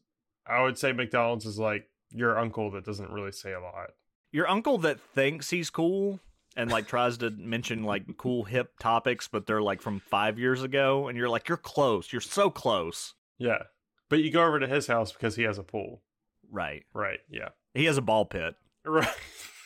I 0.47 0.61
would 0.63 0.77
say 0.77 0.91
McDonald's 0.91 1.45
is 1.45 1.59
like 1.59 1.89
your 2.11 2.37
uncle 2.37 2.71
that 2.71 2.85
doesn't 2.85 3.11
really 3.11 3.31
say 3.31 3.53
a 3.53 3.59
lot. 3.59 3.91
Your 4.31 4.49
uncle 4.49 4.77
that 4.79 4.99
thinks 4.99 5.49
he's 5.49 5.69
cool 5.69 6.19
and 6.55 6.71
like 6.71 6.87
tries 6.87 7.17
to 7.17 7.29
mention 7.31 7.83
like 7.83 8.17
cool 8.17 8.43
hip 8.43 8.79
topics, 8.79 9.27
but 9.27 9.45
they're 9.45 9.61
like 9.61 9.81
from 9.81 9.99
five 9.99 10.39
years 10.39 10.63
ago, 10.63 11.07
and 11.07 11.17
you're 11.17 11.29
like, 11.29 11.47
you're 11.47 11.57
close. 11.57 12.11
You're 12.11 12.21
so 12.21 12.49
close. 12.49 13.13
Yeah. 13.37 13.63
But 14.09 14.19
you 14.19 14.31
go 14.31 14.45
over 14.45 14.59
to 14.59 14.67
his 14.67 14.87
house 14.87 15.11
because 15.11 15.35
he 15.35 15.43
has 15.43 15.57
a 15.57 15.63
pool. 15.63 16.01
Right. 16.51 16.83
Right. 16.93 17.19
Yeah. 17.29 17.49
He 17.73 17.85
has 17.85 17.97
a 17.97 18.01
ball 18.01 18.25
pit. 18.25 18.55
Right. 18.85 19.07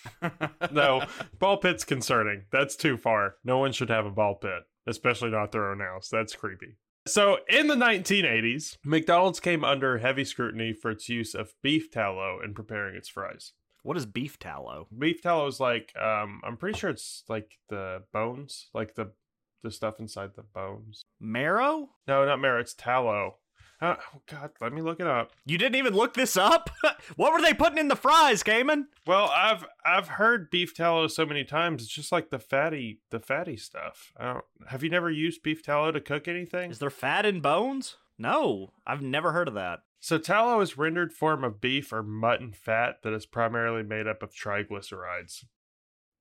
no, 0.72 1.04
ball 1.40 1.58
pit's 1.58 1.84
concerning. 1.84 2.44
That's 2.52 2.76
too 2.76 2.98
far. 2.98 3.36
No 3.44 3.58
one 3.58 3.72
should 3.72 3.90
have 3.90 4.06
a 4.06 4.12
ball 4.12 4.36
pit, 4.36 4.64
especially 4.88 5.30
not 5.30 5.52
their 5.52 5.70
own 5.70 5.80
house. 5.80 6.10
That's 6.10 6.36
creepy. 6.36 6.78
So, 7.08 7.40
in 7.48 7.68
the 7.68 7.76
1980s, 7.76 8.78
McDonald's 8.84 9.40
came 9.40 9.64
under 9.64 9.98
heavy 9.98 10.24
scrutiny 10.24 10.74
for 10.74 10.92
its 10.92 11.10
use 11.10 11.34
of 11.34 11.54
beef 11.62 11.90
tallow 11.90 12.40
in 12.44 12.54
preparing 12.54 12.96
its 12.96 13.10
fries. 13.10 13.54
What 13.84 13.98
is 13.98 14.06
beef 14.06 14.38
tallow? 14.38 14.88
Beef 14.96 15.22
tallow 15.22 15.48
is 15.48 15.60
like, 15.60 15.94
um, 16.00 16.42
I'm 16.44 16.58
pretty 16.58 16.78
sure 16.78 16.90
it's 16.90 17.24
like 17.30 17.58
the 17.70 18.04
bones, 18.14 18.68
like 18.74 18.96
the 18.96 19.12
the 19.64 19.72
stuff 19.72 20.00
inside 20.00 20.32
the 20.36 20.44
bones. 20.44 21.02
Marrow? 21.20 21.90
No, 22.08 22.26
not 22.26 22.40
marrow. 22.40 22.62
It's 22.62 22.74
tallow. 22.74 23.36
Uh, 23.82 23.96
oh 24.14 24.22
God, 24.30 24.52
let 24.60 24.74
me 24.74 24.82
look 24.82 25.00
it 25.00 25.08
up. 25.08 25.32
You 25.46 25.58
didn't 25.58 25.76
even 25.76 25.94
look 25.94 26.14
this 26.14 26.36
up? 26.36 26.70
what 27.16 27.32
were 27.32 27.42
they 27.42 27.54
putting 27.54 27.78
in 27.78 27.88
the 27.88 27.96
fries, 27.96 28.44
Cayman? 28.44 28.88
Well, 29.08 29.32
I've 29.34 29.66
I've 29.86 30.10
heard 30.10 30.50
beef 30.50 30.76
tallow 30.76 31.08
so 31.08 31.26
many 31.26 31.46
times. 31.46 31.84
It's 31.84 31.92
just 31.92 32.12
like 32.12 32.30
the 32.30 32.40
fatty 32.40 33.00
the 33.10 33.20
fatty 33.20 33.56
stuff. 33.56 34.12
I 34.18 34.34
don't, 34.34 34.46
have 34.68 34.84
you 34.84 34.90
never 34.90 35.10
used 35.10 35.44
beef 35.44 35.64
tallow 35.64 35.92
to 35.92 36.02
cook 36.02 36.28
anything? 36.28 36.72
Is 36.72 36.80
there 36.80 36.90
fat 36.90 37.26
in 37.26 37.40
bones? 37.40 37.98
No, 38.18 38.74
I've 38.86 39.02
never 39.02 39.32
heard 39.32 39.48
of 39.48 39.54
that. 39.54 39.80
So 40.02 40.18
tallow 40.18 40.60
is 40.60 40.78
rendered 40.78 41.14
form 41.14 41.44
of 41.44 41.62
beef 41.62 41.94
or 41.94 42.04
mutton 42.04 42.52
fat 42.52 43.02
that 43.04 43.14
is 43.14 43.26
primarily 43.26 43.84
made 43.84 44.08
up 44.08 44.22
of 44.22 44.34
triglycerides. 44.34 45.46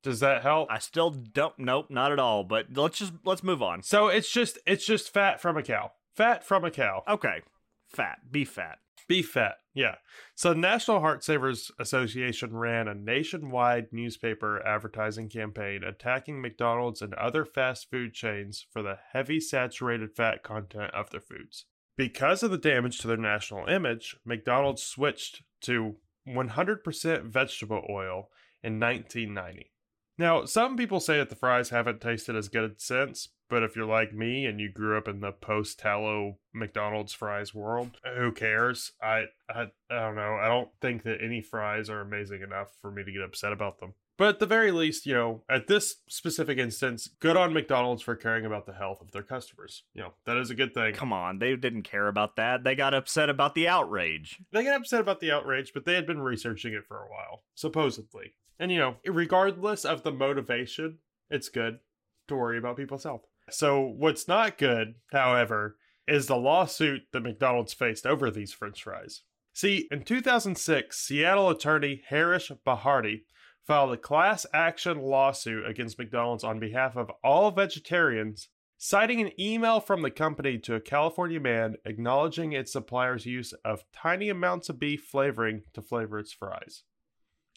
Does 0.02 0.20
that 0.20 0.42
help? 0.42 0.70
I 0.70 0.78
still 0.78 1.10
don't. 1.10 1.58
Nope, 1.58 1.86
not 1.90 2.12
at 2.12 2.20
all. 2.20 2.44
But 2.44 2.66
let's 2.76 2.98
just 2.98 3.14
let's 3.24 3.42
move 3.42 3.62
on. 3.62 3.82
So 3.82 4.06
it's 4.08 4.30
just 4.30 4.58
it's 4.64 4.86
just 4.86 5.12
fat 5.12 5.40
from 5.40 5.56
a 5.56 5.62
cow. 5.62 5.90
Fat 6.18 6.42
from 6.42 6.64
a 6.64 6.70
cow. 6.72 7.04
Okay, 7.08 7.42
fat, 7.86 8.18
beef 8.28 8.50
fat. 8.50 8.78
Beef 9.06 9.28
fat. 9.30 9.58
Yeah. 9.72 9.94
So 10.34 10.48
the 10.48 10.58
National 10.58 10.98
Heart 10.98 11.22
Savers 11.22 11.70
Association 11.78 12.56
ran 12.56 12.88
a 12.88 12.94
nationwide 12.94 13.92
newspaper 13.92 14.60
advertising 14.66 15.28
campaign 15.28 15.84
attacking 15.84 16.42
McDonald's 16.42 17.02
and 17.02 17.14
other 17.14 17.44
fast 17.44 17.88
food 17.88 18.14
chains 18.14 18.66
for 18.72 18.82
the 18.82 18.98
heavy 19.12 19.38
saturated 19.38 20.16
fat 20.16 20.42
content 20.42 20.92
of 20.92 21.08
their 21.10 21.20
foods. 21.20 21.66
Because 21.96 22.42
of 22.42 22.50
the 22.50 22.58
damage 22.58 22.98
to 22.98 23.06
their 23.06 23.16
national 23.16 23.68
image, 23.68 24.16
McDonald's 24.24 24.82
switched 24.82 25.44
to 25.60 25.98
100% 26.26 27.22
vegetable 27.26 27.86
oil 27.88 28.28
in 28.64 28.80
1990. 28.80 29.70
Now, 30.18 30.46
some 30.46 30.76
people 30.76 30.98
say 30.98 31.18
that 31.18 31.30
the 31.30 31.36
fries 31.36 31.70
haven't 31.70 32.00
tasted 32.00 32.34
as 32.34 32.48
good 32.48 32.80
since, 32.80 33.28
but 33.48 33.62
if 33.62 33.76
you're 33.76 33.86
like 33.86 34.12
me 34.12 34.46
and 34.46 34.60
you 34.60 34.70
grew 34.70 34.96
up 34.96 35.08
in 35.08 35.20
the 35.20 35.32
post 35.32 35.78
tallow 35.78 36.38
McDonald's 36.52 37.12
fries 37.12 37.54
world, 37.54 37.98
who 38.16 38.32
cares? 38.32 38.92
I, 39.02 39.24
I 39.48 39.68
I 39.90 40.00
don't 40.00 40.16
know. 40.16 40.36
I 40.40 40.48
don't 40.48 40.70
think 40.80 41.02
that 41.04 41.22
any 41.22 41.40
fries 41.40 41.88
are 41.88 42.00
amazing 42.00 42.42
enough 42.42 42.68
for 42.80 42.90
me 42.90 43.04
to 43.04 43.12
get 43.12 43.22
upset 43.22 43.52
about 43.52 43.80
them. 43.80 43.94
But 44.18 44.28
at 44.30 44.38
the 44.40 44.46
very 44.46 44.72
least, 44.72 45.06
you 45.06 45.14
know, 45.14 45.44
at 45.48 45.68
this 45.68 45.96
specific 46.08 46.58
instance, 46.58 47.08
good 47.20 47.36
on 47.36 47.52
McDonald's 47.52 48.02
for 48.02 48.16
caring 48.16 48.44
about 48.44 48.66
the 48.66 48.72
health 48.72 49.00
of 49.00 49.12
their 49.12 49.22
customers. 49.22 49.84
You 49.94 50.02
know, 50.02 50.12
that 50.24 50.36
is 50.36 50.50
a 50.50 50.56
good 50.56 50.74
thing. 50.74 50.92
Come 50.94 51.12
on, 51.12 51.38
they 51.38 51.54
didn't 51.54 51.84
care 51.84 52.08
about 52.08 52.34
that. 52.34 52.64
They 52.64 52.74
got 52.74 52.94
upset 52.94 53.30
about 53.30 53.54
the 53.54 53.68
outrage. 53.68 54.40
They 54.50 54.64
get 54.64 54.74
upset 54.74 55.00
about 55.00 55.20
the 55.20 55.30
outrage, 55.30 55.72
but 55.72 55.84
they 55.84 55.94
had 55.94 56.06
been 56.06 56.20
researching 56.20 56.74
it 56.74 56.84
for 56.84 56.96
a 56.96 57.08
while, 57.08 57.44
supposedly. 57.54 58.34
And 58.58 58.72
you 58.72 58.78
know, 58.78 58.96
regardless 59.06 59.84
of 59.84 60.02
the 60.02 60.10
motivation, 60.10 60.98
it's 61.30 61.48
good 61.48 61.78
to 62.26 62.34
worry 62.34 62.58
about 62.58 62.76
people's 62.76 63.04
health. 63.04 63.22
So, 63.50 63.80
what's 63.80 64.28
not 64.28 64.58
good, 64.58 64.94
however, 65.12 65.76
is 66.06 66.26
the 66.26 66.36
lawsuit 66.36 67.02
that 67.12 67.22
McDonald's 67.22 67.74
faced 67.74 68.06
over 68.06 68.30
these 68.30 68.52
french 68.52 68.82
fries. 68.82 69.22
See, 69.52 69.88
in 69.90 70.02
2006, 70.02 70.98
Seattle 70.98 71.50
attorney 71.50 72.02
Harish 72.08 72.50
Bharti 72.66 73.22
filed 73.66 73.92
a 73.92 73.98
class 73.98 74.46
action 74.54 74.98
lawsuit 74.98 75.66
against 75.66 75.98
McDonald's 75.98 76.44
on 76.44 76.58
behalf 76.58 76.96
of 76.96 77.10
all 77.22 77.50
vegetarians, 77.50 78.48
citing 78.78 79.20
an 79.20 79.32
email 79.38 79.80
from 79.80 80.00
the 80.00 80.10
company 80.10 80.58
to 80.58 80.74
a 80.74 80.80
California 80.80 81.40
man 81.40 81.76
acknowledging 81.84 82.52
its 82.52 82.72
supplier's 82.72 83.26
use 83.26 83.52
of 83.64 83.84
tiny 83.92 84.30
amounts 84.30 84.68
of 84.68 84.80
beef 84.80 85.02
flavoring 85.02 85.62
to 85.74 85.82
flavor 85.82 86.18
its 86.18 86.32
fries. 86.32 86.84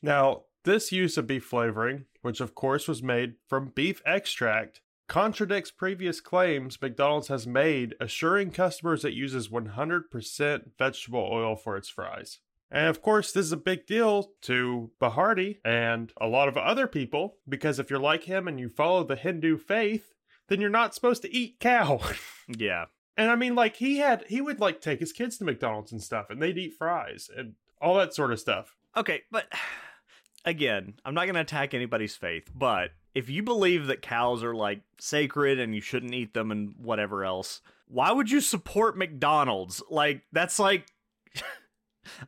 Now, 0.04 0.44
this 0.64 0.92
use 0.92 1.18
of 1.18 1.28
beef 1.28 1.46
flavoring, 1.46 2.06
which 2.22 2.42
of 2.42 2.56
course 2.56 2.88
was 2.88 3.02
made 3.02 3.36
from 3.48 3.72
beef 3.74 4.02
extract, 4.06 4.82
contradicts 5.12 5.72
previous 5.72 6.22
claims 6.22 6.82
McDonald's 6.82 7.28
has 7.28 7.46
made 7.46 7.96
assuring 8.00 8.50
customers 8.50 9.04
it 9.04 9.12
uses 9.12 9.50
100% 9.50 10.62
vegetable 10.80 11.30
oil 11.30 11.58
for 11.58 11.76
its 11.76 11.90
fries. 11.90 12.40
And 12.72 12.88
of 12.88 13.02
course, 13.02 13.34
this 13.34 13.48
is 13.48 13.52
a 13.52 13.58
big 13.58 13.86
deal 13.86 14.32
to 14.44 14.90
Bharti 15.02 15.58
and 15.66 16.14
a 16.22 16.28
lot 16.28 16.48
of 16.48 16.56
other 16.56 16.88
people 16.88 17.36
because 17.50 17.78
if 17.78 17.90
you're 17.90 18.00
like 18.00 18.24
him 18.24 18.48
and 18.48 18.58
you 18.58 18.70
follow 18.70 19.04
the 19.04 19.18
Hindu 19.18 19.58
faith, 19.58 20.14
then 20.48 20.62
you're 20.62 20.70
not 20.70 20.96
supposed 20.96 21.24
to 21.24 21.36
eat 21.36 21.60
cow. 21.60 22.00
Yeah. 22.48 22.86
and 23.18 23.30
I 23.30 23.36
mean, 23.36 23.54
like, 23.54 23.76
he 23.76 23.98
had, 23.98 24.24
he 24.30 24.40
would 24.40 24.62
like 24.62 24.80
take 24.80 25.02
his 25.02 25.12
kids 25.12 25.38
to 25.38 25.44
McDonald's 25.44 25.92
and 25.92 26.02
stuff 26.02 26.30
and 26.30 26.42
they'd 26.42 26.58
eat 26.58 26.76
fries 26.78 27.30
and 27.36 27.56
all 27.82 27.96
that 27.96 28.14
sort 28.14 28.32
of 28.32 28.40
stuff. 28.40 28.78
Okay, 28.96 29.24
but 29.30 29.52
again, 30.46 30.94
I'm 31.04 31.14
not 31.14 31.26
going 31.26 31.36
to 31.36 31.42
attack 31.42 31.74
anybody's 31.74 32.16
faith, 32.16 32.50
but 32.56 32.92
if 33.14 33.30
you 33.30 33.44
believe 33.44 33.88
that 33.88 34.02
cows 34.02 34.44
are 34.44 34.56
like 34.56 34.82
sacred 35.00 35.60
and 35.60 35.76
you 35.76 35.82
shouldn't 35.82 36.14
eat 36.14 36.34
them 36.34 36.52
and 36.52 36.74
whatever 36.78 37.24
else, 37.24 37.62
why 37.88 38.12
would 38.12 38.32
you 38.32 38.42
support 38.42 38.98
McDonald's? 38.98 39.84
Like, 39.90 40.24
that's 40.32 40.60
like. 40.60 40.88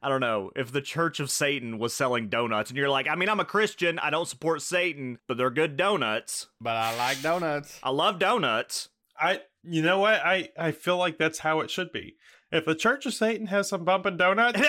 I 0.04 0.10
don't 0.10 0.22
know 0.22 0.52
if 0.56 0.72
the 0.72 0.82
Church 0.82 1.20
of 1.20 1.32
Satan 1.32 1.80
was 1.80 1.96
selling 1.96 2.30
donuts 2.30 2.70
and 2.70 2.78
you're 2.78 2.90
like, 2.90 3.08
I 3.08 3.16
mean, 3.16 3.28
I'm 3.28 3.40
a 3.40 3.46
Christian, 3.46 3.98
I 4.00 4.12
don't 4.12 4.28
support 4.28 4.62
Satan, 4.62 5.18
but 5.28 5.38
they're 5.38 5.50
good 5.50 5.78
donuts. 5.78 6.48
But 6.62 6.76
I 6.76 6.96
like 6.96 7.22
donuts. 7.22 7.80
I 7.82 7.90
love 7.90 8.20
donuts. 8.20 8.90
I, 9.20 9.42
you 9.64 9.82
know 9.82 10.00
what? 10.00 10.22
I, 10.24 10.50
I 10.58 10.72
feel 10.72 10.98
like 10.98 11.18
that's 11.18 11.40
how 11.40 11.62
it 11.62 11.72
should 11.72 11.92
be. 11.92 12.18
If 12.52 12.66
the 12.66 12.76
Church 12.76 13.08
of 13.08 13.16
Satan 13.16 13.48
has 13.48 13.70
some 13.70 13.84
bumping 13.84 14.18
donuts, 14.18 14.62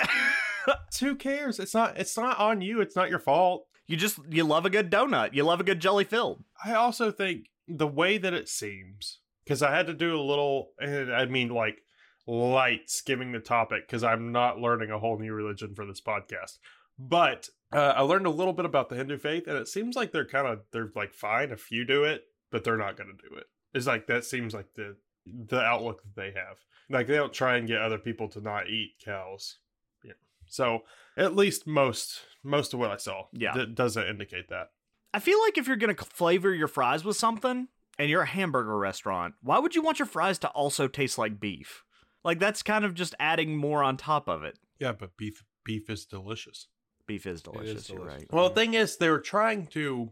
who 0.99 1.15
cares? 1.15 1.59
It's 1.59 1.73
not, 1.73 1.97
it's 1.97 2.17
not 2.17 2.39
on 2.39 2.61
you. 2.61 2.81
It's 2.81 2.95
not 2.95 3.09
your 3.09 3.19
fault. 3.19 3.67
You 3.87 3.97
just 3.97 4.19
you 4.29 4.43
love 4.43 4.65
a 4.65 4.69
good 4.69 4.91
donut. 4.91 5.33
You 5.33 5.43
love 5.43 5.59
a 5.59 5.65
good 5.65 5.79
jelly 5.79 6.03
filled. 6.03 6.43
I 6.63 6.73
also 6.73 7.11
think 7.11 7.47
the 7.67 7.87
way 7.87 8.17
that 8.17 8.33
it 8.33 8.49
seems, 8.49 9.19
because 9.43 9.61
I 9.61 9.75
had 9.75 9.87
to 9.87 9.93
do 9.93 10.19
a 10.19 10.21
little, 10.21 10.71
and 10.79 11.13
I 11.13 11.25
mean 11.25 11.49
like 11.49 11.79
light 12.27 12.89
skimming 12.89 13.31
the 13.31 13.39
topic, 13.39 13.87
because 13.87 14.03
I'm 14.03 14.31
not 14.31 14.59
learning 14.59 14.91
a 14.91 14.99
whole 14.99 15.19
new 15.19 15.33
religion 15.33 15.75
for 15.75 15.85
this 15.85 16.01
podcast. 16.01 16.57
But 16.97 17.49
uh, 17.73 17.93
I 17.95 18.01
learned 18.01 18.25
a 18.25 18.31
little 18.31 18.53
bit 18.53 18.65
about 18.65 18.89
the 18.89 18.95
Hindu 18.95 19.17
faith, 19.17 19.47
and 19.47 19.57
it 19.57 19.67
seems 19.67 19.95
like 19.95 20.11
they're 20.11 20.25
kind 20.25 20.47
of 20.47 20.61
they're 20.71 20.91
like 20.95 21.13
fine 21.13 21.51
if 21.51 21.71
you 21.71 21.85
do 21.85 22.03
it, 22.03 22.23
but 22.51 22.63
they're 22.63 22.77
not 22.77 22.97
going 22.97 23.09
to 23.09 23.29
do 23.29 23.35
it. 23.35 23.45
It's 23.73 23.87
like 23.87 24.07
that 24.07 24.25
seems 24.25 24.53
like 24.53 24.73
the 24.75 24.95
the 25.25 25.61
outlook 25.61 26.01
that 26.03 26.15
they 26.15 26.31
have. 26.39 26.57
Like 26.89 27.07
they 27.07 27.15
don't 27.15 27.33
try 27.33 27.57
and 27.57 27.67
get 27.67 27.81
other 27.81 27.97
people 27.97 28.29
to 28.29 28.41
not 28.41 28.69
eat 28.69 28.93
cows. 29.03 29.57
Yeah. 30.45 30.49
So 30.51 30.79
at 31.17 31.35
least 31.35 31.67
most 31.67 32.21
most 32.43 32.73
of 32.73 32.79
what 32.79 32.91
I 32.91 32.97
saw, 32.97 33.23
Yeah. 33.33 33.53
d- 33.53 33.65
doesn't 33.73 34.07
indicate 34.07 34.49
that. 34.49 34.67
I 35.13 35.19
feel 35.19 35.39
like 35.41 35.57
if 35.57 35.67
you're 35.67 35.75
gonna 35.77 35.95
flavor 35.95 36.53
your 36.53 36.67
fries 36.67 37.03
with 37.03 37.17
something 37.17 37.67
and 37.97 38.09
you're 38.09 38.21
a 38.23 38.27
hamburger 38.27 38.77
restaurant, 38.77 39.35
why 39.41 39.59
would 39.59 39.75
you 39.75 39.81
want 39.81 39.99
your 39.99 40.05
fries 40.07 40.37
to 40.39 40.49
also 40.49 40.87
taste 40.87 41.17
like 41.17 41.39
beef? 41.39 41.83
Like 42.23 42.39
that's 42.39 42.63
kind 42.63 42.85
of 42.85 42.93
just 42.93 43.15
adding 43.19 43.55
more 43.55 43.83
on 43.83 43.97
top 43.97 44.27
of 44.27 44.43
it. 44.43 44.59
Yeah, 44.79 44.91
but 44.91 45.15
beef 45.17 45.43
beef 45.63 45.89
is 45.89 46.05
delicious. 46.05 46.67
Beef 47.07 47.25
is 47.25 47.41
delicious. 47.41 47.89
You're 47.89 48.03
right. 48.03 48.25
Well, 48.31 48.49
the 48.49 48.55
thing 48.55 48.73
is, 48.73 48.97
they 48.97 49.09
were 49.09 49.19
trying 49.19 49.67
to. 49.67 50.11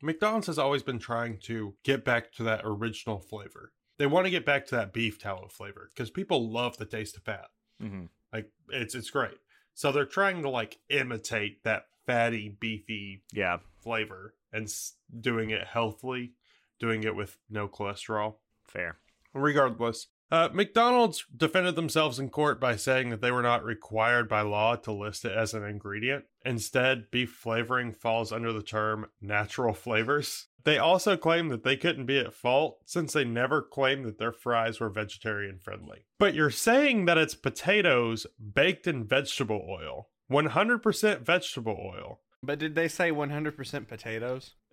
McDonald's 0.00 0.46
has 0.46 0.58
always 0.58 0.82
been 0.82 0.98
trying 0.98 1.38
to 1.44 1.74
get 1.82 2.04
back 2.04 2.30
to 2.34 2.42
that 2.44 2.60
original 2.64 3.18
flavor. 3.18 3.72
They 3.98 4.06
want 4.06 4.26
to 4.26 4.30
get 4.30 4.44
back 4.46 4.66
to 4.66 4.76
that 4.76 4.92
beef 4.92 5.18
tallow 5.18 5.48
flavor 5.48 5.90
because 5.92 6.10
people 6.10 6.52
love 6.52 6.76
the 6.76 6.84
taste 6.84 7.16
of 7.16 7.24
fat. 7.24 7.46
Mm-hmm. 7.82 8.04
Like 8.32 8.50
it's 8.68 8.94
it's 8.94 9.10
great. 9.10 9.38
So 9.78 9.92
they're 9.92 10.06
trying 10.06 10.42
to 10.42 10.48
like 10.50 10.80
imitate 10.88 11.62
that 11.62 11.86
fatty, 12.04 12.48
beefy 12.48 13.22
Yeah, 13.32 13.58
flavor 13.80 14.34
and 14.52 14.64
s- 14.64 14.94
doing 15.20 15.50
it 15.50 15.68
healthily, 15.68 16.32
doing 16.80 17.04
it 17.04 17.14
with 17.14 17.38
no 17.48 17.68
cholesterol. 17.68 18.38
fair. 18.66 18.98
Regardless, 19.34 20.08
uh, 20.30 20.48
McDonald's 20.52 21.24
defended 21.34 21.74
themselves 21.74 22.18
in 22.18 22.28
court 22.28 22.60
by 22.60 22.76
saying 22.76 23.10
that 23.10 23.20
they 23.20 23.30
were 23.30 23.42
not 23.42 23.64
required 23.64 24.28
by 24.28 24.42
law 24.42 24.76
to 24.76 24.92
list 24.92 25.24
it 25.24 25.32
as 25.32 25.54
an 25.54 25.64
ingredient. 25.64 26.24
Instead, 26.44 27.10
beef 27.10 27.30
flavoring 27.30 27.92
falls 27.92 28.32
under 28.32 28.52
the 28.52 28.62
term 28.62 29.06
natural 29.20 29.74
flavors. 29.74 30.46
They 30.64 30.76
also 30.76 31.16
claim 31.16 31.48
that 31.48 31.64
they 31.64 31.76
couldn't 31.76 32.06
be 32.06 32.18
at 32.18 32.34
fault 32.34 32.80
since 32.84 33.14
they 33.14 33.24
never 33.24 33.62
claimed 33.62 34.04
that 34.04 34.18
their 34.18 34.32
fries 34.32 34.80
were 34.80 34.90
vegetarian 34.90 35.58
friendly. 35.58 36.04
But 36.18 36.34
you're 36.34 36.50
saying 36.50 37.06
that 37.06 37.16
it's 37.16 37.34
potatoes 37.34 38.26
baked 38.54 38.86
in 38.86 39.04
vegetable 39.04 39.66
oil, 39.66 40.10
100% 40.30 41.20
vegetable 41.20 41.78
oil. 41.94 42.20
But 42.42 42.58
did 42.58 42.74
they 42.74 42.88
say 42.88 43.10
100% 43.10 43.88
potatoes? 43.88 44.54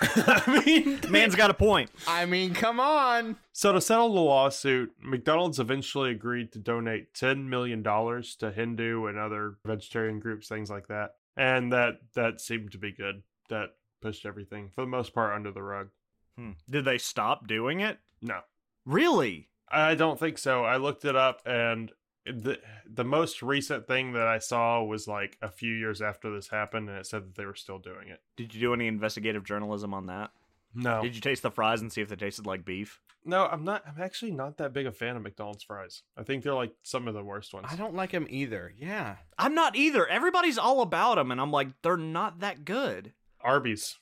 I 0.00 0.62
mean, 0.64 1.00
Man's 1.08 1.34
got 1.34 1.50
a 1.50 1.54
point. 1.54 1.90
I 2.06 2.24
mean, 2.24 2.54
come 2.54 2.78
on. 2.78 3.36
So 3.52 3.72
to 3.72 3.80
settle 3.80 4.14
the 4.14 4.20
lawsuit, 4.20 4.92
McDonald's 5.02 5.58
eventually 5.58 6.10
agreed 6.10 6.52
to 6.52 6.58
donate 6.58 7.14
$10 7.14 7.46
million 7.46 7.82
to 7.82 8.52
Hindu 8.54 9.06
and 9.06 9.18
other 9.18 9.56
vegetarian 9.64 10.20
groups, 10.20 10.48
things 10.48 10.70
like 10.70 10.86
that. 10.88 11.14
And 11.36 11.72
that 11.72 12.00
that 12.14 12.40
seemed 12.40 12.72
to 12.72 12.78
be 12.78 12.92
good. 12.92 13.22
That 13.48 13.70
pushed 14.00 14.26
everything 14.26 14.70
for 14.74 14.82
the 14.82 14.88
most 14.88 15.14
part 15.14 15.34
under 15.34 15.50
the 15.50 15.62
rug. 15.62 15.88
Hmm. 16.36 16.52
Did 16.68 16.84
they 16.84 16.98
stop 16.98 17.46
doing 17.46 17.80
it? 17.80 17.98
No. 18.22 18.40
Really? 18.84 19.48
I 19.70 19.94
don't 19.94 20.18
think 20.18 20.38
so. 20.38 20.64
I 20.64 20.76
looked 20.76 21.04
it 21.04 21.16
up 21.16 21.42
and 21.44 21.92
the 22.26 22.58
the 22.86 23.04
most 23.04 23.42
recent 23.42 23.86
thing 23.86 24.12
that 24.12 24.26
I 24.26 24.38
saw 24.38 24.82
was 24.82 25.08
like 25.08 25.38
a 25.40 25.50
few 25.50 25.72
years 25.72 26.02
after 26.02 26.32
this 26.34 26.48
happened 26.48 26.88
and 26.88 26.98
it 26.98 27.06
said 27.06 27.22
that 27.24 27.34
they 27.36 27.46
were 27.46 27.54
still 27.54 27.78
doing 27.78 28.08
it. 28.08 28.20
Did 28.36 28.54
you 28.54 28.60
do 28.60 28.74
any 28.74 28.86
investigative 28.86 29.44
journalism 29.44 29.94
on 29.94 30.06
that? 30.06 30.30
No. 30.74 31.02
Did 31.02 31.14
you 31.14 31.20
taste 31.20 31.42
the 31.42 31.50
fries 31.50 31.80
and 31.80 31.92
see 31.92 32.02
if 32.02 32.08
they 32.08 32.16
tasted 32.16 32.46
like 32.46 32.64
beef? 32.64 33.00
no, 33.24 33.46
I'm 33.46 33.64
not 33.64 33.82
I'm 33.86 34.02
actually 34.02 34.30
not 34.30 34.56
that 34.58 34.72
big 34.72 34.86
a 34.86 34.92
fan 34.92 35.16
of 35.16 35.22
McDonald's 35.22 35.62
fries. 35.62 36.02
I 36.16 36.22
think 36.22 36.42
they're 36.42 36.54
like 36.54 36.72
some 36.82 37.08
of 37.08 37.14
the 37.14 37.22
worst 37.22 37.52
ones. 37.52 37.66
I 37.70 37.76
don't 37.76 37.94
like 37.94 38.12
them 38.12 38.26
either. 38.30 38.72
Yeah. 38.76 39.16
I'm 39.38 39.54
not 39.54 39.76
either. 39.76 40.06
Everybody's 40.06 40.58
all 40.58 40.80
about 40.80 41.16
them, 41.16 41.30
and 41.30 41.40
I'm 41.40 41.50
like, 41.50 41.68
they're 41.82 41.96
not 41.96 42.40
that 42.40 42.64
good. 42.64 43.12
Arby's. 43.40 43.98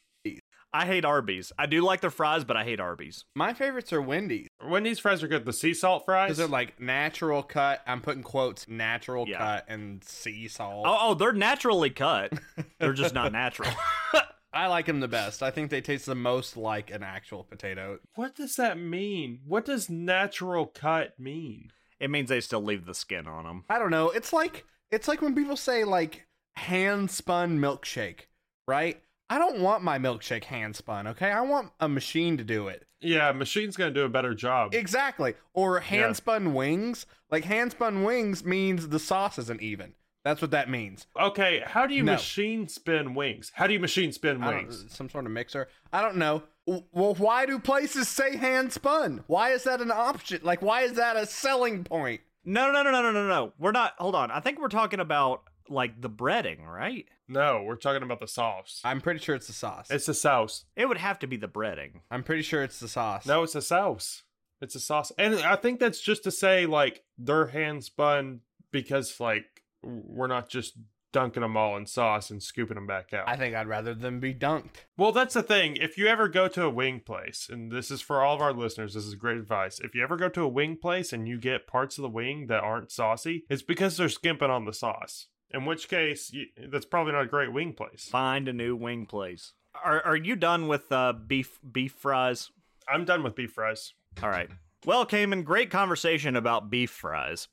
I 0.73 0.85
hate 0.87 1.05
Arby's. 1.05 1.53
I 1.59 1.67
do 1.67 1.81
like 1.83 2.01
their 2.03 2.11
fries, 2.11 2.45
but 2.45 2.57
I 2.57 2.65
hate 2.65 2.81
Arby's. 2.81 3.25
My 3.35 3.55
favorites 3.55 3.93
are 3.93 4.03
Wendy's 4.03 4.49
Wendy's 4.63 4.99
fries 4.99 5.23
are 5.23 5.29
good. 5.29 5.45
The 5.47 5.53
sea 5.53 5.73
salt 5.73 6.05
fries. 6.05 6.27
because 6.29 6.39
they're 6.39 6.47
like 6.49 6.79
natural 6.81 7.43
cut. 7.43 7.83
I'm 7.87 8.01
putting 8.03 8.23
quotes 8.23 8.69
natural 8.69 9.27
Yeah. 9.27 9.39
cut 9.39 9.65
and 9.69 10.05
sea 10.05 10.49
salt. 10.49 10.85
Oh, 10.87 10.99
oh, 11.01 11.15
they're 11.15 11.33
naturally 11.33 11.91
cut. 11.91 12.33
They're 12.79 12.93
just 12.93 13.15
not 13.15 13.33
natural. 13.33 13.71
I 14.53 14.67
like 14.69 14.87
them 14.87 15.01
the 15.01 15.09
best. 15.09 15.43
I 15.43 15.51
think 15.51 15.71
they 15.71 15.81
taste 15.81 16.07
the 16.07 16.15
most 16.15 16.57
like 16.57 16.91
an 16.91 17.03
actual 17.03 17.43
potato. 17.45 17.99
What 18.15 18.35
does 18.35 18.57
that 18.57 18.79
mean? 18.79 19.41
What 19.47 19.65
does 19.67 19.89
natural 19.91 20.67
cut 20.67 21.19
mean? 21.19 21.71
it 21.99 22.11
means 22.11 22.29
they 22.29 22.41
still 22.43 22.63
leave 22.63 22.85
the 22.85 22.93
skin 22.95 23.27
on 23.27 23.45
them. 23.45 23.65
I 23.71 23.79
don't 23.79 23.91
know. 23.91 24.11
It's 24.11 24.33
like 24.33 24.65
it's 24.91 25.09
like 25.09 25.23
when 25.23 25.35
people 25.35 25.57
say 25.57 25.85
like 25.85 26.27
hand 26.57 27.11
spun 27.11 27.59
milkshake, 27.59 28.27
right? 28.69 29.01
I 29.29 29.39
don't 29.39 29.61
want 29.61 29.83
my 29.83 29.99
milkshake 29.99 30.45
hand 30.45 30.77
spun, 30.77 31.07
okay? 31.09 31.31
I 31.33 31.41
want 31.41 31.73
a 31.81 31.89
machine 31.89 32.37
to 32.37 32.45
do 32.45 32.69
it. 32.69 32.85
Yeah, 33.01 33.33
machine's 33.33 33.77
gonna 33.77 33.91
do 33.91 34.05
a 34.05 34.09
better 34.09 34.35
job. 34.35 34.75
Exactly. 34.75 35.35
Or 35.53 35.77
Yeah. 35.77 35.83
hand 35.85 36.17
spun 36.17 36.55
wings. 36.55 37.07
Like 37.31 37.45
hand 37.45 37.73
spun 37.73 38.05
wings 38.05 38.45
means 38.45 38.89
the 38.89 38.99
sauce 38.99 39.39
isn't 39.39 39.61
even. 39.63 39.95
That's 40.25 40.43
what 40.43 40.51
that 40.53 40.69
means. 40.69 41.07
okay, 41.21 41.63
how 41.65 41.87
do 41.87 41.95
you 41.95 42.03
No. 42.03 42.13
machine 42.13 42.67
spin 42.69 43.15
wings? 43.15 43.53
How 43.55 43.67
do 43.69 43.73
you 43.73 43.79
machine 43.81 44.13
spin 44.13 44.45
wings? 44.45 44.87
some 44.89 45.09
sort 45.09 45.25
of 45.27 45.31
mixer. 45.33 45.69
I 45.93 46.03
don't 46.03 46.17
know. 46.17 46.43
Well, 46.67 47.15
why 47.15 47.47
do 47.47 47.61
places 47.61 48.09
say 48.09 48.37
hand 48.37 48.73
spun? 48.73 49.23
Why 49.29 49.51
is 49.51 49.63
that 49.65 49.81
an 49.81 49.93
option? 49.93 50.41
Like, 50.43 50.63
why 50.63 50.83
is 50.83 50.95
that 50.95 51.17
a 51.17 51.27
selling 51.27 51.85
point? 51.85 52.23
No, 52.45 52.73
no, 52.73 52.83
no, 52.83 52.91
no, 52.91 53.03
no, 53.03 53.13
no, 53.13 53.29
no. 53.29 53.53
We're 53.59 53.71
not. 53.73 53.95
Hold 53.99 54.15
on. 54.17 54.31
I 54.33 54.41
think 54.41 54.61
we're 54.61 54.69
talking 54.69 54.99
about 55.01 55.43
like 55.69 56.01
the 56.01 56.11
breading, 56.11 56.65
right? 56.67 57.07
No, 57.29 57.63
we're 57.65 57.77
talking 57.77 58.03
about 58.03 58.21
the 58.21 58.29
sauce. 58.29 58.81
I'm 58.85 59.01
pretty 59.01 59.21
sure 59.21 59.35
it's 59.35 59.49
the 59.49 59.53
sauce. 59.53 59.91
It's 59.91 60.07
the 60.07 60.15
sauce. 60.15 60.65
It 60.77 60.87
would 60.87 60.99
have 60.99 61.19
to 61.21 61.27
be 61.27 61.37
the 61.37 61.49
breading. 61.49 62.01
I'm 62.11 62.23
pretty 62.23 62.43
sure 62.43 62.63
it's 62.63 62.81
the 62.81 62.89
sauce. 62.89 63.27
No, 63.27 63.43
it's 63.43 63.55
the 63.55 63.63
sauce. 63.63 64.23
It's 64.61 64.75
the 64.75 64.81
sauce, 64.81 65.13
and 65.19 65.35
I 65.35 65.57
think 65.57 65.81
that's 65.81 66.01
just 66.01 66.25
to 66.25 66.31
say 66.31 66.65
like 66.65 67.03
they're 67.19 67.49
hand 67.49 67.85
spun 67.85 68.41
because 68.71 69.21
like 69.21 69.45
we're 69.83 70.29
not 70.29 70.49
just 70.49 70.79
dunking 71.13 71.41
them 71.41 71.57
all 71.57 71.77
in 71.77 71.87
sauce 71.87 72.31
and 72.31 72.43
scooping 72.43 72.75
them 72.75 72.87
back 72.87 73.13
out. 73.15 73.29
I 73.29 73.37
think 73.37 73.55
I'd 73.55 73.69
rather 73.69 73.95
them 73.95 74.21
be 74.21 74.35
dunked. 74.35 74.85
Well, 74.99 75.13
that's 75.13 75.35
the 75.35 75.43
thing. 75.43 75.77
If 75.77 75.97
you 75.97 76.07
ever 76.07 76.29
go 76.29 76.49
to 76.49 76.65
a 76.65 76.71
wing 76.71 77.01
place, 77.01 77.49
and 77.51 77.71
this 77.71 77.91
is 77.91 78.03
for 78.03 78.23
all 78.23 78.35
of 78.35 78.43
our 78.43 78.53
listeners, 78.53 78.95
this 78.95 79.05
is 79.05 79.15
great 79.15 79.39
advice. 79.39 79.79
If 79.81 79.95
you 79.95 80.03
ever 80.03 80.17
go 80.17 80.29
to 80.29 80.43
a 80.43 80.49
wing 80.49 80.77
place 80.77 81.13
and 81.13 81.27
you 81.27 81.39
get 81.39 81.67
parts 81.67 81.97
of 81.97 82.03
the 82.03 82.09
wing 82.09 82.49
that 82.49 82.63
aren't 82.63 82.91
saucy, 82.91 83.45
it's 83.49 83.63
because 83.63 83.97
they're 83.97 84.09
skimping 84.09 84.51
on 84.51 84.65
the 84.65 84.75
sauce. 84.75 85.29
In 85.53 85.65
which 85.65 85.89
case, 85.89 86.33
you, 86.33 86.47
that's 86.69 86.85
probably 86.87 87.13
not 87.13 87.23
a 87.23 87.27
great 87.27 87.53
wing 87.53 87.73
place. 87.73 88.09
Find 88.11 88.49
a 88.49 88.53
new 88.53 88.75
wing 88.75 89.07
place. 89.07 89.53
Are 89.85 90.05
Are 90.05 90.17
you 90.17 90.37
done 90.37 90.69
with 90.69 90.91
uh, 90.91 91.13
beef 91.13 91.59
beef 91.71 91.93
fries? 91.93 92.51
I'm 92.89 93.05
done 93.05 93.23
with 93.23 93.35
beef 93.35 93.53
fries. 93.53 93.95
All 94.23 94.29
right. 94.29 94.49
Well, 94.85 95.05
Cayman, 95.07 95.43
great 95.43 95.71
conversation 95.71 96.37
about 96.37 96.71
beef 96.71 96.91
fries. 96.91 97.49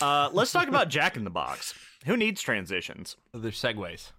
Uh, 0.00 0.28
let's 0.32 0.52
talk 0.52 0.68
about 0.68 0.88
Jack 0.90 1.16
in 1.16 1.24
the 1.24 1.30
Box. 1.30 1.74
Who 2.06 2.16
needs 2.16 2.42
transitions? 2.42 3.16
They're 3.32 3.50
segues. 3.50 4.12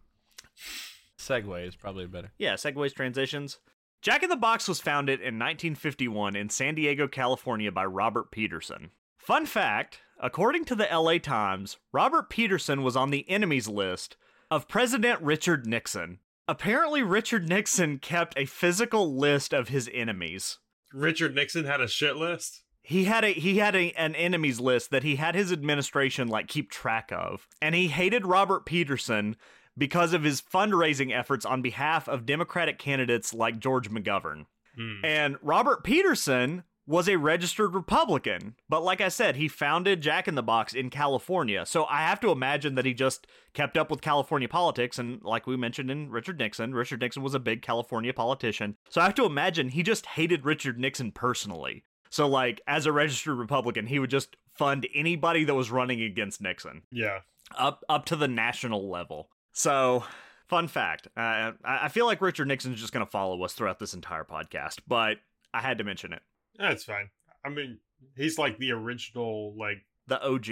Segue 1.18 1.68
is 1.68 1.76
probably 1.76 2.08
better. 2.08 2.32
Yeah, 2.38 2.56
segues, 2.56 2.94
transitions. 2.94 3.60
Jack 4.02 4.24
in 4.24 4.30
the 4.30 4.36
Box 4.36 4.68
was 4.68 4.82
founded 4.82 5.20
in 5.20 5.38
1951 5.38 6.36
in 6.36 6.50
San 6.50 6.74
Diego, 6.74 7.08
California 7.08 7.72
by 7.72 7.86
Robert 7.86 8.32
Peterson. 8.32 8.90
Fun 9.22 9.46
fact 9.46 10.00
according 10.20 10.66
to 10.66 10.76
the 10.76 10.88
LA 10.92 11.20
Times, 11.20 11.78
Robert 11.92 12.30
Peterson 12.30 12.82
was 12.82 12.96
on 12.96 13.12
the 13.12 13.30
enemies 13.30 13.68
list 13.68 14.18
of 14.50 14.68
President 14.68 15.22
Richard 15.22 15.68
Nixon. 15.68 16.20
Apparently, 16.48 17.04
Richard 17.04 17.48
Nixon 17.48 18.00
kept 18.00 18.38
a 18.38 18.46
physical 18.46 19.16
list 19.16 19.54
of 19.54 19.70
his 19.70 19.90
enemies. 19.94 20.58
Richard 20.92 21.36
Nixon 21.36 21.66
had 21.66 21.82
a 21.82 21.88
shit 21.88 22.16
list. 22.16 22.64
He 22.82 23.06
had 23.06 23.24
a 23.24 23.32
he 23.32 23.60
had 23.60 23.76
a, 23.76 23.92
an 23.92 24.16
enemies 24.16 24.60
list 24.60 24.90
that 24.90 25.04
he 25.04 25.18
had 25.18 25.36
his 25.36 25.52
administration 25.52 26.28
like 26.28 26.48
keep 26.48 26.72
track 26.72 27.12
of, 27.12 27.48
and 27.62 27.76
he 27.76 27.90
hated 27.90 28.26
Robert 28.26 28.66
Peterson 28.66 29.36
because 29.78 30.14
of 30.14 30.24
his 30.24 30.42
fundraising 30.42 31.16
efforts 31.16 31.46
on 31.46 31.62
behalf 31.62 32.10
of 32.10 32.26
Democratic 32.26 32.80
candidates 32.80 33.36
like 33.36 33.60
George 33.60 33.92
McGovern. 33.92 34.46
Hmm. 34.76 35.06
And 35.06 35.38
Robert 35.44 35.84
Peterson 35.84 36.64
was 36.88 37.08
a 37.08 37.16
registered 37.18 37.74
Republican, 37.76 38.56
but 38.68 38.84
like 38.84 39.02
I 39.02 39.10
said, 39.10 39.36
he 39.36 39.48
founded 39.48 40.02
Jack 40.02 40.28
in 40.28 40.36
the 40.36 40.44
Box 40.44 40.74
in 40.74 40.90
California. 40.90 41.66
So 41.66 41.86
I 41.86 42.02
have 42.02 42.20
to 42.22 42.32
imagine 42.32 42.76
that 42.76 42.86
he 42.86 42.94
just 42.94 43.28
kept 43.54 43.78
up 43.78 43.90
with 43.92 44.02
California 44.02 44.48
politics. 44.50 44.98
And 45.00 45.22
like 45.24 45.46
we 45.48 45.56
mentioned 45.56 45.92
in 45.92 46.10
Richard 46.10 46.40
Nixon, 46.40 46.74
Richard 46.74 47.00
Nixon 47.02 47.22
was 47.24 47.36
a 47.36 47.40
big 47.40 47.62
California 47.62 48.14
politician. 48.14 48.78
So 48.90 49.00
I 49.00 49.06
have 49.06 49.16
to 49.16 49.26
imagine 49.26 49.70
he 49.70 49.84
just 49.84 50.06
hated 50.06 50.44
Richard 50.46 50.80
Nixon 50.80 51.12
personally. 51.12 51.86
So, 52.10 52.28
like, 52.28 52.60
as 52.68 52.86
a 52.86 52.92
registered 52.92 53.38
Republican, 53.38 53.88
he 53.88 53.98
would 53.98 54.10
just 54.10 54.36
fund 54.54 54.86
anybody 54.94 55.46
that 55.46 55.54
was 55.56 55.72
running 55.72 56.02
against 56.02 56.42
Nixon 56.42 56.82
Yeah. 56.92 57.20
up 57.58 57.86
up 57.88 58.04
to 58.08 58.18
the 58.18 58.28
national 58.28 58.90
level. 58.90 59.30
So, 59.54 60.04
fun 60.50 60.68
fact: 60.68 61.08
uh, 61.16 61.20
I 61.22 61.54
I 61.64 61.88
feel 61.88 62.06
like 62.06 62.20
Richard 62.20 62.50
Nixon's 62.50 62.82
just 62.82 62.92
going 62.92 63.06
to 63.06 63.10
follow 63.10 63.42
us 63.44 63.54
throughout 63.54 63.80
this 63.80 63.94
entire 63.94 64.26
podcast, 64.26 64.80
but 64.86 65.20
I 65.54 65.62
had 65.62 65.78
to 65.78 65.86
mention 65.86 66.12
it. 66.12 66.22
That's 66.62 66.84
fine. 66.86 67.10
I 67.46 67.50
mean, 67.50 67.80
he's 68.16 68.38
like 68.38 68.58
the 68.58 68.72
original, 68.72 69.56
like, 69.58 69.86
The 70.08 70.22
OG. 70.24 70.48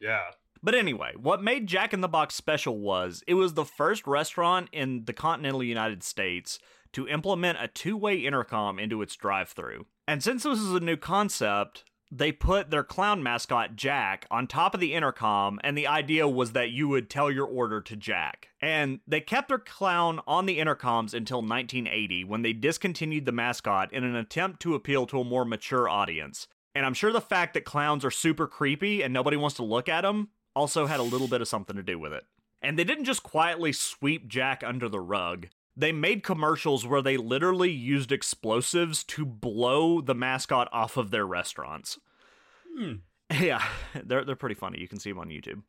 yeah. 0.00 0.22
But 0.64 0.74
anyway, 0.76 1.12
what 1.16 1.42
made 1.42 1.66
Jack 1.66 1.92
in 1.92 2.02
the 2.02 2.08
Box 2.08 2.36
special 2.36 2.78
was 2.78 3.24
it 3.26 3.34
was 3.34 3.54
the 3.54 3.64
first 3.64 4.06
restaurant 4.06 4.68
in 4.72 5.04
the 5.06 5.12
continental 5.12 5.62
United 5.62 6.04
States 6.04 6.60
to 6.92 7.08
implement 7.08 7.58
a 7.60 7.66
two 7.66 7.96
way 7.96 8.16
intercom 8.18 8.78
into 8.78 9.02
its 9.02 9.16
drive 9.16 9.48
through. 9.48 9.86
And 10.06 10.22
since 10.22 10.44
this 10.44 10.60
is 10.60 10.72
a 10.72 10.78
new 10.80 10.96
concept, 10.96 11.84
they 12.14 12.30
put 12.30 12.70
their 12.70 12.84
clown 12.84 13.22
mascot, 13.22 13.74
Jack, 13.74 14.26
on 14.30 14.46
top 14.46 14.74
of 14.74 14.80
the 14.80 14.92
intercom, 14.92 15.58
and 15.64 15.76
the 15.76 15.86
idea 15.86 16.28
was 16.28 16.52
that 16.52 16.70
you 16.70 16.86
would 16.86 17.08
tell 17.08 17.30
your 17.30 17.46
order 17.46 17.80
to 17.80 17.96
Jack. 17.96 18.50
And 18.60 19.00
they 19.06 19.22
kept 19.22 19.48
their 19.48 19.58
clown 19.58 20.20
on 20.26 20.44
the 20.44 20.58
intercoms 20.58 21.14
until 21.14 21.38
1980 21.38 22.24
when 22.24 22.42
they 22.42 22.52
discontinued 22.52 23.24
the 23.24 23.32
mascot 23.32 23.90
in 23.94 24.04
an 24.04 24.14
attempt 24.14 24.60
to 24.60 24.74
appeal 24.74 25.06
to 25.06 25.20
a 25.20 25.24
more 25.24 25.46
mature 25.46 25.88
audience. 25.88 26.48
And 26.74 26.84
I'm 26.84 26.94
sure 26.94 27.12
the 27.12 27.20
fact 27.20 27.54
that 27.54 27.64
clowns 27.64 28.04
are 28.04 28.10
super 28.10 28.46
creepy 28.46 29.02
and 29.02 29.14
nobody 29.14 29.38
wants 29.38 29.56
to 29.56 29.64
look 29.64 29.88
at 29.88 30.02
them 30.02 30.28
also 30.54 30.84
had 30.84 31.00
a 31.00 31.04
little 31.04 31.28
bit 31.28 31.40
of 31.40 31.48
something 31.48 31.76
to 31.76 31.82
do 31.82 31.98
with 31.98 32.12
it. 32.12 32.24
And 32.60 32.78
they 32.78 32.84
didn't 32.84 33.06
just 33.06 33.22
quietly 33.22 33.72
sweep 33.72 34.28
Jack 34.28 34.62
under 34.62 34.88
the 34.88 35.00
rug. 35.00 35.48
They 35.76 35.92
made 35.92 36.22
commercials 36.22 36.86
where 36.86 37.02
they 37.02 37.16
literally 37.16 37.70
used 37.70 38.12
explosives 38.12 39.04
to 39.04 39.24
blow 39.24 40.00
the 40.00 40.14
mascot 40.14 40.68
off 40.72 40.96
of 40.96 41.10
their 41.10 41.26
restaurants. 41.26 41.98
Hmm. 42.76 42.92
Yeah, 43.40 43.64
they're 44.04 44.26
they're 44.26 44.36
pretty 44.36 44.56
funny. 44.56 44.78
You 44.78 44.88
can 44.88 44.98
see 44.98 45.10
them 45.10 45.18
on 45.18 45.28
YouTube. 45.28 45.62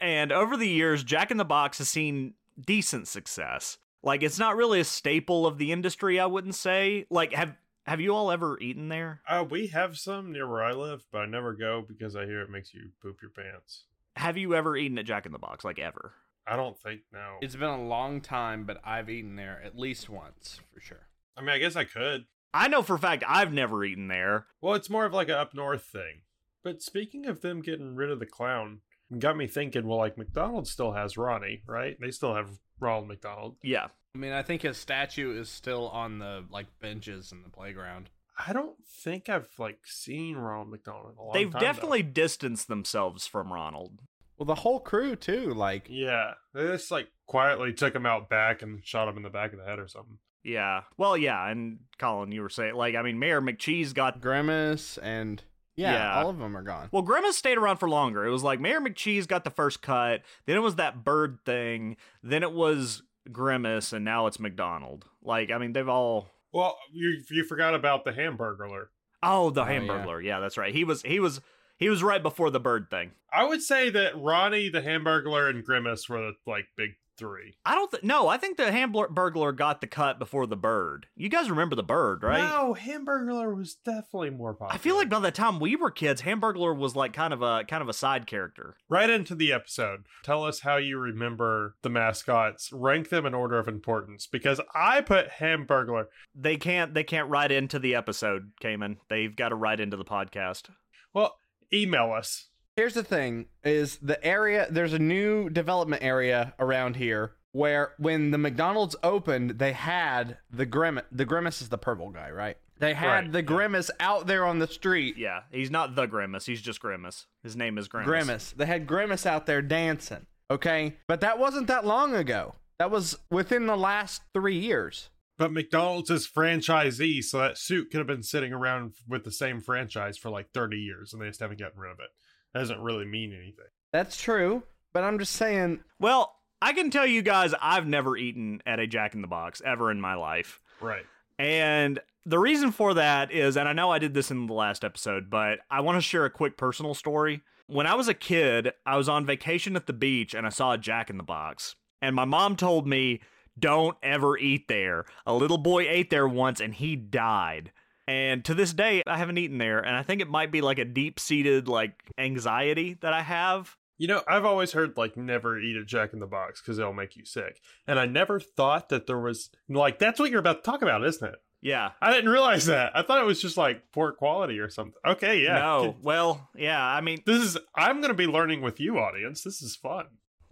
And 0.00 0.30
over 0.30 0.56
the 0.56 0.68
years, 0.68 1.02
Jack 1.02 1.32
in 1.32 1.36
the 1.36 1.44
Box 1.44 1.78
has 1.78 1.88
seen 1.88 2.34
decent 2.64 3.08
success. 3.08 3.78
Like 4.04 4.22
it's 4.22 4.38
not 4.38 4.54
really 4.54 4.78
a 4.78 4.84
staple 4.84 5.44
of 5.44 5.58
the 5.58 5.72
industry, 5.72 6.20
I 6.20 6.26
wouldn't 6.26 6.54
say. 6.54 7.06
Like 7.10 7.32
have 7.32 7.56
have 7.86 8.00
you 8.00 8.14
all 8.14 8.30
ever 8.30 8.56
eaten 8.60 8.88
there? 8.88 9.22
Uh, 9.26 9.44
we 9.48 9.68
have 9.68 9.98
some 9.98 10.30
near 10.30 10.48
where 10.48 10.62
I 10.62 10.72
live, 10.72 11.04
but 11.10 11.22
I 11.22 11.26
never 11.26 11.54
go 11.54 11.84
because 11.86 12.14
I 12.14 12.24
hear 12.26 12.40
it 12.42 12.50
makes 12.50 12.72
you 12.72 12.90
poop 13.02 13.16
your 13.20 13.32
pants. 13.32 13.84
Have 14.14 14.36
you 14.36 14.54
ever 14.54 14.76
eaten 14.76 14.98
at 14.98 15.06
Jack 15.06 15.26
in 15.26 15.32
the 15.32 15.38
Box 15.38 15.64
like 15.64 15.78
ever? 15.78 16.12
I 16.48 16.56
don't 16.56 16.78
think 16.78 17.02
no. 17.12 17.36
It's 17.40 17.56
been 17.56 17.68
a 17.68 17.82
long 17.84 18.20
time, 18.20 18.64
but 18.64 18.80
I've 18.84 19.10
eaten 19.10 19.36
there 19.36 19.60
at 19.64 19.78
least 19.78 20.08
once 20.08 20.60
for 20.72 20.80
sure. 20.80 21.08
I 21.36 21.40
mean, 21.40 21.50
I 21.50 21.58
guess 21.58 21.76
I 21.76 21.84
could. 21.84 22.24
I 22.54 22.68
know 22.68 22.82
for 22.82 22.94
a 22.94 22.98
fact 22.98 23.24
I've 23.26 23.52
never 23.52 23.84
eaten 23.84 24.08
there. 24.08 24.46
Well, 24.60 24.74
it's 24.74 24.90
more 24.90 25.04
of 25.04 25.12
like 25.12 25.28
a 25.28 25.38
up 25.38 25.54
north 25.54 25.82
thing. 25.84 26.22
But 26.64 26.82
speaking 26.82 27.26
of 27.26 27.40
them 27.40 27.60
getting 27.62 27.94
rid 27.94 28.10
of 28.10 28.18
the 28.18 28.26
clown, 28.26 28.80
got 29.18 29.36
me 29.36 29.46
thinking. 29.46 29.86
Well, 29.86 29.98
like 29.98 30.18
McDonald's 30.18 30.70
still 30.70 30.92
has 30.92 31.16
Ronnie, 31.16 31.62
right? 31.66 31.96
They 32.00 32.10
still 32.10 32.34
have 32.34 32.58
Ronald 32.80 33.08
McDonald. 33.08 33.56
Yeah. 33.62 33.88
I 34.14 34.18
mean, 34.18 34.32
I 34.32 34.42
think 34.42 34.62
his 34.62 34.76
statue 34.78 35.38
is 35.38 35.48
still 35.48 35.88
on 35.90 36.18
the 36.18 36.44
like 36.50 36.66
benches 36.80 37.30
in 37.30 37.42
the 37.42 37.50
playground. 37.50 38.10
I 38.46 38.52
don't 38.52 38.76
think 38.86 39.28
I've 39.28 39.48
like 39.58 39.80
seen 39.84 40.36
Ronald 40.36 40.70
McDonald. 40.70 41.14
A 41.18 41.22
long 41.22 41.32
They've 41.34 41.50
time, 41.50 41.60
though. 41.60 41.66
definitely 41.66 42.02
distanced 42.02 42.68
themselves 42.68 43.26
from 43.26 43.52
Ronald. 43.52 44.00
Well, 44.38 44.46
the 44.46 44.54
whole 44.54 44.80
crew 44.80 45.16
too. 45.16 45.52
Like, 45.52 45.86
Yeah, 45.90 46.34
they 46.54 46.62
just 46.68 46.90
like 46.90 47.08
quietly 47.26 47.72
took 47.72 47.94
him 47.94 48.06
out 48.06 48.28
back 48.30 48.62
and 48.62 48.84
shot 48.84 49.08
him 49.08 49.16
in 49.16 49.22
the 49.22 49.30
back 49.30 49.52
of 49.52 49.58
the 49.58 49.64
head 49.64 49.78
or 49.78 49.88
something. 49.88 50.18
Yeah. 50.44 50.82
Well, 50.96 51.16
yeah, 51.16 51.46
and 51.50 51.80
Colin, 51.98 52.32
you 52.32 52.42
were 52.42 52.48
saying 52.48 52.74
like 52.74 52.94
I 52.94 53.02
mean 53.02 53.18
Mayor 53.18 53.40
McCheese 53.42 53.92
got 53.94 54.20
Grimace 54.20 54.96
and 54.98 55.42
yeah, 55.76 55.92
Yeah. 55.92 56.20
all 56.22 56.30
of 56.30 56.38
them 56.38 56.56
are 56.56 56.62
gone. 56.62 56.88
Well, 56.92 57.02
Grimace 57.02 57.36
stayed 57.36 57.58
around 57.58 57.76
for 57.78 57.88
longer. 57.88 58.24
It 58.26 58.30
was 58.30 58.42
like 58.42 58.60
Mayor 58.60 58.80
McCheese 58.80 59.26
got 59.28 59.44
the 59.44 59.50
first 59.50 59.82
cut, 59.82 60.22
then 60.46 60.56
it 60.56 60.60
was 60.60 60.76
that 60.76 61.04
bird 61.04 61.38
thing, 61.44 61.96
then 62.22 62.42
it 62.42 62.52
was 62.52 63.02
Grimace, 63.30 63.92
and 63.92 64.04
now 64.04 64.26
it's 64.26 64.40
McDonald. 64.40 65.04
Like, 65.22 65.50
I 65.50 65.58
mean, 65.58 65.72
they've 65.74 65.88
all. 65.88 66.30
Well, 66.52 66.78
you 66.92 67.20
you 67.30 67.44
forgot 67.44 67.74
about 67.74 68.04
the 68.04 68.12
Hamburglar. 68.12 68.86
Oh, 69.22 69.50
the 69.50 69.62
Oh, 69.64 69.68
yeah. 69.68 69.80
Hamburglar. 69.80 70.24
Yeah. 70.24 70.40
that's 70.40 70.56
right. 70.56 70.72
He 70.74 70.82
was 70.84 71.02
he 71.02 71.20
was 71.20 71.40
he 71.78 71.88
was 71.88 72.02
right 72.02 72.22
before 72.22 72.50
the 72.50 72.60
bird 72.60 72.88
thing. 72.90 73.12
I 73.32 73.44
would 73.44 73.62
say 73.62 73.90
that 73.90 74.16
Ronnie, 74.20 74.68
the 74.68 74.80
Hamburglar, 74.82 75.50
and 75.50 75.64
Grimace 75.64 76.08
were 76.08 76.18
the 76.20 76.32
like 76.46 76.66
big 76.76 76.90
three. 77.18 77.56
I 77.66 77.74
don't. 77.74 77.90
Th- 77.90 78.02
no, 78.04 78.28
I 78.28 78.36
think 78.36 78.56
the 78.56 78.64
Hamburglar 78.70 79.54
got 79.54 79.80
the 79.80 79.86
cut 79.86 80.18
before 80.18 80.46
the 80.46 80.56
bird. 80.56 81.06
You 81.16 81.28
guys 81.28 81.50
remember 81.50 81.74
the 81.76 81.82
bird, 81.82 82.22
right? 82.22 82.38
No, 82.38 82.74
Hamburglar 82.78 83.54
was 83.56 83.74
definitely 83.74 84.30
more 84.30 84.54
popular. 84.54 84.72
I 84.72 84.78
feel 84.78 84.96
like 84.96 85.08
by 85.08 85.18
the 85.18 85.30
time 85.30 85.60
we 85.60 85.76
were 85.76 85.90
kids, 85.90 86.22
Hamburglar 86.22 86.76
was 86.76 86.94
like 86.96 87.12
kind 87.12 87.32
of 87.34 87.42
a 87.42 87.64
kind 87.64 87.82
of 87.82 87.88
a 87.88 87.92
side 87.92 88.26
character. 88.26 88.76
right 88.88 89.10
into 89.10 89.34
the 89.34 89.52
episode. 89.52 90.06
Tell 90.22 90.44
us 90.44 90.60
how 90.60 90.76
you 90.76 90.98
remember 90.98 91.74
the 91.82 91.90
mascots. 91.90 92.70
Rank 92.72 93.08
them 93.08 93.26
in 93.26 93.34
order 93.34 93.58
of 93.58 93.68
importance 93.68 94.26
because 94.26 94.60
I 94.74 95.00
put 95.00 95.28
Hamburglar. 95.28 96.06
They 96.34 96.56
can't 96.56 96.94
they 96.94 97.04
can't 97.04 97.28
write 97.28 97.52
into 97.52 97.78
the 97.78 97.94
episode, 97.94 98.52
Cayman. 98.60 98.98
They've 99.10 99.34
got 99.34 99.48
to 99.50 99.56
write 99.56 99.80
into 99.80 99.96
the 99.96 100.04
podcast. 100.04 100.70
Well, 101.12 101.36
email 101.72 102.12
us. 102.12 102.48
Here's 102.76 102.94
the 102.94 103.02
thing: 103.02 103.46
is 103.64 103.98
the 103.98 104.22
area 104.24 104.66
there's 104.70 104.92
a 104.92 104.98
new 104.98 105.50
development 105.50 106.02
area 106.02 106.54
around 106.58 106.96
here 106.96 107.32
where 107.52 107.92
when 107.98 108.30
the 108.30 108.38
McDonald's 108.38 108.94
opened, 109.02 109.58
they 109.58 109.72
had 109.72 110.38
the 110.50 110.66
grimace. 110.66 111.04
The 111.10 111.24
grimace 111.24 111.60
is 111.62 111.68
the 111.70 111.78
purple 111.78 112.10
guy, 112.10 112.30
right? 112.30 112.56
They 112.80 112.94
had 112.94 113.06
Right, 113.08 113.32
the 113.32 113.38
yeah. 113.38 113.42
grimace 113.42 113.90
out 113.98 114.28
there 114.28 114.46
on 114.46 114.60
the 114.60 114.68
street. 114.68 115.16
Yeah, 115.18 115.40
he's 115.50 115.68
not 115.70 115.96
the 115.96 116.06
Grimace. 116.06 116.46
He's 116.46 116.62
just 116.62 116.78
Grimace. 116.78 117.26
His 117.42 117.56
name 117.56 117.76
is 117.76 117.88
Grimace. 117.88 118.06
Grimace. 118.06 118.54
They 118.56 118.66
had 118.66 118.86
Grimace 118.86 119.26
out 119.26 119.46
there 119.46 119.60
dancing. 119.62 120.26
Okay, 120.48 120.94
but 121.08 121.20
that 121.20 121.40
wasn't 121.40 121.66
that 121.66 121.84
long 121.84 122.14
ago. 122.14 122.54
That 122.78 122.92
was 122.92 123.18
within 123.32 123.66
the 123.66 123.76
last 123.76 124.22
three 124.32 124.56
years. 124.56 125.10
But 125.38 125.52
McDonald's 125.52 126.10
is 126.10 126.26
franchisee, 126.26 127.22
so 127.22 127.38
that 127.38 127.58
suit 127.58 127.90
could 127.90 127.98
have 127.98 128.06
been 128.08 128.24
sitting 128.24 128.52
around 128.52 128.94
with 129.08 129.24
the 129.24 129.30
same 129.30 129.60
franchise 129.60 130.18
for 130.18 130.30
like 130.30 130.50
30 130.52 130.76
years 130.76 131.12
and 131.12 131.22
they 131.22 131.28
just 131.28 131.40
haven't 131.40 131.60
gotten 131.60 131.80
rid 131.80 131.92
of 131.92 132.00
it. 132.00 132.10
That 132.52 132.60
doesn't 132.60 132.80
really 132.82 133.06
mean 133.06 133.32
anything. 133.32 133.66
That's 133.92 134.20
true, 134.20 134.64
but 134.92 135.04
I'm 135.04 135.18
just 135.18 135.32
saying. 135.32 135.80
Well, 136.00 136.34
I 136.60 136.72
can 136.72 136.90
tell 136.90 137.06
you 137.06 137.22
guys, 137.22 137.54
I've 137.60 137.86
never 137.86 138.16
eaten 138.16 138.60
at 138.66 138.80
a 138.80 138.86
Jack 138.86 139.14
in 139.14 139.22
the 139.22 139.28
Box 139.28 139.62
ever 139.64 139.90
in 139.90 140.00
my 140.00 140.14
life. 140.14 140.60
Right. 140.80 141.06
And 141.38 142.00
the 142.26 142.38
reason 142.38 142.72
for 142.72 142.94
that 142.94 143.30
is, 143.30 143.56
and 143.56 143.68
I 143.68 143.72
know 143.72 143.90
I 143.90 144.00
did 144.00 144.14
this 144.14 144.32
in 144.32 144.46
the 144.46 144.54
last 144.54 144.84
episode, 144.84 145.30
but 145.30 145.60
I 145.70 145.80
want 145.80 145.96
to 145.96 146.02
share 146.02 146.24
a 146.24 146.30
quick 146.30 146.56
personal 146.56 146.94
story. 146.94 147.42
When 147.68 147.86
I 147.86 147.94
was 147.94 148.08
a 148.08 148.14
kid, 148.14 148.72
I 148.84 148.96
was 148.96 149.08
on 149.08 149.24
vacation 149.24 149.76
at 149.76 149.86
the 149.86 149.92
beach 149.92 150.34
and 150.34 150.46
I 150.46 150.50
saw 150.50 150.72
a 150.72 150.78
Jack 150.78 151.10
in 151.10 151.16
the 151.16 151.22
Box. 151.22 151.76
And 152.02 152.16
my 152.16 152.24
mom 152.24 152.56
told 152.56 152.88
me, 152.88 153.20
don't 153.60 153.96
ever 154.02 154.36
eat 154.38 154.68
there. 154.68 155.04
A 155.26 155.34
little 155.34 155.58
boy 155.58 155.88
ate 155.88 156.10
there 156.10 156.28
once 156.28 156.60
and 156.60 156.74
he 156.74 156.96
died. 156.96 157.72
And 158.06 158.42
to 158.46 158.54
this 158.54 158.72
day, 158.72 159.02
I 159.06 159.18
haven't 159.18 159.36
eaten 159.38 159.58
there. 159.58 159.80
And 159.80 159.94
I 159.94 160.02
think 160.02 160.22
it 160.22 160.30
might 160.30 160.50
be 160.50 160.62
like 160.62 160.78
a 160.78 160.84
deep 160.86 161.20
seated 161.20 161.68
like 161.68 161.92
anxiety 162.16 162.96
that 163.02 163.12
I 163.12 163.20
have. 163.22 163.76
You 163.98 164.06
know, 164.06 164.22
I've 164.26 164.44
always 164.44 164.72
heard 164.72 164.96
like 164.96 165.16
never 165.16 165.58
eat 165.58 165.76
a 165.76 165.84
Jack 165.84 166.12
in 166.12 166.20
the 166.20 166.26
Box 166.26 166.60
because 166.62 166.78
it'll 166.78 166.92
make 166.94 167.16
you 167.16 167.24
sick. 167.24 167.60
And 167.86 167.98
I 167.98 168.06
never 168.06 168.40
thought 168.40 168.88
that 168.88 169.06
there 169.06 169.18
was 169.18 169.50
like 169.68 169.98
that's 169.98 170.18
what 170.18 170.30
you're 170.30 170.40
about 170.40 170.64
to 170.64 170.70
talk 170.70 170.82
about, 170.82 171.04
isn't 171.04 171.28
it? 171.28 171.38
Yeah. 171.60 171.90
I 172.00 172.12
didn't 172.12 172.30
realize 172.30 172.66
that. 172.66 172.92
I 172.96 173.02
thought 173.02 173.20
it 173.20 173.26
was 173.26 173.42
just 173.42 173.56
like 173.56 173.90
poor 173.92 174.12
quality 174.12 174.60
or 174.60 174.70
something. 174.70 174.94
Okay, 175.04 175.42
yeah. 175.42 175.58
No. 175.58 175.96
Well, 176.00 176.48
yeah. 176.56 176.82
I 176.82 177.00
mean, 177.00 177.22
This 177.26 177.42
is 177.42 177.58
I'm 177.74 178.00
gonna 178.00 178.14
be 178.14 178.26
learning 178.28 178.62
with 178.62 178.80
you, 178.80 178.98
audience. 178.98 179.42
This 179.42 179.60
is 179.60 179.76
fun. 179.76 180.06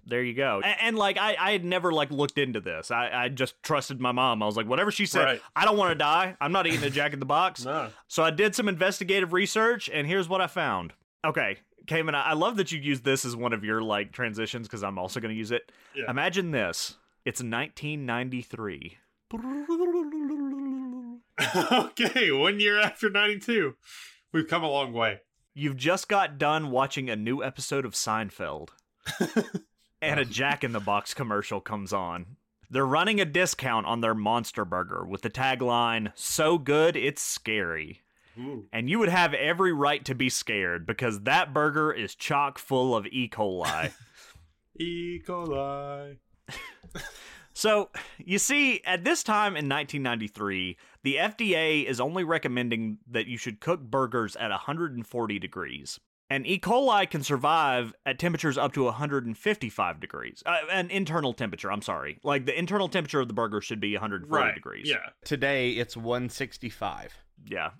There 0.06 0.22
you 0.22 0.34
go. 0.34 0.60
And, 0.64 0.76
and 0.80 0.96
like, 0.96 1.18
I, 1.18 1.36
I 1.38 1.52
had 1.52 1.64
never 1.64 1.92
like 1.92 2.10
looked 2.10 2.38
into 2.38 2.60
this. 2.60 2.90
I, 2.90 3.10
I 3.12 3.28
just 3.28 3.62
trusted 3.62 4.00
my 4.00 4.12
mom. 4.12 4.42
I 4.42 4.46
was 4.46 4.56
like, 4.56 4.66
whatever 4.66 4.90
she 4.90 5.04
said, 5.04 5.24
Right. 5.24 5.42
I 5.54 5.64
don't 5.64 5.76
want 5.76 5.90
to 5.90 5.94
die. 5.96 6.36
I'm 6.40 6.52
not 6.52 6.66
eating 6.66 6.84
a 6.84 6.90
Jack 6.90 7.12
in 7.12 7.20
the 7.20 7.26
Box. 7.26 7.66
No. 7.76 7.88
So 8.06 8.22
I 8.22 8.30
did 8.30 8.54
some 8.54 8.68
investigative 8.68 9.32
research, 9.32 9.90
and 9.92 10.06
here's 10.06 10.28
what 10.28 10.40
I 10.40 10.46
found. 10.46 10.92
Okay, 11.24 11.56
Cayman, 11.88 12.14
I 12.14 12.30
I 12.30 12.32
love 12.34 12.56
that 12.58 12.70
you 12.70 12.78
use 12.78 13.00
this 13.00 13.24
as 13.24 13.34
one 13.34 13.52
of 13.52 13.64
your 13.64 13.82
like 13.82 14.12
transitions 14.12 14.68
because 14.68 14.84
I'm 14.84 14.98
also 14.98 15.18
going 15.18 15.34
to 15.34 15.38
use 15.38 15.50
it. 15.50 15.72
Yeah. 15.94 16.08
Imagine 16.08 16.52
this: 16.52 16.96
it's 17.24 17.42
1993. 17.42 18.98
okay, 21.72 22.30
one 22.32 22.60
year 22.60 22.80
after 22.80 23.10
ninety 23.10 23.38
two. 23.40 23.74
We've 24.32 24.46
come 24.48 24.62
a 24.62 24.70
long 24.70 24.92
way. 24.92 25.20
You've 25.54 25.76
just 25.76 26.08
got 26.08 26.38
done 26.38 26.70
watching 26.70 27.10
a 27.10 27.16
new 27.16 27.42
episode 27.42 27.84
of 27.84 27.94
Seinfeld, 27.94 28.68
and 30.00 30.20
a 30.20 30.24
Jack 30.24 30.64
in 30.64 30.72
the 30.72 30.80
Box 30.80 31.14
commercial 31.14 31.60
comes 31.60 31.92
on. 31.92 32.36
They're 32.70 32.86
running 32.86 33.20
a 33.20 33.24
discount 33.24 33.86
on 33.86 34.00
their 34.00 34.14
Monster 34.14 34.64
Burger 34.64 35.04
with 35.06 35.22
the 35.22 35.30
tagline, 35.30 36.12
So 36.14 36.58
good, 36.58 36.96
it's 36.96 37.22
scary. 37.22 38.02
Ooh. 38.38 38.66
And 38.72 38.90
you 38.90 38.98
would 38.98 39.08
have 39.08 39.32
every 39.34 39.72
right 39.72 40.04
to 40.04 40.14
be 40.14 40.28
scared 40.28 40.86
because 40.86 41.20
that 41.20 41.54
burger 41.54 41.92
is 41.92 42.14
chock 42.14 42.58
full 42.58 42.94
of 42.94 43.06
E. 43.06 43.28
coli. 43.28 43.92
E. 44.78 45.22
coli. 45.26 46.18
So, 47.56 47.88
you 48.18 48.38
see, 48.38 48.82
at 48.84 49.02
this 49.02 49.22
time 49.22 49.52
in 49.52 49.66
1993, 49.66 50.76
the 51.04 51.14
FDA 51.14 51.86
is 51.86 52.00
only 52.00 52.22
recommending 52.22 52.98
that 53.10 53.28
you 53.28 53.38
should 53.38 53.60
cook 53.60 53.80
burgers 53.80 54.36
at 54.36 54.50
140 54.50 55.38
degrees. 55.38 55.98
And 56.28 56.44
E. 56.46 56.58
coli 56.58 57.08
can 57.08 57.22
survive 57.22 57.94
at 58.04 58.18
temperatures 58.18 58.58
up 58.58 58.72
to 58.72 58.82
155 58.84 60.00
degrees. 60.00 60.42
Uh, 60.44 60.56
an 60.72 60.90
internal 60.90 61.32
temperature, 61.32 61.70
I'm 61.70 61.82
sorry. 61.82 62.18
Like 62.24 62.46
the 62.46 62.58
internal 62.58 62.88
temperature 62.88 63.20
of 63.20 63.28
the 63.28 63.34
burger 63.34 63.60
should 63.60 63.78
be 63.80 63.92
140 63.94 64.44
Right. 64.44 64.54
degrees. 64.54 64.88
Yeah. 64.88 65.10
Today 65.24 65.70
it's 65.72 65.96
165. 65.96 67.16
Yeah. 67.46 67.70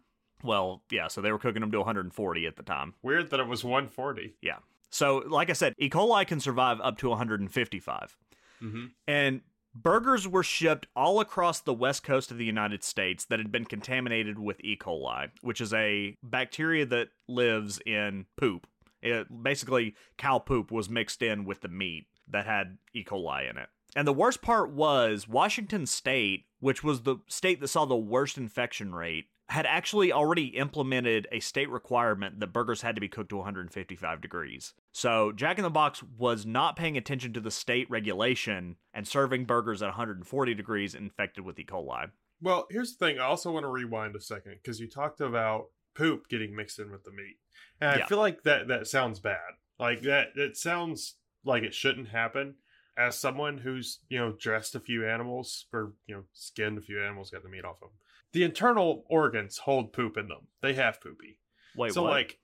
Well, 0.45 0.83
yeah, 0.91 1.09
so 1.09 1.21
they 1.21 1.33
were 1.33 1.39
cooking 1.39 1.61
them 1.61 1.73
to 1.73 1.79
140 1.79 2.47
at 2.47 2.57
the 2.57 2.63
time. 2.63 2.95
Weird 3.03 3.31
that 3.31 3.41
it 3.41 3.49
was 3.49 3.65
140. 3.65 4.35
Yeah. 4.43 4.59
So, 4.91 5.19
like 5.29 5.51
I 5.51 5.55
said, 5.55 5.73
E. 5.79 5.91
coli 5.91 6.27
can 6.27 6.39
survive 6.39 6.81
up 6.81 6.99
to 6.99 7.09
155. 7.09 8.17
Mm-hmm. 8.63 8.85
And 9.09 9.41
burgers 9.83 10.27
were 10.27 10.43
shipped 10.43 10.87
all 10.97 11.21
across 11.21 11.61
the 11.61 11.75
west 11.75 12.03
coast 12.03 12.31
of 12.31 12.39
the 12.39 12.45
United 12.45 12.83
States 12.83 13.25
that 13.27 13.39
had 13.39 13.53
been 13.53 13.65
contaminated 13.65 14.39
with 14.39 14.61
E. 14.61 14.77
coli, 14.77 15.31
which 15.43 15.61
is 15.61 15.73
a 15.75 16.17
bacteria 16.23 16.87
that 16.87 17.09
lives 17.29 17.81
in 17.87 18.27
poop. 18.37 18.67
It, 19.03 19.27
basically, 19.43 19.95
cow 20.17 20.39
poop 20.39 20.71
was 20.71 20.89
mixed 20.89 21.23
in 21.23 21.45
with 21.45 21.61
the 21.61 21.69
meat 21.69 22.07
that 22.29 22.47
had 22.47 22.79
E. 22.95 23.05
coli 23.05 23.49
in 23.49 23.57
it. 23.59 23.69
And 23.95 24.07
the 24.07 24.13
worst 24.13 24.43
part 24.43 24.71
was 24.71 25.29
Washington 25.29 25.87
State, 25.87 26.45
which 26.61 26.83
was 26.85 27.03
the 27.03 27.17
state 27.29 27.61
that 27.61 27.69
saw 27.69 27.85
the 27.85 27.97
worst 27.97 28.37
infection 28.37 28.95
rate, 28.95 29.27
had 29.49 29.65
actually 29.67 30.13
already 30.13 30.47
implemented 30.47 31.29
a 31.31 31.39
state 31.41 31.71
requirement 31.71 32.41
that 32.41 32.49
burgers 32.49 32.83
had 32.83 32.95
to 32.97 33.01
be 33.01 33.09
cooked 33.09 33.29
to 33.31 33.37
155 33.37 34.21
degrees. 34.21 34.75
So 34.93 35.31
Jack 35.33 35.59
in 35.59 35.63
the 35.63 35.71
Box 35.71 36.03
was 36.19 36.45
not 36.45 36.75
paying 36.77 36.97
attention 36.97 37.33
to 37.35 37.41
the 37.41 37.51
state 37.51 37.89
regulation 37.89 38.77
and 38.93 39.07
serving 39.07 39.45
burgers 39.45 39.83
at 39.83 39.87
140 39.87 40.55
degrees 40.55 40.95
infected 40.95 41.45
with 41.45 41.59
E. 41.61 41.65
coli. 41.65 42.11
Well, 42.41 42.67
here's 42.71 42.97
the 42.97 43.07
thing. 43.07 43.19
I 43.21 43.25
also 43.25 43.53
want 43.53 43.65
to 43.65 43.69
rewind 43.71 44.17
a 44.17 44.21
second 44.21 44.57
because 44.63 44.81
you 44.81 44.89
talked 44.89 45.21
about 45.21 45.67
poop 45.95 46.29
getting 46.29 46.55
mixed 46.55 46.79
in 46.79 46.91
with 46.91 47.05
the 47.05 47.13
meat, 47.13 47.37
and 47.81 47.91
I 47.91 47.99
Yeah. 47.99 48.07
feel 48.07 48.19
like 48.19 48.43
that 48.43 48.69
that 48.69 48.87
sounds 48.87 49.21
bad. 49.21 49.55
Like 49.79 50.03
that 50.03 50.35
that 50.35 50.57
sounds 50.57 51.17
like 51.45 51.63
it 51.63 51.73
shouldn't 51.73 52.09
happen. 52.09 52.57
As 52.99 53.19
someone 53.19 53.59
who's 53.59 54.01
you 54.09 54.19
know 54.19 54.33
dressed 54.33 54.75
a 54.75 54.81
few 54.81 55.07
animals 55.07 55.67
or 55.73 55.93
you 56.07 56.15
know 56.15 56.23
skinned 56.33 56.79
a 56.79 56.83
few 56.83 57.03
animals, 57.03 57.31
got 57.31 57.43
the 57.43 57.49
meat 57.49 57.65
off 57.65 57.77
of 57.77 57.89
them. 57.89 57.99
The 58.33 58.45
internal 58.45 59.05
organs 59.09 59.59
hold 59.59 59.93
poop 59.93 60.17
in 60.17 60.29
them. 60.29 60.49
They 60.63 60.75
have 60.75 61.01
poopy. 61.01 61.39
Wait, 61.77 61.93
so 61.93 62.03
what? 62.03 62.11
like, 62.11 62.39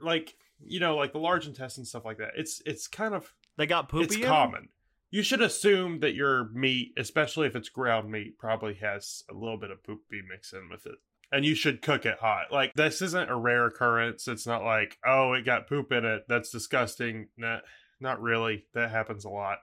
like 0.00 0.34
you 0.64 0.80
know, 0.80 0.96
like 0.96 1.12
the 1.12 1.18
large 1.18 1.46
intestine 1.46 1.84
stuff 1.84 2.04
like 2.04 2.18
that. 2.18 2.32
It's 2.36 2.62
it's 2.66 2.86
kind 2.86 3.14
of 3.14 3.32
they 3.56 3.66
got 3.66 3.88
poopy 3.88 4.04
it's 4.04 4.16
in 4.16 4.22
common. 4.22 4.68
You 5.10 5.22
should 5.22 5.42
assume 5.42 6.00
that 6.00 6.14
your 6.14 6.48
meat, 6.54 6.94
especially 6.96 7.46
if 7.46 7.54
it's 7.54 7.68
ground 7.68 8.10
meat, 8.10 8.38
probably 8.38 8.74
has 8.74 9.24
a 9.30 9.34
little 9.34 9.58
bit 9.58 9.70
of 9.70 9.84
poopy 9.84 10.22
mixed 10.28 10.54
in 10.54 10.70
with 10.70 10.86
it. 10.86 10.94
And 11.30 11.44
you 11.44 11.54
should 11.54 11.82
cook 11.82 12.06
it 12.06 12.18
hot. 12.18 12.50
Like 12.50 12.72
this 12.74 13.02
isn't 13.02 13.30
a 13.30 13.36
rare 13.36 13.66
occurrence. 13.66 14.26
It's 14.26 14.46
not 14.46 14.64
like, 14.64 14.98
oh, 15.06 15.34
it 15.34 15.44
got 15.44 15.68
poop 15.68 15.92
in 15.92 16.04
it. 16.04 16.24
That's 16.28 16.50
disgusting. 16.50 17.28
Nah, 17.36 17.58
not 18.00 18.22
really. 18.22 18.66
That 18.74 18.90
happens 18.90 19.24
a 19.24 19.30
lot. 19.30 19.58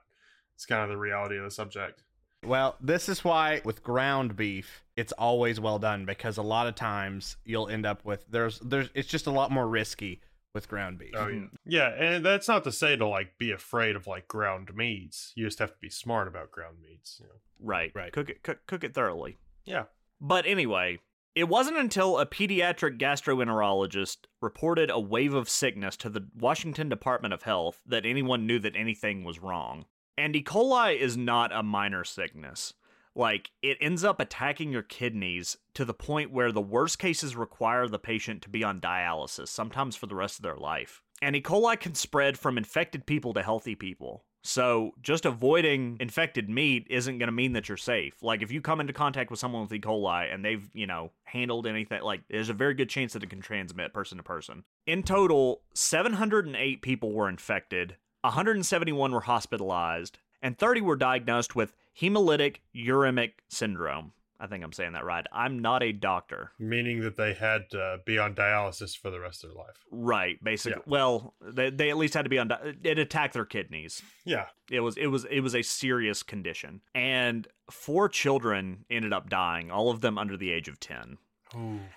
It's 0.60 0.66
kind 0.66 0.82
of 0.82 0.90
the 0.90 0.98
reality 0.98 1.38
of 1.38 1.44
the 1.44 1.50
subject. 1.50 2.02
Well, 2.44 2.76
this 2.82 3.08
is 3.08 3.24
why 3.24 3.62
with 3.64 3.82
ground 3.82 4.36
beef, 4.36 4.84
it's 4.94 5.12
always 5.12 5.58
well 5.58 5.78
done 5.78 6.04
because 6.04 6.36
a 6.36 6.42
lot 6.42 6.66
of 6.66 6.74
times 6.74 7.38
you'll 7.46 7.70
end 7.70 7.86
up 7.86 8.04
with 8.04 8.26
there's 8.28 8.58
there's 8.58 8.90
it's 8.92 9.08
just 9.08 9.26
a 9.26 9.30
lot 9.30 9.50
more 9.50 9.66
risky 9.66 10.20
with 10.52 10.68
ground 10.68 10.98
beef. 10.98 11.14
Oh 11.16 11.28
yeah. 11.28 11.46
Yeah, 11.64 11.88
and 11.88 12.22
that's 12.22 12.46
not 12.46 12.64
to 12.64 12.72
say 12.72 12.94
to 12.94 13.06
like 13.06 13.38
be 13.38 13.52
afraid 13.52 13.96
of 13.96 14.06
like 14.06 14.28
ground 14.28 14.74
meats. 14.74 15.32
You 15.34 15.46
just 15.46 15.60
have 15.60 15.70
to 15.70 15.78
be 15.80 15.88
smart 15.88 16.28
about 16.28 16.50
ground 16.50 16.76
meats, 16.82 17.16
you 17.22 17.26
know. 17.26 17.40
Right. 17.58 17.90
Right. 17.94 18.12
Cook 18.12 18.28
it 18.28 18.42
cook, 18.42 18.58
cook 18.66 18.84
it 18.84 18.92
thoroughly. 18.92 19.38
Yeah. 19.64 19.84
But 20.20 20.44
anyway, 20.44 20.98
it 21.34 21.44
wasn't 21.44 21.78
until 21.78 22.18
a 22.18 22.26
pediatric 22.26 22.98
gastroenterologist 22.98 24.18
reported 24.42 24.90
a 24.90 25.00
wave 25.00 25.32
of 25.32 25.48
sickness 25.48 25.96
to 25.96 26.10
the 26.10 26.28
Washington 26.38 26.90
Department 26.90 27.32
of 27.32 27.44
Health 27.44 27.80
that 27.86 28.04
anyone 28.04 28.46
knew 28.46 28.58
that 28.58 28.76
anything 28.76 29.24
was 29.24 29.38
wrong. 29.38 29.86
And 30.16 30.36
E. 30.36 30.42
coli 30.42 30.96
is 30.98 31.16
not 31.16 31.54
a 31.54 31.62
minor 31.62 32.04
sickness. 32.04 32.74
Like, 33.14 33.50
it 33.62 33.78
ends 33.80 34.04
up 34.04 34.20
attacking 34.20 34.70
your 34.70 34.82
kidneys 34.82 35.56
to 35.74 35.84
the 35.84 35.94
point 35.94 36.30
where 36.30 36.52
the 36.52 36.60
worst 36.60 36.98
cases 36.98 37.34
require 37.34 37.88
the 37.88 37.98
patient 37.98 38.42
to 38.42 38.48
be 38.48 38.62
on 38.62 38.80
dialysis, 38.80 39.48
sometimes 39.48 39.96
for 39.96 40.06
the 40.06 40.14
rest 40.14 40.38
of 40.38 40.42
their 40.42 40.56
life. 40.56 41.02
And 41.20 41.34
E. 41.34 41.42
coli 41.42 41.78
can 41.78 41.94
spread 41.94 42.38
from 42.38 42.56
infected 42.56 43.06
people 43.06 43.34
to 43.34 43.42
healthy 43.42 43.74
people. 43.74 44.24
So, 44.42 44.92
just 45.02 45.26
avoiding 45.26 45.98
infected 46.00 46.48
meat 46.48 46.86
isn't 46.88 47.18
going 47.18 47.28
to 47.28 47.32
mean 47.32 47.52
that 47.52 47.68
you're 47.68 47.76
safe. 47.76 48.22
Like, 48.22 48.40
if 48.40 48.50
you 48.50 48.62
come 48.62 48.80
into 48.80 48.94
contact 48.94 49.30
with 49.30 49.38
someone 49.38 49.62
with 49.62 49.72
E. 49.72 49.80
coli 49.80 50.32
and 50.32 50.42
they've, 50.42 50.66
you 50.72 50.86
know, 50.86 51.10
handled 51.24 51.66
anything, 51.66 52.02
like, 52.02 52.22
there's 52.30 52.48
a 52.48 52.54
very 52.54 52.72
good 52.72 52.88
chance 52.88 53.12
that 53.12 53.22
it 53.22 53.28
can 53.28 53.42
transmit 53.42 53.92
person 53.92 54.16
to 54.16 54.24
person. 54.24 54.64
In 54.86 55.02
total, 55.02 55.60
708 55.74 56.80
people 56.80 57.12
were 57.12 57.28
infected, 57.28 57.96
171 58.22 59.12
were 59.12 59.20
hospitalized, 59.20 60.18
and 60.42 60.58
30 60.58 60.80
were 60.82 60.96
diagnosed 60.96 61.54
with 61.54 61.74
hemolytic 61.98 62.56
uremic 62.74 63.32
syndrome. 63.48 64.12
I 64.42 64.46
think 64.46 64.64
I'm 64.64 64.72
saying 64.72 64.92
that 64.92 65.04
right. 65.04 65.26
I'm 65.32 65.58
not 65.58 65.82
a 65.82 65.92
doctor. 65.92 66.52
Meaning 66.58 67.00
that 67.02 67.18
they 67.18 67.34
had 67.34 67.68
to 67.72 67.98
be 68.06 68.18
on 68.18 68.34
dialysis 68.34 68.96
for 68.96 69.10
the 69.10 69.20
rest 69.20 69.44
of 69.44 69.50
their 69.50 69.58
life. 69.58 69.76
Right, 69.90 70.42
basically. 70.42 70.80
Yeah. 70.86 70.90
Well, 70.90 71.34
they, 71.42 71.68
they 71.68 71.90
at 71.90 71.98
least 71.98 72.14
had 72.14 72.24
to 72.24 72.30
be 72.30 72.38
on. 72.38 72.48
Di- 72.48 72.74
it 72.82 72.98
attacked 72.98 73.34
their 73.34 73.44
kidneys. 73.44 74.00
Yeah. 74.24 74.46
It 74.70 74.80
was 74.80 74.96
it 74.96 75.08
was 75.08 75.26
it 75.26 75.40
was 75.40 75.54
a 75.54 75.60
serious 75.60 76.22
condition, 76.22 76.80
and 76.94 77.46
four 77.70 78.08
children 78.08 78.86
ended 78.88 79.12
up 79.12 79.28
dying, 79.28 79.70
all 79.70 79.90
of 79.90 80.00
them 80.00 80.16
under 80.16 80.38
the 80.38 80.50
age 80.52 80.68
of 80.68 80.80
ten. 80.80 81.18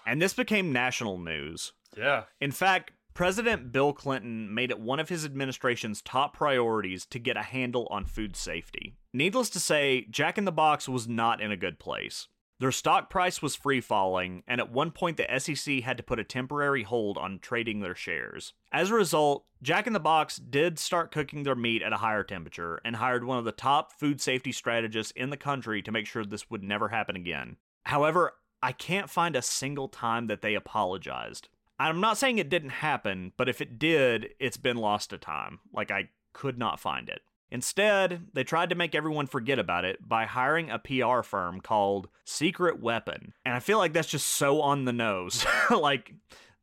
And 0.05 0.19
this 0.19 0.34
became 0.34 0.74
national 0.74 1.19
news. 1.19 1.74
Yeah. 1.95 2.24
In 2.41 2.51
fact, 2.51 2.91
President 3.14 3.72
Bill 3.72 3.93
Clinton 3.93 4.51
made 4.53 4.72
it 4.72 4.80
one 4.80 4.99
of 4.99 5.09
his 5.09 5.24
administration's 5.24 6.01
top 6.01 6.36
priorities 6.36 7.05
to 7.07 7.20
get 7.20 7.38
a 7.38 7.43
handle 7.43 7.88
on 7.91 8.05
food 8.05 8.36
safety. 8.36 8.95
Needless 9.14 9.51
to 9.51 9.59
say, 9.59 10.07
Jack 10.09 10.39
in 10.39 10.45
the 10.45 10.51
Box 10.51 10.89
was 10.89 11.07
not 11.07 11.39
in 11.39 11.51
a 11.51 11.57
good 11.57 11.78
place. 11.78 12.28
Their 12.59 12.72
stock 12.72 13.09
price 13.09 13.41
was 13.41 13.55
free 13.55 13.82
falling, 13.82 14.41
and 14.47 14.59
at 14.59 14.72
one 14.72 14.89
point 14.89 15.18
the 15.18 15.39
SEC 15.39 15.82
had 15.82 15.97
to 15.97 16.03
put 16.03 16.20
a 16.20 16.24
temporary 16.24 16.84
hold 16.84 17.18
on 17.18 17.39
trading 17.39 17.82
their 17.82 17.93
shares. 17.93 18.53
As 18.72 18.89
a 18.89 18.95
result, 18.95 19.45
Jack 19.61 19.86
in 19.86 19.93
the 19.93 19.99
Box 19.99 20.38
did 20.38 20.80
start 20.80 21.11
cooking 21.11 21.43
their 21.43 21.55
meat 21.55 21.84
at 21.84 21.93
a 21.93 21.97
higher 21.97 22.24
temperature 22.24 22.80
and 22.84 22.95
hired 22.95 23.26
one 23.26 23.38
of 23.38 23.45
the 23.45 23.51
top 23.51 23.91
food 23.91 24.22
safety 24.22 24.51
strategists 24.51 25.11
in 25.11 25.30
the 25.30 25.38
country 25.38 25.82
to 25.82 25.91
make 25.91 26.07
sure 26.07 26.26
this 26.26 26.49
would 26.49 26.64
never 26.64 26.89
happen 26.89 27.16
again. 27.16 27.57
However, 27.86 28.34
I 28.64 28.72
can't 28.72 29.09
find 29.09 29.36
a 29.36 29.41
single 29.41 29.89
time 29.89 30.28
that 30.28 30.41
they 30.41 30.55
apologized. 30.55 31.49
I'm 31.89 31.99
not 31.99 32.17
saying 32.17 32.38
it 32.38 32.49
didn't 32.49 32.69
happen, 32.69 33.34
but 33.36 33.49
if 33.49 33.59
it 33.59 33.77
did, 33.77 34.29
it's 34.39 34.57
been 34.57 34.77
lost 34.77 35.09
to 35.09 35.17
time. 35.17 35.59
Like, 35.73 35.91
I 35.91 36.09
could 36.31 36.57
not 36.57 36.79
find 36.79 37.09
it. 37.09 37.21
Instead, 37.51 38.27
they 38.34 38.43
tried 38.43 38.69
to 38.69 38.75
make 38.75 38.95
everyone 38.95 39.27
forget 39.27 39.59
about 39.59 39.86
it 39.86 40.07
by 40.07 40.25
hiring 40.25 40.71
a 40.71 40.79
PR 40.79 41.21
firm 41.21 41.61
called 41.61 42.07
Secret 42.25 42.81
Weapon. 42.81 43.34
And 43.45 43.53
I 43.53 43.59
feel 43.59 43.77
like 43.77 43.93
that's 43.93 44.07
just 44.07 44.27
so 44.27 44.61
on 44.61 44.86
the 44.86 44.93
nose. 44.93 45.45
like, 45.69 46.13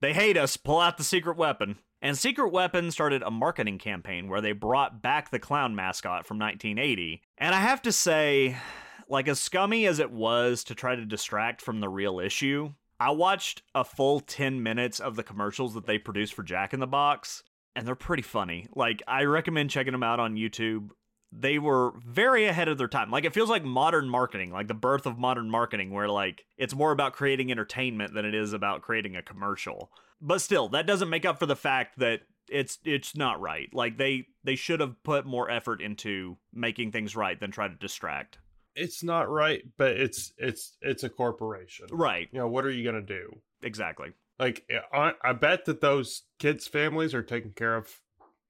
they 0.01 0.13
hate 0.13 0.37
us, 0.37 0.57
pull 0.57 0.81
out 0.81 0.97
the 0.97 1.05
secret 1.05 1.37
weapon. 1.37 1.77
And 2.03 2.17
Secret 2.17 2.49
Weapon 2.49 2.91
started 2.91 3.23
a 3.23 3.31
marketing 3.31 3.77
campaign 3.77 4.29
where 4.29 4.41
they 4.41 4.53
brought 4.53 5.03
back 5.03 5.31
the 5.31 5.39
clown 5.39 5.77
mascot 5.77 6.25
from 6.25 6.39
1980. 6.39 7.21
And 7.37 7.55
I 7.55 7.61
have 7.61 7.83
to 7.83 7.93
say, 7.93 8.57
like 9.07 9.29
as 9.29 9.39
scummy 9.39 9.87
as 9.87 9.99
it 9.99 10.11
was 10.11 10.65
to 10.65 10.75
try 10.75 10.97
to 10.97 11.05
distract 11.05 11.61
from 11.61 11.81
the 11.81 11.91
real 11.91 12.19
issue, 12.19 12.73
I 13.01 13.11
watched 13.11 13.63
a 13.75 13.83
full 13.83 14.21
10 14.21 14.63
minutes 14.63 15.01
of 15.01 15.17
the 15.17 15.23
commercials 15.23 15.73
that 15.73 15.87
they 15.87 15.97
produced 15.97 16.35
for 16.35 16.43
Jack 16.43 16.75
in 16.75 16.81
the 16.81 16.87
Box, 16.87 17.43
and 17.75 17.87
they're 17.87 17.95
pretty 17.95 18.23
funny. 18.23 18.69
Like, 18.77 19.03
I 19.09 19.25
recommend 19.25 19.71
checking 19.71 19.93
them 19.93 20.03
out 20.03 20.21
on 20.21 20.37
YouTube. 20.37 20.91
They 21.33 21.59
were 21.59 21.95
very 22.07 22.45
ahead 22.45 22.69
of 22.69 22.77
their 22.77 22.89
time. 22.89 23.11
Like, 23.11 23.25
it 23.25 23.33
feels 23.33 23.49
like 23.49 23.65
modern 23.65 24.11
marketing, 24.11 24.53
like 24.53 24.69
the 24.69 24.75
birth 24.75 25.07
of 25.07 25.19
modern 25.19 25.49
marketing, 25.49 25.93
where, 25.93 26.09
like, 26.09 26.45
it's 26.59 26.75
more 26.75 26.93
about 26.93 27.15
creating 27.15 27.51
entertainment 27.51 28.13
than 28.13 28.27
it 28.27 28.35
is 28.35 28.53
about 28.53 28.83
creating 28.83 29.17
a 29.17 29.23
commercial. 29.23 29.91
But 30.21 30.43
still, 30.43 30.69
that 30.69 30.87
doesn't 30.87 31.09
make 31.09 31.25
up 31.25 31.39
for 31.39 31.47
the 31.47 31.57
fact 31.57 31.99
that 32.01 32.21
it's 32.51 32.79
it's 32.85 33.17
not 33.17 33.41
right. 33.41 33.73
Like 33.73 33.97
they 33.97 34.27
they 34.45 34.57
should 34.57 34.81
have 34.81 35.03
put 35.03 35.25
more 35.25 35.51
effort 35.51 35.81
into 35.81 36.37
making 36.53 36.93
things 36.93 37.17
right 37.17 37.39
than 37.39 37.51
try 37.51 37.69
to 37.69 37.75
distract. 37.75 38.39
It's 38.75 39.03
not 39.03 39.29
right, 39.29 39.63
but 39.77 39.93
it's 39.93 40.33
it's 40.39 40.77
it's 40.81 41.03
a 41.05 41.09
corporation. 41.09 41.87
Right. 41.91 42.29
You 42.33 42.39
know, 42.41 42.49
what 42.49 42.65
are 42.65 42.71
you 42.71 42.85
going 42.85 43.05
to 43.05 43.15
do? 43.15 43.41
Exactly. 43.63 44.13
Like 44.39 44.65
I, 44.93 45.13
I 45.23 45.33
bet 45.35 45.67
that 45.67 45.81
those 45.81 46.23
kids' 46.39 46.67
families 46.67 47.13
are 47.15 47.23
taken 47.23 47.51
care 47.53 47.77
of 47.77 47.89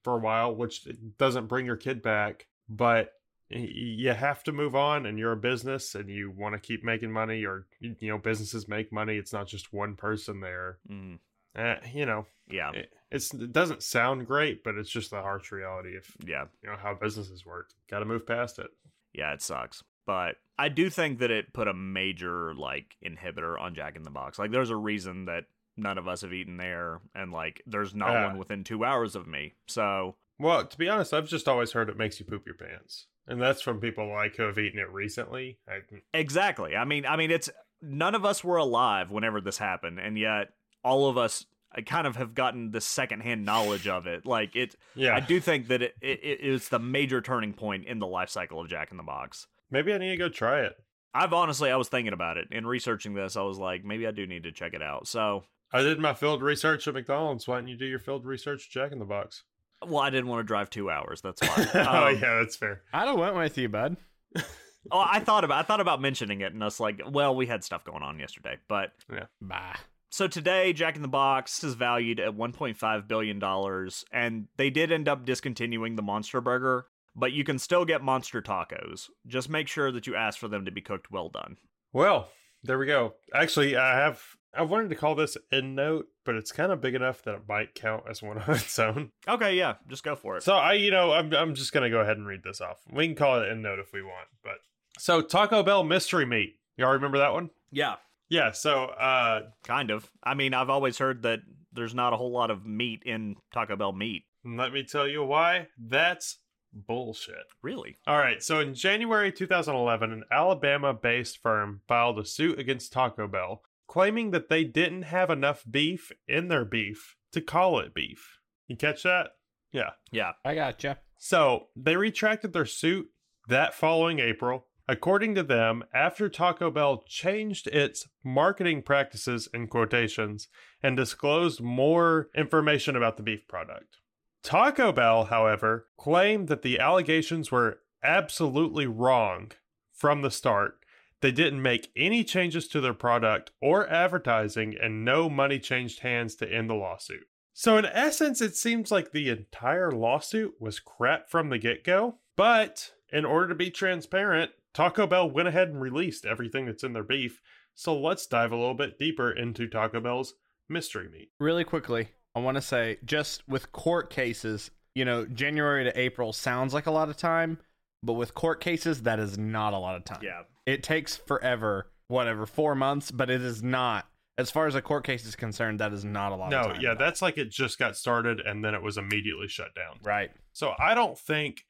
for 0.04 0.16
a 0.16 0.20
while, 0.20 0.54
which 0.54 0.86
doesn't 1.18 1.46
bring 1.48 1.66
your 1.66 1.76
kid 1.76 2.00
back, 2.02 2.46
but 2.68 3.12
you 3.52 4.12
have 4.12 4.44
to 4.44 4.52
move 4.52 4.76
on 4.76 5.06
and 5.06 5.18
you're 5.18 5.32
a 5.32 5.36
business 5.36 5.96
and 5.96 6.08
you 6.08 6.30
want 6.30 6.54
to 6.54 6.60
keep 6.60 6.84
making 6.84 7.10
money 7.10 7.44
or 7.44 7.66
you 7.80 7.96
know 8.08 8.16
businesses 8.16 8.68
make 8.68 8.92
money 8.92 9.16
it's 9.16 9.32
not 9.32 9.48
just 9.48 9.72
one 9.72 9.96
person 9.96 10.38
there 10.40 10.78
Mm, 10.88 11.18
eh, 11.56 11.74
you 11.92 12.06
know 12.06 12.26
yeah. 12.48 12.70
it, 12.70 12.92
it's 13.10 13.34
it 13.34 13.50
doesn't 13.52 13.82
sound 13.82 14.28
great 14.28 14.62
but 14.62 14.76
it's 14.76 14.88
just 14.88 15.10
the 15.10 15.20
harsh 15.20 15.50
reality 15.50 15.96
of 15.96 16.04
Yeah. 16.24 16.44
you 16.62 16.70
know 16.70 16.76
how 16.80 16.94
businesses 16.94 17.44
work 17.44 17.70
got 17.90 17.98
to 17.98 18.04
move 18.04 18.24
past 18.24 18.60
it 18.60 18.70
Yeah, 19.12 19.32
it 19.32 19.42
sucks. 19.42 19.82
But 20.10 20.38
I 20.58 20.68
do 20.70 20.90
think 20.90 21.20
that 21.20 21.30
it 21.30 21.52
put 21.52 21.68
a 21.68 21.72
major 21.72 22.52
like 22.52 22.96
inhibitor 23.00 23.56
on 23.60 23.76
Jack 23.76 23.94
in 23.94 24.02
the 24.02 24.10
Box. 24.10 24.40
Like 24.40 24.50
there's 24.50 24.70
a 24.70 24.74
reason 24.76 25.26
that 25.26 25.44
none 25.76 25.98
of 25.98 26.08
us 26.08 26.22
have 26.22 26.32
eaten 26.32 26.56
there 26.56 27.00
and 27.14 27.30
like 27.30 27.62
there's 27.64 27.94
not 27.94 28.10
Yeah. 28.10 28.26
one 28.26 28.38
within 28.38 28.64
2 28.64 28.84
hours 28.84 29.14
of 29.14 29.28
me. 29.28 29.52
So, 29.68 30.16
well 30.36 30.66
to 30.66 30.76
be 30.76 30.88
honest 30.88 31.14
i've 31.14 31.28
just 31.28 31.46
always 31.46 31.70
heard 31.70 31.88
it 31.88 31.96
makes 31.96 32.18
you 32.18 32.26
poop 32.26 32.44
your 32.44 32.56
pants 32.56 33.06
and 33.28 33.40
that's 33.40 33.62
from 33.62 33.78
people 33.78 34.08
like 34.08 34.34
who 34.34 34.42
have 34.42 34.58
eaten 34.58 34.80
it 34.80 34.90
recently 34.90 35.58
I, 35.68 35.82
exactly. 36.12 36.74
I 36.74 36.84
mean, 36.84 37.06
I 37.06 37.14
mean 37.16 37.30
it's 37.30 37.48
none 37.80 38.16
of 38.16 38.24
us 38.24 38.42
were 38.42 38.56
alive 38.56 39.12
whenever 39.12 39.40
this 39.40 39.58
happened 39.58 40.00
and 40.00 40.18
yet 40.18 40.48
all 40.82 41.08
of 41.08 41.16
us 41.16 41.46
I 41.72 41.82
kind 41.82 42.08
of 42.08 42.16
have 42.16 42.34
gotten 42.34 42.72
the 42.72 42.80
secondhand 42.80 43.44
knowledge 43.44 43.86
of 43.86 44.08
it. 44.08 44.26
Like 44.26 44.56
it 44.56 44.74
yeah 44.96 45.14
I 45.14 45.20
do 45.20 45.38
think 45.38 45.68
that 45.68 45.82
it, 45.82 45.94
it, 46.00 46.18
it 46.24 46.40
is 46.40 46.68
the 46.68 46.80
major 46.80 47.20
turning 47.20 47.52
point 47.52 47.84
in 47.86 48.00
the 48.00 48.08
life 48.08 48.28
cycle 48.28 48.60
of 48.60 48.68
Jack 48.68 48.90
in 48.90 48.96
the 48.96 49.04
Box. 49.04 49.46
Maybe 49.70 49.92
i 49.92 49.98
need 49.98 50.10
to 50.10 50.16
go 50.16 50.28
try 50.28 50.60
it 50.60 50.72
I've 51.12 51.32
honestly, 51.32 51.72
I 51.72 51.76
was 51.76 51.88
thinking 51.88 52.12
about 52.12 52.36
it 52.36 52.46
in 52.52 52.64
researching 52.64 53.14
this. 53.14 53.36
I 53.36 53.42
was 53.42 53.58
like, 53.58 53.84
maybe 53.84 54.06
I 54.06 54.12
do 54.12 54.28
need 54.28 54.44
to 54.44 54.52
check 54.52 54.74
it 54.74 54.80
out. 54.80 55.08
So, 55.08 55.42
I 55.72 55.82
did 55.82 55.98
my 55.98 56.14
field 56.14 56.40
research 56.40 56.86
at 56.86 56.94
McDonald's. 56.94 57.48
Why 57.48 57.56
don't 57.58 57.66
you 57.66 57.76
do 57.76 57.84
your 57.84 57.98
field 57.98 58.24
research 58.24 58.66
at 58.68 58.70
Jack 58.70 58.92
in 58.92 59.00
the 59.00 59.04
Box? 59.04 59.42
well, 59.84 59.98
I 59.98 60.10
didn't 60.10 60.28
want 60.28 60.38
to 60.40 60.44
drive 60.44 60.70
two 60.70 60.88
hours. 60.88 61.20
That's 61.20 61.42
why. 61.42 61.66
oh 61.74 62.06
Um, 62.08 62.14
yeah, 62.14 62.38
that's 62.38 62.54
fair. 62.54 62.82
I'd 62.92 63.08
have 63.08 63.18
went 63.18 63.34
with 63.34 63.58
you, 63.58 63.68
bud. 63.68 63.96
oh, 64.36 64.44
I 64.92 65.18
thought 65.18 65.42
about 65.42 65.58
I 65.58 65.66
thought 65.66 65.80
about 65.80 66.00
mentioning 66.00 66.42
it, 66.42 66.52
and 66.52 66.62
us 66.62 66.78
like, 66.78 67.00
well, 67.10 67.34
we 67.34 67.46
had 67.46 67.64
stuff 67.64 67.82
going 67.84 68.02
on 68.04 68.18
yesterday, 68.20 68.58
but 68.68 68.92
yeah, 69.12 69.24
Bah. 69.40 69.74
so 70.10 70.28
today, 70.28 70.72
Jack 70.72 70.94
in 70.94 71.02
the 71.02 71.08
Box 71.08 71.64
is 71.64 71.74
valued 71.74 72.20
at 72.20 72.36
1.5 72.36 73.08
billion 73.08 73.38
dollars, 73.40 74.04
and 74.12 74.46
they 74.58 74.70
did 74.70 74.92
end 74.92 75.08
up 75.08 75.24
discontinuing 75.24 75.96
the 75.96 76.02
Monster 76.02 76.40
Burger, 76.40 76.86
but 77.14 77.32
you 77.32 77.44
can 77.44 77.58
still 77.58 77.84
get 77.84 78.02
Monster 78.02 78.42
Tacos. 78.42 79.08
Just 79.26 79.48
make 79.48 79.68
sure 79.68 79.90
that 79.92 80.06
you 80.06 80.14
ask 80.14 80.38
for 80.38 80.48
them 80.48 80.64
to 80.64 80.70
be 80.70 80.80
cooked 80.80 81.10
well 81.10 81.28
done. 81.28 81.56
Well, 81.92 82.28
there 82.62 82.78
we 82.78 82.86
go. 82.86 83.14
Actually, 83.34 83.76
I 83.76 83.96
have 83.96 84.22
I 84.52 84.62
wanted 84.62 84.90
to 84.90 84.96
call 84.96 85.14
this 85.14 85.36
end 85.52 85.76
note, 85.76 86.06
but 86.24 86.34
it's 86.34 86.50
kind 86.52 86.72
of 86.72 86.80
big 86.80 86.94
enough 86.94 87.22
that 87.22 87.34
it 87.34 87.48
might 87.48 87.74
count 87.74 88.04
as 88.08 88.22
one 88.22 88.38
on 88.48 88.54
its 88.54 88.78
own. 88.78 89.12
Okay, 89.28 89.56
yeah, 89.56 89.74
just 89.88 90.04
go 90.04 90.16
for 90.16 90.36
it. 90.36 90.42
So 90.42 90.54
I, 90.54 90.74
you 90.74 90.90
know, 90.90 91.12
I'm 91.12 91.32
I'm 91.34 91.54
just 91.54 91.72
gonna 91.72 91.90
go 91.90 92.00
ahead 92.00 92.16
and 92.16 92.26
read 92.26 92.42
this 92.42 92.60
off. 92.60 92.78
We 92.92 93.06
can 93.06 93.16
call 93.16 93.40
it 93.40 93.48
end 93.50 93.62
note 93.62 93.78
if 93.78 93.92
we 93.92 94.02
want, 94.02 94.28
but 94.42 94.58
so 94.98 95.22
Taco 95.22 95.62
Bell 95.62 95.84
mystery 95.84 96.26
meat. 96.26 96.56
Y'all 96.76 96.92
remember 96.92 97.18
that 97.18 97.32
one? 97.32 97.50
yeah, 97.70 97.96
Yeah. 98.28 98.52
So 98.52 98.84
uh, 98.84 99.42
kind 99.64 99.90
of. 99.90 100.10
I 100.22 100.34
mean, 100.34 100.54
I've 100.54 100.70
always 100.70 100.98
heard 100.98 101.22
that 101.22 101.40
there's 101.72 101.94
not 101.94 102.12
a 102.12 102.16
whole 102.16 102.32
lot 102.32 102.50
of 102.50 102.66
meat 102.66 103.02
in 103.04 103.36
Taco 103.52 103.76
Bell 103.76 103.92
meat. 103.92 104.24
let 104.44 104.72
me 104.72 104.82
tell 104.82 105.06
you 105.06 105.24
why. 105.24 105.68
That's 105.78 106.38
bullshit. 106.72 107.46
Really? 107.62 107.98
All 108.06 108.18
right, 108.18 108.42
so 108.42 108.60
in 108.60 108.74
January 108.74 109.32
2011, 109.32 110.12
an 110.12 110.24
Alabama 110.30 110.94
based 110.94 111.38
firm 111.38 111.80
filed 111.86 112.18
a 112.18 112.24
suit 112.24 112.58
against 112.58 112.92
Taco 112.92 113.26
Bell, 113.26 113.62
claiming 113.86 114.30
that 114.30 114.48
they 114.48 114.64
didn't 114.64 115.02
have 115.02 115.30
enough 115.30 115.64
beef 115.68 116.12
in 116.28 116.48
their 116.48 116.64
beef 116.64 117.16
to 117.32 117.40
call 117.40 117.78
it 117.78 117.94
beef. 117.94 118.38
You 118.68 118.76
catch 118.76 119.02
that? 119.02 119.30
Yeah. 119.72 119.90
Yeah. 120.10 120.32
I 120.44 120.54
gotcha. 120.54 120.98
So 121.18 121.68
they 121.76 121.96
retracted 121.96 122.52
their 122.52 122.66
suit 122.66 123.08
that 123.48 123.74
following 123.74 124.20
April. 124.20 124.66
According 124.88 125.36
to 125.36 125.44
them, 125.44 125.84
after 125.94 126.28
Taco 126.28 126.70
Bell 126.70 127.04
changed 127.06 127.68
its 127.68 128.08
marketing 128.24 128.82
practices 128.82 129.48
in 129.54 129.68
quotations 129.68 130.48
and 130.82 130.96
disclosed 130.96 131.60
more 131.60 132.28
information 132.34 132.96
about 132.96 133.16
the 133.16 133.22
beef 133.22 133.46
product. 133.46 133.98
Taco 134.42 134.92
Bell, 134.92 135.24
however, 135.24 135.88
claimed 135.98 136.48
that 136.48 136.62
the 136.62 136.78
allegations 136.78 137.50
were 137.50 137.80
absolutely 138.02 138.86
wrong 138.86 139.52
from 139.92 140.22
the 140.22 140.30
start. 140.30 140.78
They 141.20 141.32
didn't 141.32 141.60
make 141.60 141.90
any 141.94 142.24
changes 142.24 142.66
to 142.68 142.80
their 142.80 142.94
product 142.94 143.50
or 143.60 143.88
advertising, 143.88 144.74
and 144.80 145.04
no 145.04 145.28
money 145.28 145.58
changed 145.58 146.00
hands 146.00 146.34
to 146.36 146.50
end 146.50 146.70
the 146.70 146.74
lawsuit. 146.74 147.26
So, 147.52 147.76
in 147.76 147.84
essence, 147.84 148.40
it 148.40 148.56
seems 148.56 148.90
like 148.90 149.12
the 149.12 149.28
entire 149.28 149.90
lawsuit 149.90 150.54
was 150.58 150.80
crap 150.80 151.28
from 151.28 151.50
the 151.50 151.58
get 151.58 151.84
go. 151.84 152.16
But 152.36 152.92
in 153.12 153.26
order 153.26 153.48
to 153.48 153.54
be 153.54 153.70
transparent, 153.70 154.52
Taco 154.72 155.06
Bell 155.06 155.30
went 155.30 155.48
ahead 155.48 155.68
and 155.68 155.80
released 155.80 156.24
everything 156.24 156.64
that's 156.64 156.84
in 156.84 156.94
their 156.94 157.02
beef. 157.02 157.42
So, 157.74 157.98
let's 157.98 158.26
dive 158.26 158.52
a 158.52 158.56
little 158.56 158.74
bit 158.74 158.98
deeper 158.98 159.30
into 159.30 159.68
Taco 159.68 160.00
Bell's 160.00 160.34
mystery 160.70 161.10
meat. 161.10 161.32
Really 161.38 161.64
quickly, 161.64 162.08
I 162.34 162.40
want 162.40 162.56
to 162.56 162.62
say 162.62 162.98
just 163.04 163.46
with 163.48 163.72
court 163.72 164.10
cases, 164.10 164.70
you 164.94 165.04
know, 165.04 165.26
January 165.26 165.84
to 165.84 165.98
April 165.98 166.32
sounds 166.32 166.72
like 166.72 166.86
a 166.86 166.90
lot 166.90 167.08
of 167.08 167.16
time, 167.16 167.58
but 168.02 168.14
with 168.14 168.34
court 168.34 168.60
cases, 168.60 169.02
that 169.02 169.18
is 169.18 169.36
not 169.36 169.72
a 169.72 169.78
lot 169.78 169.96
of 169.96 170.04
time. 170.04 170.20
Yeah. 170.22 170.42
It 170.66 170.82
takes 170.82 171.16
forever, 171.16 171.90
whatever, 172.08 172.46
four 172.46 172.74
months, 172.74 173.10
but 173.10 173.30
it 173.30 173.42
is 173.42 173.62
not. 173.62 174.06
As 174.38 174.50
far 174.50 174.66
as 174.66 174.74
a 174.74 174.80
court 174.80 175.04
case 175.04 175.26
is 175.26 175.36
concerned, 175.36 175.80
that 175.80 175.92
is 175.92 176.04
not 176.04 176.32
a 176.32 176.36
lot 176.36 176.52
of 176.52 176.74
No, 176.74 176.80
yeah, 176.80 176.94
that's 176.94 177.20
like 177.20 177.36
it 177.36 177.50
just 177.50 177.78
got 177.78 177.96
started 177.96 178.40
and 178.40 178.64
then 178.64 178.74
it 178.74 178.82
was 178.82 178.96
immediately 178.96 179.48
shut 179.48 179.74
down. 179.74 179.98
right. 180.02 180.30
So 180.52 180.72
I 180.78 180.94
don't 180.94 181.18
think, 181.18 181.64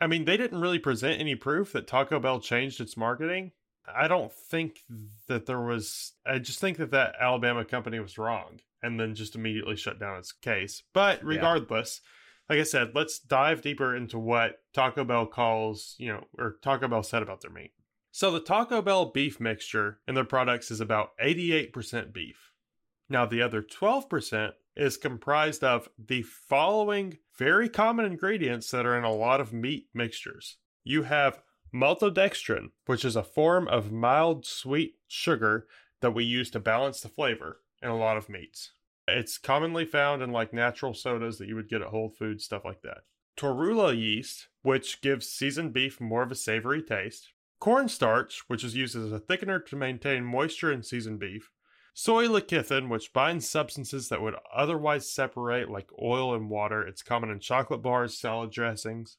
I 0.00 0.06
mean, 0.06 0.24
they 0.24 0.36
didn't 0.36 0.60
really 0.60 0.78
present 0.78 1.20
any 1.20 1.34
proof 1.34 1.72
that 1.72 1.86
Taco 1.86 2.20
Bell 2.20 2.40
changed 2.40 2.80
its 2.80 2.96
marketing. 2.96 3.52
I 3.92 4.06
don't 4.06 4.32
think 4.32 4.84
that 5.26 5.46
there 5.46 5.60
was, 5.60 6.12
I 6.24 6.38
just 6.38 6.60
think 6.60 6.76
that 6.76 6.90
that 6.92 7.14
Alabama 7.20 7.64
company 7.64 7.98
was 7.98 8.18
wrong 8.18 8.60
and 8.82 8.98
then 8.98 9.14
just 9.14 9.34
immediately 9.34 9.76
shut 9.76 9.98
down 9.98 10.18
its 10.18 10.32
case. 10.32 10.82
But 10.92 11.24
regardless, 11.24 12.00
like 12.48 12.58
I 12.58 12.64
said, 12.64 12.92
let's 12.94 13.18
dive 13.18 13.62
deeper 13.62 13.94
into 13.94 14.18
what 14.18 14.58
Taco 14.74 15.04
Bell 15.04 15.26
calls, 15.26 15.94
you 15.98 16.08
know, 16.08 16.24
or 16.36 16.56
Taco 16.62 16.88
Bell 16.88 17.02
said 17.02 17.22
about 17.22 17.40
their 17.40 17.50
meat. 17.50 17.72
So 18.12 18.30
the 18.30 18.40
Taco 18.40 18.82
Bell 18.82 19.06
beef 19.06 19.38
mixture 19.38 20.00
in 20.08 20.16
their 20.16 20.24
products 20.24 20.70
is 20.70 20.80
about 20.80 21.10
88% 21.22 22.12
beef. 22.12 22.50
Now, 23.08 23.24
the 23.24 23.42
other 23.42 23.62
12% 23.62 24.52
is 24.76 24.96
comprised 24.96 25.62
of 25.62 25.88
the 25.98 26.22
following 26.22 27.18
very 27.38 27.68
common 27.68 28.04
ingredients 28.04 28.70
that 28.70 28.86
are 28.86 28.96
in 28.96 29.04
a 29.04 29.12
lot 29.12 29.40
of 29.40 29.52
meat 29.52 29.88
mixtures. 29.94 30.56
You 30.82 31.04
have 31.04 31.40
maltodextrin, 31.72 32.70
which 32.86 33.04
is 33.04 33.16
a 33.16 33.22
form 33.22 33.68
of 33.68 33.92
mild 33.92 34.44
sweet 34.44 34.94
sugar 35.06 35.66
that 36.00 36.14
we 36.14 36.24
use 36.24 36.50
to 36.50 36.60
balance 36.60 37.00
the 37.00 37.08
flavor 37.08 37.60
in 37.82 37.88
a 37.88 37.96
lot 37.96 38.16
of 38.16 38.28
meats. 38.28 38.72
It's 39.08 39.38
commonly 39.38 39.84
found 39.84 40.22
in 40.22 40.30
like 40.32 40.52
natural 40.52 40.94
sodas 40.94 41.38
that 41.38 41.48
you 41.48 41.56
would 41.56 41.68
get 41.68 41.82
at 41.82 41.88
Whole 41.88 42.10
Foods, 42.10 42.44
stuff 42.44 42.64
like 42.64 42.82
that. 42.82 42.98
Torula 43.36 43.96
yeast, 43.96 44.48
which 44.62 45.00
gives 45.00 45.28
seasoned 45.28 45.72
beef 45.72 46.00
more 46.00 46.22
of 46.22 46.30
a 46.30 46.34
savory 46.34 46.82
taste. 46.82 47.32
Cornstarch, 47.58 48.44
which 48.48 48.64
is 48.64 48.76
used 48.76 48.96
as 48.96 49.12
a 49.12 49.20
thickener 49.20 49.64
to 49.66 49.76
maintain 49.76 50.24
moisture 50.24 50.72
in 50.72 50.82
seasoned 50.82 51.18
beef. 51.18 51.50
Soy 51.92 52.26
lecithin, 52.26 52.88
which 52.88 53.12
binds 53.12 53.48
substances 53.48 54.08
that 54.08 54.22
would 54.22 54.36
otherwise 54.54 55.10
separate, 55.10 55.70
like 55.70 55.90
oil 56.00 56.34
and 56.34 56.48
water. 56.48 56.86
It's 56.86 57.02
common 57.02 57.30
in 57.30 57.40
chocolate 57.40 57.82
bars, 57.82 58.16
salad 58.16 58.50
dressings. 58.50 59.18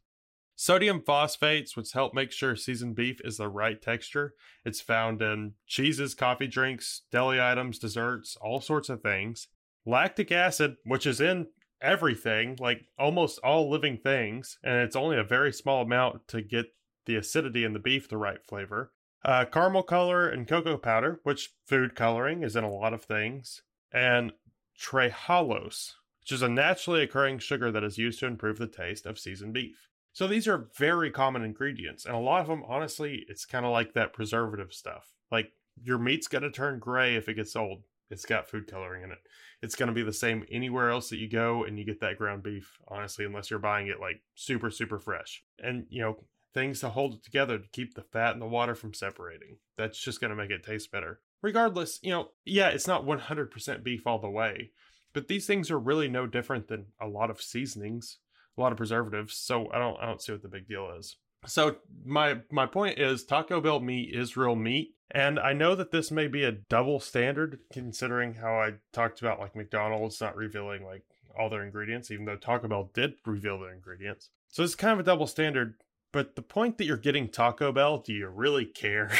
Sodium 0.61 1.01
phosphates, 1.01 1.75
which 1.75 1.93
help 1.93 2.13
make 2.13 2.31
sure 2.31 2.55
seasoned 2.55 2.93
beef 2.93 3.19
is 3.23 3.37
the 3.37 3.49
right 3.49 3.81
texture. 3.81 4.35
It's 4.63 4.79
found 4.79 5.19
in 5.19 5.53
cheeses, 5.65 6.13
coffee 6.13 6.45
drinks, 6.45 7.01
deli 7.11 7.41
items, 7.41 7.79
desserts, 7.79 8.37
all 8.39 8.61
sorts 8.61 8.87
of 8.87 9.01
things. 9.01 9.47
Lactic 9.87 10.31
acid, 10.31 10.75
which 10.85 11.07
is 11.07 11.19
in 11.19 11.47
everything, 11.81 12.57
like 12.59 12.85
almost 12.99 13.39
all 13.43 13.71
living 13.71 13.97
things, 13.97 14.59
and 14.63 14.75
it's 14.83 14.95
only 14.95 15.17
a 15.17 15.23
very 15.23 15.51
small 15.51 15.81
amount 15.81 16.27
to 16.27 16.43
get 16.43 16.67
the 17.07 17.15
acidity 17.15 17.63
in 17.63 17.73
the 17.73 17.79
beef 17.79 18.07
the 18.07 18.17
right 18.17 18.45
flavor. 18.47 18.91
Uh, 19.25 19.45
caramel 19.45 19.81
color 19.81 20.29
and 20.29 20.47
cocoa 20.47 20.77
powder, 20.77 21.21
which 21.23 21.55
food 21.65 21.95
coloring 21.95 22.43
is 22.43 22.55
in 22.55 22.63
a 22.63 22.71
lot 22.71 22.93
of 22.93 23.03
things. 23.03 23.63
And 23.91 24.31
trehalose, 24.79 25.93
which 26.19 26.31
is 26.31 26.43
a 26.43 26.47
naturally 26.47 27.01
occurring 27.01 27.39
sugar 27.39 27.71
that 27.71 27.83
is 27.83 27.97
used 27.97 28.19
to 28.19 28.27
improve 28.27 28.59
the 28.59 28.67
taste 28.67 29.07
of 29.07 29.17
seasoned 29.17 29.55
beef. 29.55 29.87
So 30.13 30.27
these 30.27 30.47
are 30.47 30.69
very 30.77 31.09
common 31.09 31.43
ingredients, 31.43 32.05
and 32.05 32.15
a 32.15 32.19
lot 32.19 32.41
of 32.41 32.47
them, 32.47 32.63
honestly, 32.67 33.25
it's 33.29 33.45
kind 33.45 33.65
of 33.65 33.71
like 33.71 33.93
that 33.93 34.13
preservative 34.13 34.73
stuff. 34.73 35.07
Like 35.31 35.51
your 35.81 35.97
meat's 35.97 36.27
to 36.43 36.51
turn 36.51 36.79
gray 36.79 37.15
if 37.15 37.29
it 37.29 37.35
gets 37.35 37.55
old. 37.55 37.83
It's 38.09 38.25
got 38.25 38.49
food 38.49 38.67
coloring 38.69 39.03
in 39.03 39.11
it. 39.11 39.19
It's 39.61 39.75
to 39.87 39.93
be 39.93 40.03
the 40.03 40.11
same 40.11 40.43
anywhere 40.51 40.89
else 40.89 41.09
that 41.09 41.19
you 41.19 41.29
go 41.29 41.63
and 41.63 41.79
you 41.79 41.85
get 41.85 42.01
that 42.01 42.17
ground 42.17 42.43
beef, 42.43 42.77
honestly, 42.89 43.23
unless 43.23 43.49
you're 43.49 43.59
buying 43.59 43.87
it 43.87 44.01
like 44.01 44.21
super, 44.35 44.69
super 44.69 44.99
fresh. 44.99 45.43
And, 45.63 45.85
you 45.89 46.01
know, 46.01 46.17
things 46.53 46.81
to 46.81 46.89
hold 46.89 47.13
it 47.13 47.23
together 47.23 47.57
to 47.57 47.67
keep 47.71 47.93
the 47.93 48.03
fat 48.03 48.33
and 48.33 48.41
the 48.41 48.47
water 48.47 48.75
from 48.75 48.93
separating. 48.93 49.57
That's 49.77 49.97
just 49.97 50.19
to 50.29 50.35
make 50.35 50.51
it 50.51 50.63
taste 50.63 50.91
better. 50.91 51.21
Regardless, 51.41 51.99
you 52.03 52.11
know, 52.11 52.31
yeah, 52.43 52.67
it's 52.67 52.87
not 52.87 53.05
100% 53.05 53.83
beef 53.83 54.05
all 54.05 54.19
the 54.19 54.29
way, 54.29 54.71
but 55.13 55.29
these 55.29 55.47
things 55.47 55.71
are 55.71 55.79
really 55.79 56.09
no 56.09 56.27
different 56.27 56.67
than 56.67 56.87
a 56.99 57.07
lot 57.07 57.29
of 57.29 57.41
seasonings, 57.41 58.17
a 58.57 58.61
lot 58.61 58.71
of 58.71 58.77
preservatives. 58.77 59.37
So 59.37 59.71
I 59.71 59.79
don't, 59.79 59.97
I 59.99 60.05
don't 60.05 60.21
see 60.21 60.31
what 60.31 60.41
the 60.41 60.47
big 60.47 60.67
deal 60.67 60.93
is. 60.97 61.15
So 61.45 61.77
my 62.05 62.37
my 62.51 62.67
point 62.67 62.99
is 62.99 63.23
Taco 63.23 63.61
Bell 63.61 63.79
meat 63.79 64.13
is 64.13 64.37
real 64.37 64.55
meat, 64.55 64.93
and 65.09 65.39
I 65.39 65.53
know 65.53 65.73
that 65.73 65.91
this 65.91 66.11
may 66.11 66.27
be 66.27 66.43
a 66.43 66.51
double 66.51 66.99
standard 66.99 67.59
considering 67.73 68.35
how 68.35 68.59
I 68.59 68.73
talked 68.93 69.21
about 69.21 69.39
like 69.39 69.55
McDonald's 69.55 70.21
not 70.21 70.35
revealing 70.35 70.85
like 70.85 71.03
all 71.37 71.49
their 71.49 71.63
ingredients, 71.63 72.11
even 72.11 72.25
though 72.25 72.35
Taco 72.35 72.67
Bell 72.67 72.91
did 72.93 73.13
reveal 73.25 73.59
their 73.59 73.73
ingredients. 73.73 74.29
So 74.49 74.63
it's 74.63 74.75
kind 74.75 74.93
of 74.93 74.99
a 74.99 75.03
double 75.03 75.27
standard. 75.27 75.75
But 76.11 76.35
the 76.35 76.41
point 76.41 76.77
that 76.77 76.85
you're 76.85 76.97
getting 76.97 77.29
Taco 77.29 77.71
Bell, 77.71 77.99
do 77.99 78.13
you 78.13 78.27
really 78.27 78.65
care? 78.65 79.11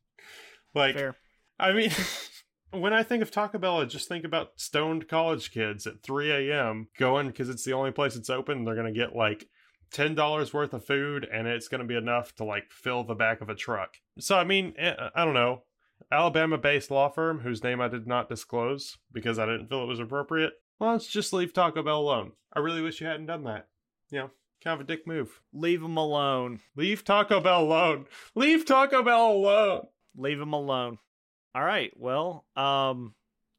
like, 0.74 0.96
Fair. 0.96 1.14
I 1.58 1.72
mean, 1.72 1.90
when 2.80 2.92
I 2.92 3.02
think 3.02 3.22
of 3.22 3.30
Taco 3.30 3.58
Bell, 3.58 3.80
I 3.80 3.84
just 3.84 4.08
think 4.08 4.24
about 4.24 4.52
stoned 4.56 5.08
college 5.08 5.50
kids 5.50 5.86
at 5.86 6.02
3 6.02 6.50
a.m. 6.50 6.88
going 6.98 7.28
because 7.28 7.48
it's 7.48 7.64
the 7.64 7.72
only 7.72 7.90
place 7.90 8.16
it's 8.16 8.30
open. 8.30 8.64
They're 8.64 8.74
going 8.74 8.92
to 8.92 8.98
get 8.98 9.14
like 9.14 9.48
$10 9.92 10.52
worth 10.52 10.74
of 10.74 10.84
food 10.84 11.26
and 11.30 11.46
it's 11.46 11.68
going 11.68 11.80
to 11.80 11.86
be 11.86 11.96
enough 11.96 12.34
to 12.36 12.44
like 12.44 12.70
fill 12.70 13.04
the 13.04 13.14
back 13.14 13.40
of 13.40 13.48
a 13.48 13.54
truck. 13.54 13.96
So, 14.18 14.36
I 14.36 14.44
mean, 14.44 14.74
eh, 14.78 14.94
I 15.14 15.24
don't 15.24 15.34
know. 15.34 15.62
Alabama 16.10 16.58
based 16.58 16.90
law 16.90 17.08
firm 17.08 17.40
whose 17.40 17.64
name 17.64 17.80
I 17.80 17.88
did 17.88 18.06
not 18.06 18.28
disclose 18.28 18.98
because 19.12 19.38
I 19.38 19.46
didn't 19.46 19.68
feel 19.68 19.82
it 19.82 19.86
was 19.86 20.00
appropriate. 20.00 20.52
Well, 20.78 20.92
let's 20.92 21.06
just 21.06 21.32
leave 21.32 21.52
Taco 21.52 21.82
Bell 21.82 22.00
alone. 22.00 22.32
I 22.52 22.58
really 22.60 22.82
wish 22.82 23.00
you 23.00 23.06
hadn't 23.06 23.26
done 23.26 23.44
that. 23.44 23.68
You 24.10 24.18
know, 24.18 24.30
kind 24.62 24.80
of 24.80 24.84
a 24.84 24.88
dick 24.88 25.06
move. 25.06 25.40
Leave 25.52 25.80
them 25.80 25.96
alone. 25.96 26.60
Leave 26.76 27.04
Taco 27.04 27.40
Bell 27.40 27.62
alone. 27.62 28.06
Leave 28.34 28.66
Taco 28.66 29.02
Bell 29.02 29.32
alone. 29.32 29.86
Leave 30.16 30.38
them 30.38 30.52
alone. 30.52 30.98
All 31.56 31.64
right. 31.64 31.90
Well, 31.96 32.44
um, 32.54 33.14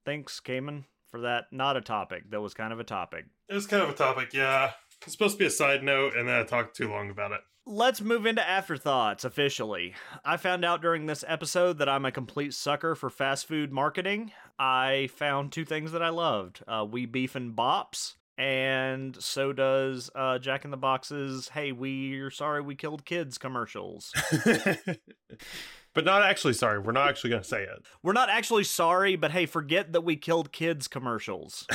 thanks, 0.06 0.40
Cayman, 0.40 0.86
for 1.10 1.22
that. 1.22 1.46
Not 1.52 1.78
a 1.78 1.82
topic. 1.82 2.30
That 2.30 2.42
was 2.42 2.54
kind 2.54 2.72
of 2.72 2.80
a 2.80 2.84
topic. 2.84 3.26
It 3.50 3.56
was 3.56 3.66
kind 3.66 3.82
of 3.82 3.90
a 3.90 3.94
topic, 3.94 4.36
yeah. 4.36 4.74
It's 5.02 5.14
supposed 5.14 5.34
to 5.34 5.40
be 5.40 5.48
a 5.48 5.50
side 5.50 5.82
note, 5.82 6.16
and 6.16 6.28
then 6.28 6.36
I 6.36 6.44
talked 6.44 6.76
too 6.76 6.92
long 6.92 7.10
about 7.10 7.32
it. 7.32 7.40
Let's 7.66 8.00
move 8.00 8.28
into 8.28 8.48
afterthoughts 8.48 9.26
officially. 9.26 9.96
I 10.24 10.38
found 10.38 10.64
out 10.64 10.80
during 10.80 11.08
this 11.08 11.26
episode 11.28 11.80
that 11.80 11.90
I'm 11.90 12.06
a 12.06 12.12
complete 12.12 12.54
sucker 12.54 12.94
for 12.94 13.10
fast 13.10 13.48
food 13.48 13.74
marketing. 13.74 14.32
I 14.60 15.10
found 15.16 15.52
two 15.52 15.66
things 15.66 15.92
that 15.92 16.04
I 16.04 16.10
loved 16.10 16.64
uh, 16.68 16.86
We 16.88 17.08
Beef 17.08 17.36
and 17.36 17.56
Bops, 17.56 18.14
and 18.38 19.20
so 19.20 19.54
does 19.54 20.12
uh, 20.14 20.38
Jack 20.38 20.66
in 20.66 20.72
the 20.72 20.78
Box's 20.78 21.50
Hey, 21.50 21.72
we're 21.72 22.30
sorry 22.30 22.62
we 22.62 22.76
killed 22.76 23.06
kids 23.06 23.40
commercials. 23.40 24.14
but 25.98 26.06
not 26.06 26.22
actually 26.22 26.54
sorry. 26.54 26.78
We're 26.78 26.92
not 26.92 27.10
actually 27.10 27.32
going 27.32 27.42
to 27.42 27.48
say 27.48 27.64
it. 27.64 27.84
We're 28.04 28.14
not 28.14 28.30
actually 28.30 28.66
sorry, 28.66 29.16
but 29.16 29.32
hey, 29.32 29.48
forget 29.48 29.94
that 29.94 30.02
we 30.02 30.16
killed 30.16 30.52
kids 30.52 30.88
commercials. 30.88 31.66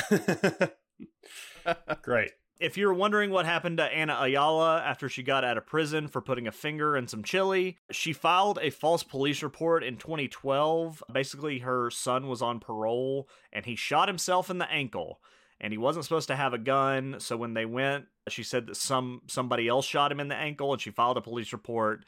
Great. 2.01 2.31
If 2.57 2.77
you're 2.77 2.93
wondering 2.93 3.31
what 3.31 3.45
happened 3.45 3.79
to 3.79 3.83
Anna 3.83 4.17
Ayala 4.21 4.79
after 4.79 5.09
she 5.09 5.23
got 5.23 5.43
out 5.43 5.57
of 5.57 5.65
prison 5.65 6.07
for 6.07 6.21
putting 6.21 6.47
a 6.47 6.53
finger 6.53 6.95
in 6.95 7.09
some 7.09 7.21
chili, 7.21 7.79
she 7.91 8.13
filed 8.13 8.59
a 8.61 8.69
false 8.69 9.03
police 9.03 9.43
report 9.43 9.83
in 9.83 9.97
2012. 9.97 11.03
Basically, 11.11 11.59
her 11.59 11.91
son 11.91 12.29
was 12.29 12.41
on 12.41 12.61
parole 12.61 13.27
and 13.51 13.65
he 13.65 13.75
shot 13.75 14.07
himself 14.07 14.49
in 14.49 14.57
the 14.57 14.71
ankle. 14.71 15.19
And 15.59 15.73
he 15.73 15.77
wasn't 15.77 16.05
supposed 16.05 16.29
to 16.29 16.37
have 16.37 16.53
a 16.53 16.57
gun, 16.57 17.17
so 17.19 17.35
when 17.35 17.55
they 17.55 17.65
went, 17.65 18.05
she 18.29 18.43
said 18.43 18.67
that 18.67 18.77
some 18.77 19.23
somebody 19.27 19.67
else 19.67 19.85
shot 19.85 20.13
him 20.13 20.21
in 20.21 20.29
the 20.29 20.35
ankle 20.35 20.71
and 20.71 20.81
she 20.81 20.91
filed 20.91 21.17
a 21.17 21.21
police 21.21 21.51
report 21.51 22.05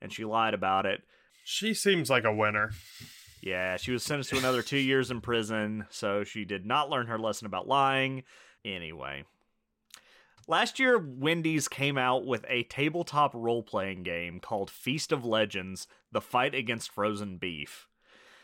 and 0.00 0.12
she 0.12 0.24
lied 0.24 0.54
about 0.54 0.86
it. 0.86 1.02
She 1.48 1.74
seems 1.74 2.10
like 2.10 2.24
a 2.24 2.34
winner. 2.34 2.72
Yeah, 3.40 3.76
she 3.76 3.92
was 3.92 4.02
sentenced 4.02 4.30
to 4.30 4.36
another 4.36 4.62
2 4.62 4.78
years 4.78 5.12
in 5.12 5.20
prison, 5.20 5.86
so 5.90 6.24
she 6.24 6.44
did 6.44 6.66
not 6.66 6.90
learn 6.90 7.06
her 7.06 7.20
lesson 7.20 7.46
about 7.46 7.68
lying 7.68 8.24
anyway. 8.64 9.22
Last 10.48 10.80
year, 10.80 10.98
Wendy's 10.98 11.68
came 11.68 11.96
out 11.96 12.26
with 12.26 12.44
a 12.48 12.64
tabletop 12.64 13.30
role 13.32 13.62
playing 13.62 14.02
game 14.02 14.40
called 14.40 14.72
Feast 14.72 15.12
of 15.12 15.24
Legends 15.24 15.86
The 16.10 16.20
Fight 16.20 16.52
Against 16.52 16.90
Frozen 16.90 17.38
Beef. 17.38 17.86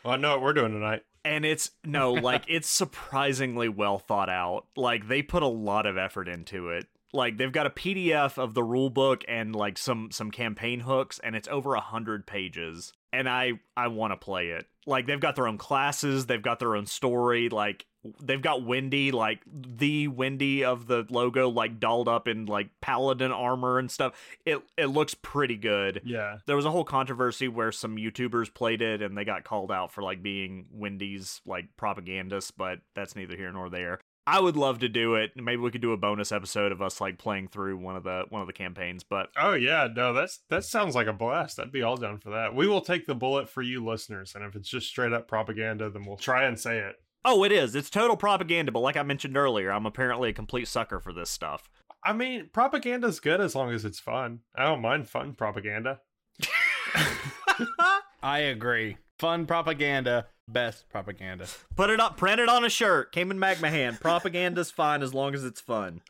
Well, 0.05 0.13
I 0.13 0.17
know 0.17 0.31
what 0.31 0.41
we're 0.41 0.53
doing 0.53 0.71
tonight. 0.71 1.03
And 1.25 1.43
it's 1.43 1.71
no, 1.83 2.13
like, 2.13 2.45
it's 2.47 2.69
surprisingly 2.71 3.67
well 3.67 3.99
thought 3.99 4.29
out. 4.29 4.67
Like, 4.77 5.09
they 5.09 5.21
put 5.21 5.43
a 5.43 5.47
lot 5.47 5.85
of 5.85 5.97
effort 5.97 6.29
into 6.29 6.69
it. 6.69 6.87
Like, 7.13 7.37
they've 7.37 7.51
got 7.51 7.67
a 7.67 7.69
PDF 7.69 8.37
of 8.37 8.53
the 8.53 8.63
rule 8.63 8.89
book 8.89 9.23
and, 9.27 9.55
like, 9.55 9.77
some 9.77 10.09
some 10.11 10.31
campaign 10.31 10.81
hooks, 10.81 11.19
and 11.23 11.35
it's 11.35 11.47
over 11.47 11.75
a 11.75 11.81
hundred 11.81 12.25
pages. 12.25 12.91
And 13.11 13.29
I 13.29 13.53
I 13.77 13.87
want 13.87 14.11
to 14.11 14.17
play 14.17 14.49
it. 14.49 14.65
Like, 14.85 15.05
they've 15.05 15.19
got 15.19 15.35
their 15.35 15.47
own 15.47 15.57
classes, 15.57 16.25
they've 16.25 16.41
got 16.41 16.59
their 16.59 16.75
own 16.75 16.87
story. 16.87 17.49
Like, 17.49 17.85
they've 18.21 18.41
got 18.41 18.63
Wendy, 18.63 19.11
like 19.11 19.41
the 19.45 20.07
Wendy 20.07 20.63
of 20.63 20.87
the 20.87 21.05
logo, 21.09 21.49
like 21.49 21.79
dolled 21.79 22.07
up 22.07 22.27
in 22.27 22.45
like 22.45 22.69
paladin 22.81 23.31
armor 23.31 23.79
and 23.79 23.89
stuff. 23.89 24.13
It 24.45 24.61
it 24.77 24.87
looks 24.87 25.13
pretty 25.13 25.57
good. 25.57 26.01
Yeah. 26.03 26.37
There 26.45 26.55
was 26.55 26.65
a 26.65 26.71
whole 26.71 26.83
controversy 26.83 27.47
where 27.47 27.71
some 27.71 27.95
YouTubers 27.95 28.53
played 28.53 28.81
it 28.81 29.01
and 29.01 29.17
they 29.17 29.25
got 29.25 29.43
called 29.43 29.71
out 29.71 29.91
for 29.91 30.03
like 30.03 30.21
being 30.21 30.67
Wendy's 30.71 31.41
like 31.45 31.75
propagandists, 31.77 32.51
but 32.51 32.79
that's 32.95 33.15
neither 33.15 33.35
here 33.35 33.51
nor 33.51 33.69
there. 33.69 33.99
I 34.25 34.39
would 34.39 34.55
love 34.55 34.79
to 34.79 34.89
do 34.89 35.15
it. 35.15 35.31
Maybe 35.35 35.61
we 35.61 35.71
could 35.71 35.81
do 35.81 35.91
a 35.91 35.97
bonus 35.97 36.31
episode 36.31 36.71
of 36.71 36.81
us 36.81 37.01
like 37.01 37.17
playing 37.17 37.49
through 37.49 37.77
one 37.77 37.95
of 37.97 38.03
the 38.03 38.23
one 38.29 38.41
of 38.41 38.47
the 38.47 38.53
campaigns, 38.53 39.03
but 39.03 39.29
Oh 39.37 39.53
yeah, 39.53 39.87
no, 39.93 40.13
that's 40.13 40.39
that 40.49 40.63
sounds 40.63 40.95
like 40.95 41.07
a 41.07 41.13
blast. 41.13 41.59
I'd 41.59 41.71
be 41.71 41.83
all 41.83 41.97
down 41.97 42.19
for 42.19 42.29
that. 42.29 42.55
We 42.55 42.67
will 42.67 42.81
take 42.81 43.05
the 43.05 43.15
bullet 43.15 43.49
for 43.49 43.61
you 43.61 43.83
listeners, 43.83 44.33
and 44.35 44.43
if 44.45 44.55
it's 44.55 44.69
just 44.69 44.87
straight 44.87 45.11
up 45.13 45.27
propaganda, 45.27 45.89
then 45.89 46.05
we'll 46.05 46.17
try 46.17 46.43
and 46.45 46.57
say 46.59 46.79
it. 46.79 46.95
oh, 47.25 47.43
it 47.43 47.51
is. 47.51 47.75
It's 47.75 47.89
total 47.89 48.17
propaganda, 48.17 48.71
but 48.71 48.79
like 48.79 48.97
I 48.97 49.03
mentioned 49.03 49.37
earlier, 49.37 49.71
I'm 49.71 49.85
apparently 49.85 50.29
a 50.29 50.33
complete 50.33 50.67
sucker 50.67 50.99
for 50.99 51.13
this 51.13 51.29
stuff. 51.29 51.69
I 52.03 52.11
mean, 52.13 52.49
propaganda's 52.51 53.19
good 53.21 53.39
as 53.39 53.55
long 53.55 53.71
as 53.71 53.85
it's 53.85 53.99
fun. 53.99 54.39
I 54.55 54.65
don't 54.65 54.81
mind 54.81 55.07
fun 55.09 55.33
propaganda. 55.33 56.01
I 58.23 58.39
agree. 58.39 58.97
Fun 59.19 59.45
propaganda, 59.45 60.27
best 60.47 60.89
propaganda. 60.89 61.47
Put 61.75 61.89
it 61.89 61.99
up, 61.99 62.17
print 62.17 62.39
it 62.39 62.49
on 62.49 62.65
a 62.65 62.69
shirt. 62.69 63.11
Came 63.11 63.29
Cayman 63.29 63.39
McMahon. 63.39 63.99
Propaganda's 63.99 64.71
fine 64.71 65.01
as 65.01 65.13
long 65.13 65.33
as 65.33 65.43
it's 65.43 65.61
fun. 65.61 66.01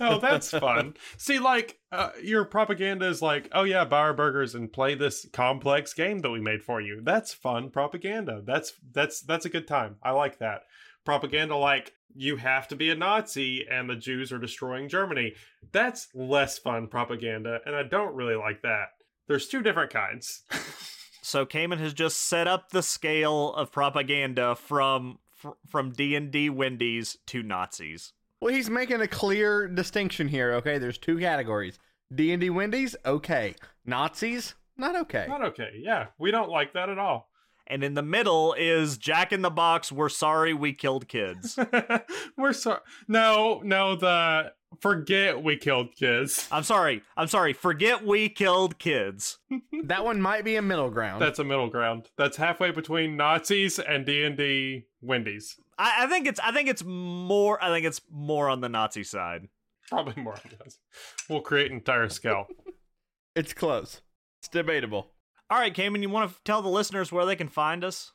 oh, 0.00 0.18
that's 0.20 0.50
fun. 0.50 0.94
See, 1.16 1.38
like, 1.38 1.78
uh, 1.92 2.10
your 2.22 2.44
propaganda 2.44 3.06
is 3.06 3.22
like, 3.22 3.48
oh 3.52 3.62
yeah, 3.62 3.84
buy 3.84 4.00
our 4.00 4.14
burgers 4.14 4.54
and 4.54 4.72
play 4.72 4.94
this 4.94 5.26
complex 5.32 5.94
game 5.94 6.20
that 6.20 6.30
we 6.30 6.40
made 6.40 6.62
for 6.62 6.80
you. 6.80 7.00
That's 7.02 7.32
fun 7.32 7.70
propaganda. 7.70 8.42
That's 8.44 8.72
that's 8.92 9.20
that's 9.20 9.44
a 9.44 9.50
good 9.50 9.68
time. 9.68 9.96
I 10.02 10.10
like 10.12 10.38
that. 10.38 10.62
Propaganda 11.04 11.56
like 11.56 11.92
you 12.14 12.36
have 12.36 12.68
to 12.68 12.76
be 12.76 12.90
a 12.90 12.94
Nazi 12.94 13.66
and 13.70 13.88
the 13.88 13.96
Jews 13.96 14.32
are 14.32 14.38
destroying 14.38 14.88
Germany. 14.88 15.34
That's 15.72 16.08
less 16.14 16.58
fun 16.58 16.88
propaganda, 16.88 17.60
and 17.64 17.76
I 17.76 17.84
don't 17.84 18.14
really 18.14 18.36
like 18.36 18.62
that. 18.62 18.88
There's 19.28 19.46
two 19.46 19.62
different 19.62 19.92
kinds. 19.92 20.42
So 21.22 21.46
Cayman 21.46 21.78
has 21.78 21.94
just 21.94 22.18
set 22.18 22.46
up 22.48 22.70
the 22.70 22.82
scale 22.82 23.54
of 23.54 23.72
propaganda 23.72 24.54
from 24.54 25.18
fr- 25.30 25.50
from 25.66 25.90
D 25.90 26.14
and 26.14 26.30
D 26.30 26.50
Wendy's 26.50 27.18
to 27.26 27.42
Nazis. 27.42 28.12
Well, 28.40 28.54
he's 28.54 28.70
making 28.70 29.00
a 29.00 29.08
clear 29.08 29.68
distinction 29.68 30.28
here. 30.28 30.52
Okay, 30.54 30.78
there's 30.78 30.98
two 30.98 31.18
categories: 31.18 31.78
D 32.14 32.32
and 32.32 32.40
D 32.40 32.50
Wendy's, 32.50 32.96
okay; 33.04 33.54
Nazis, 33.84 34.54
not 34.76 34.96
okay. 34.96 35.26
Not 35.28 35.44
okay. 35.44 35.72
Yeah, 35.76 36.06
we 36.18 36.30
don't 36.30 36.50
like 36.50 36.72
that 36.72 36.88
at 36.88 36.98
all. 36.98 37.29
And 37.70 37.84
in 37.84 37.94
the 37.94 38.02
middle 38.02 38.52
is 38.58 38.98
Jack 38.98 39.32
in 39.32 39.42
the 39.42 39.50
Box. 39.50 39.92
We're 39.92 40.08
sorry 40.08 40.52
we 40.52 40.72
killed 40.72 41.06
kids. 41.06 41.56
We're 42.36 42.52
sorry. 42.52 42.80
No, 43.06 43.60
no, 43.64 43.94
the 43.94 44.52
forget 44.80 45.40
we 45.42 45.56
killed 45.56 45.94
kids. 45.94 46.48
I'm 46.52 46.64
sorry. 46.64 47.02
I'm 47.16 47.28
sorry. 47.28 47.52
Forget 47.52 48.04
we 48.04 48.28
killed 48.28 48.78
kids. 48.78 49.38
That 49.84 50.04
one 50.04 50.20
might 50.20 50.44
be 50.44 50.56
a 50.56 50.62
middle 50.62 50.90
ground. 50.90 51.22
That's 51.22 51.38
a 51.38 51.44
middle 51.44 51.68
ground. 51.68 52.10
That's 52.16 52.36
halfway 52.36 52.70
between 52.70 53.16
Nazis 53.16 53.78
and 53.78 54.04
D 54.04 54.22
and 54.24 54.36
D 54.36 54.84
Wendy's. 55.00 55.58
I, 55.78 56.04
I 56.04 56.06
think 56.06 56.26
it's. 56.26 56.38
I 56.38 56.52
think 56.52 56.68
it's 56.68 56.84
more. 56.84 57.62
I 57.62 57.70
think 57.70 57.86
it's 57.86 58.00
more 58.10 58.48
on 58.48 58.60
the 58.60 58.68
Nazi 58.68 59.02
side. 59.02 59.48
Probably 59.88 60.22
more. 60.22 60.34
on 60.34 60.40
Yes. 60.62 60.78
We'll 61.28 61.40
create 61.40 61.70
an 61.70 61.78
entire 61.78 62.08
scale. 62.08 62.46
it's 63.34 63.52
close. 63.54 64.02
It's 64.40 64.48
debatable. 64.48 65.10
All 65.50 65.58
right, 65.58 65.74
Cayman. 65.74 66.02
You 66.02 66.10
want 66.10 66.30
to 66.30 66.36
tell 66.44 66.62
the 66.62 66.68
listeners 66.68 67.10
where 67.10 67.26
they 67.26 67.36
can 67.36 67.48
find 67.48 67.84
us? 67.84 68.12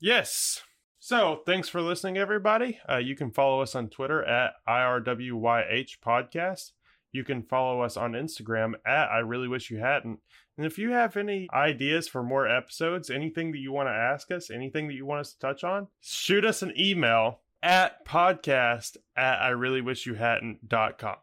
yes. 0.00 0.62
So 0.98 1.42
thanks 1.44 1.68
for 1.68 1.82
listening, 1.82 2.16
everybody. 2.16 2.78
Uh, 2.88 2.96
you 2.96 3.14
can 3.14 3.30
follow 3.30 3.60
us 3.60 3.74
on 3.74 3.90
Twitter 3.90 4.24
at 4.24 4.54
IRWYH 4.66 5.98
Podcast. 6.02 6.72
You 7.12 7.24
can 7.24 7.42
follow 7.42 7.82
us 7.82 7.98
on 7.98 8.12
Instagram 8.12 8.72
at 8.86 9.10
I 9.10 9.18
Really 9.18 9.46
Wish 9.46 9.70
You 9.70 9.80
Hadn't. 9.80 10.20
And 10.56 10.66
if 10.66 10.78
you 10.78 10.92
have 10.92 11.18
any 11.18 11.46
ideas 11.52 12.08
for 12.08 12.22
more 12.22 12.48
episodes, 12.48 13.10
anything 13.10 13.52
that 13.52 13.58
you 13.58 13.70
want 13.70 13.88
to 13.88 13.92
ask 13.92 14.30
us, 14.30 14.50
anything 14.50 14.86
that 14.88 14.94
you 14.94 15.04
want 15.04 15.20
us 15.20 15.34
to 15.34 15.38
touch 15.38 15.62
on, 15.62 15.88
shoot 16.00 16.42
us 16.44 16.62
an 16.62 16.72
email 16.78 17.40
at 17.62 18.06
podcast 18.06 18.96
at 19.14 19.42
I 19.42 19.50
Really 19.50 19.82
Wish 19.82 20.06
You 20.06 20.14
Hadn't.com. 20.14 21.16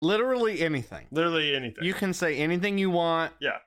Literally 0.00 0.60
anything. 0.60 1.06
Literally 1.10 1.56
anything. 1.56 1.82
You 1.82 1.94
can 1.94 2.12
say 2.12 2.36
anything 2.36 2.78
you 2.78 2.90
want. 2.90 3.32
yeah. 3.40 3.58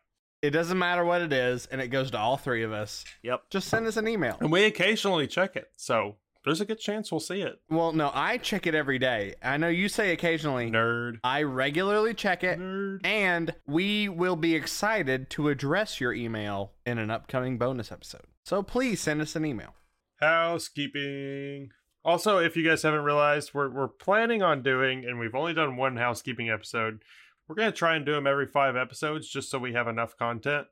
It 0.41 0.51
doesn't 0.51 0.77
matter 0.77 1.03
what 1.03 1.21
it 1.21 1.33
is, 1.33 1.65
and 1.65 1.81
it 1.81 1.87
goes 1.87 2.11
to 2.11 2.17
all 2.17 2.37
three 2.37 2.63
of 2.63 2.71
us. 2.71 3.03
Yep. 3.23 3.49
Just 3.49 3.69
send 3.69 3.87
us 3.87 3.97
an 3.97 4.07
email. 4.07 4.37
And 4.39 4.51
we 4.51 4.65
occasionally 4.65 5.25
check 5.27 5.55
it. 5.55 5.71
So 5.77 6.17
there's 6.45 6.61
a 6.61 6.65
good 6.65 6.79
chance 6.79 7.11
we'll 7.11 7.19
see 7.19 7.41
it. 7.41 7.59
Well, 7.69 7.91
no, 7.91 8.11
I 8.13 8.37
check 8.37 8.67
it 8.67 8.75
every 8.75 8.99
day. 8.99 9.33
I 9.41 9.57
know 9.57 9.67
you 9.67 9.89
say 9.89 10.11
occasionally. 10.13 10.69
Nerd. 10.69 11.19
I 11.23 11.41
regularly 11.43 12.13
check 12.13 12.43
it, 12.43 12.59
Nerd. 12.59 12.99
and 13.03 13.53
we 13.65 14.09
will 14.09 14.35
be 14.35 14.53
excited 14.55 15.29
to 15.31 15.49
address 15.49 15.99
your 15.99 16.13
email 16.13 16.73
in 16.85 16.99
an 16.99 17.09
upcoming 17.09 17.57
bonus 17.57 17.91
episode. 17.91 18.25
So 18.43 18.61
please 18.61 19.01
send 19.01 19.21
us 19.21 19.35
an 19.35 19.43
email. 19.43 19.73
Housekeeping. 20.21 21.71
Also, 22.05 22.37
if 22.37 22.55
you 22.55 22.63
guys 22.65 22.83
haven't 22.83 23.03
realized, 23.03 23.53
we're 23.53 23.69
we're 23.69 23.87
planning 23.89 24.41
on 24.41 24.63
doing, 24.63 25.03
and 25.03 25.19
we've 25.19 25.35
only 25.35 25.53
done 25.53 25.75
one 25.75 25.97
housekeeping 25.97 26.49
episode. 26.49 27.01
We're 27.47 27.55
gonna 27.55 27.71
try 27.71 27.95
and 27.95 28.05
do 28.05 28.13
them 28.13 28.27
every 28.27 28.47
five 28.47 28.75
episodes, 28.75 29.27
just 29.29 29.49
so 29.49 29.59
we 29.59 29.73
have 29.73 29.87
enough 29.87 30.17
content. 30.17 30.67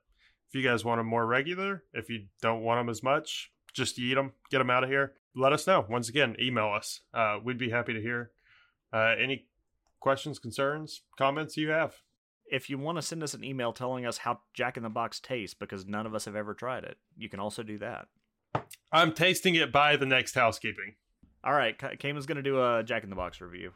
If 0.48 0.54
you 0.54 0.62
guys 0.62 0.84
want 0.84 0.98
them 1.00 1.06
more 1.06 1.26
regular, 1.26 1.82
if 1.92 2.08
you 2.08 2.26
don't 2.40 2.62
want 2.62 2.80
them 2.80 2.88
as 2.88 3.02
much, 3.02 3.50
just 3.72 3.98
eat 3.98 4.14
them, 4.14 4.32
get 4.50 4.58
them 4.58 4.70
out 4.70 4.84
of 4.84 4.90
here. 4.90 5.14
Let 5.34 5.52
us 5.52 5.66
know. 5.66 5.84
Once 5.88 6.08
again, 6.08 6.36
email 6.40 6.68
us. 6.68 7.00
Uh, 7.12 7.38
we'd 7.42 7.58
be 7.58 7.70
happy 7.70 7.92
to 7.92 8.00
hear 8.00 8.30
uh, 8.92 9.14
any 9.20 9.46
questions, 10.00 10.38
concerns, 10.38 11.02
comments 11.18 11.56
you 11.56 11.70
have. 11.70 11.96
If 12.48 12.70
you 12.70 12.78
want 12.78 12.96
to 12.96 13.02
send 13.02 13.22
us 13.22 13.34
an 13.34 13.42
email 13.42 13.72
telling 13.72 14.06
us 14.06 14.18
how 14.18 14.40
Jack 14.54 14.76
in 14.76 14.84
the 14.84 14.88
Box 14.88 15.18
tastes, 15.18 15.54
because 15.54 15.84
none 15.84 16.06
of 16.06 16.14
us 16.14 16.26
have 16.26 16.36
ever 16.36 16.54
tried 16.54 16.84
it, 16.84 16.96
you 17.16 17.28
can 17.28 17.40
also 17.40 17.62
do 17.62 17.76
that. 17.78 18.06
I'm 18.92 19.12
tasting 19.12 19.56
it 19.56 19.72
by 19.72 19.96
the 19.96 20.06
next 20.06 20.34
housekeeping. 20.34 20.94
All 21.42 21.52
right, 21.52 21.76
Cayman's 21.98 22.26
going 22.26 22.36
to 22.36 22.42
do 22.42 22.62
a 22.62 22.82
Jack 22.84 23.02
in 23.02 23.10
the 23.10 23.16
Box 23.16 23.40
review. 23.40 23.72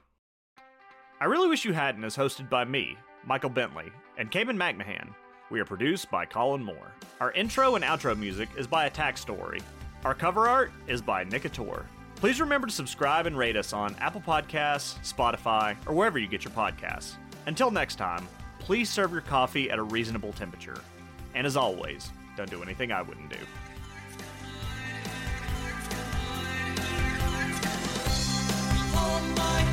I 1.23 1.27
Really 1.27 1.49
Wish 1.49 1.67
You 1.67 1.75
Hadn't 1.75 2.03
is 2.05 2.17
hosted 2.17 2.49
by 2.49 2.65
me, 2.65 2.97
Michael 3.27 3.51
Bentley, 3.51 3.93
and 4.17 4.31
Cayman 4.31 4.57
McMahon. 4.57 5.11
We 5.51 5.61
are 5.61 5.67
produced 5.67 6.11
by 6.11 6.25
Colin 6.25 6.65
Moore. 6.65 6.95
Our 7.21 7.31
intro 7.33 7.75
and 7.75 7.85
outro 7.85 8.19
music 8.19 8.49
is 8.57 8.67
by 8.67 8.87
Attack 8.87 9.19
Story. 9.19 9.61
Our 10.03 10.15
cover 10.15 10.49
art 10.49 10.73
is 10.87 11.03
by 11.03 11.27
Nicator. 11.27 11.85
Please 12.17 12.41
remember 12.41 12.69
to 12.69 12.73
subscribe 12.73 13.27
and 13.27 13.37
rate 13.37 13.55
us 13.55 13.75
on 13.75 13.95
Apple 13.97 14.23
Podcasts, 14.23 14.97
Spotify, 15.01 15.77
or 15.87 15.95
wherever 15.95 16.19
you 16.19 16.27
get 16.27 16.43
your 16.43 16.55
podcasts. 16.55 17.17
Until 17.45 17.71
next 17.71 17.97
time, 17.97 18.27
please 18.59 18.89
serve 18.89 19.13
your 19.13 19.21
coffee 19.21 19.71
at 19.71 19.79
a 19.79 19.83
reasonable 19.83 20.33
temperature. 20.33 20.81
And 21.35 21.47
as 21.47 21.55
always, 21.55 22.11
don't 22.35 22.49
do 22.49 22.63
anything 22.63 22.93
I 22.93 23.03
wouldn't 23.03 23.29
do. 23.29 23.37
on 28.97 29.35
my 29.35 29.70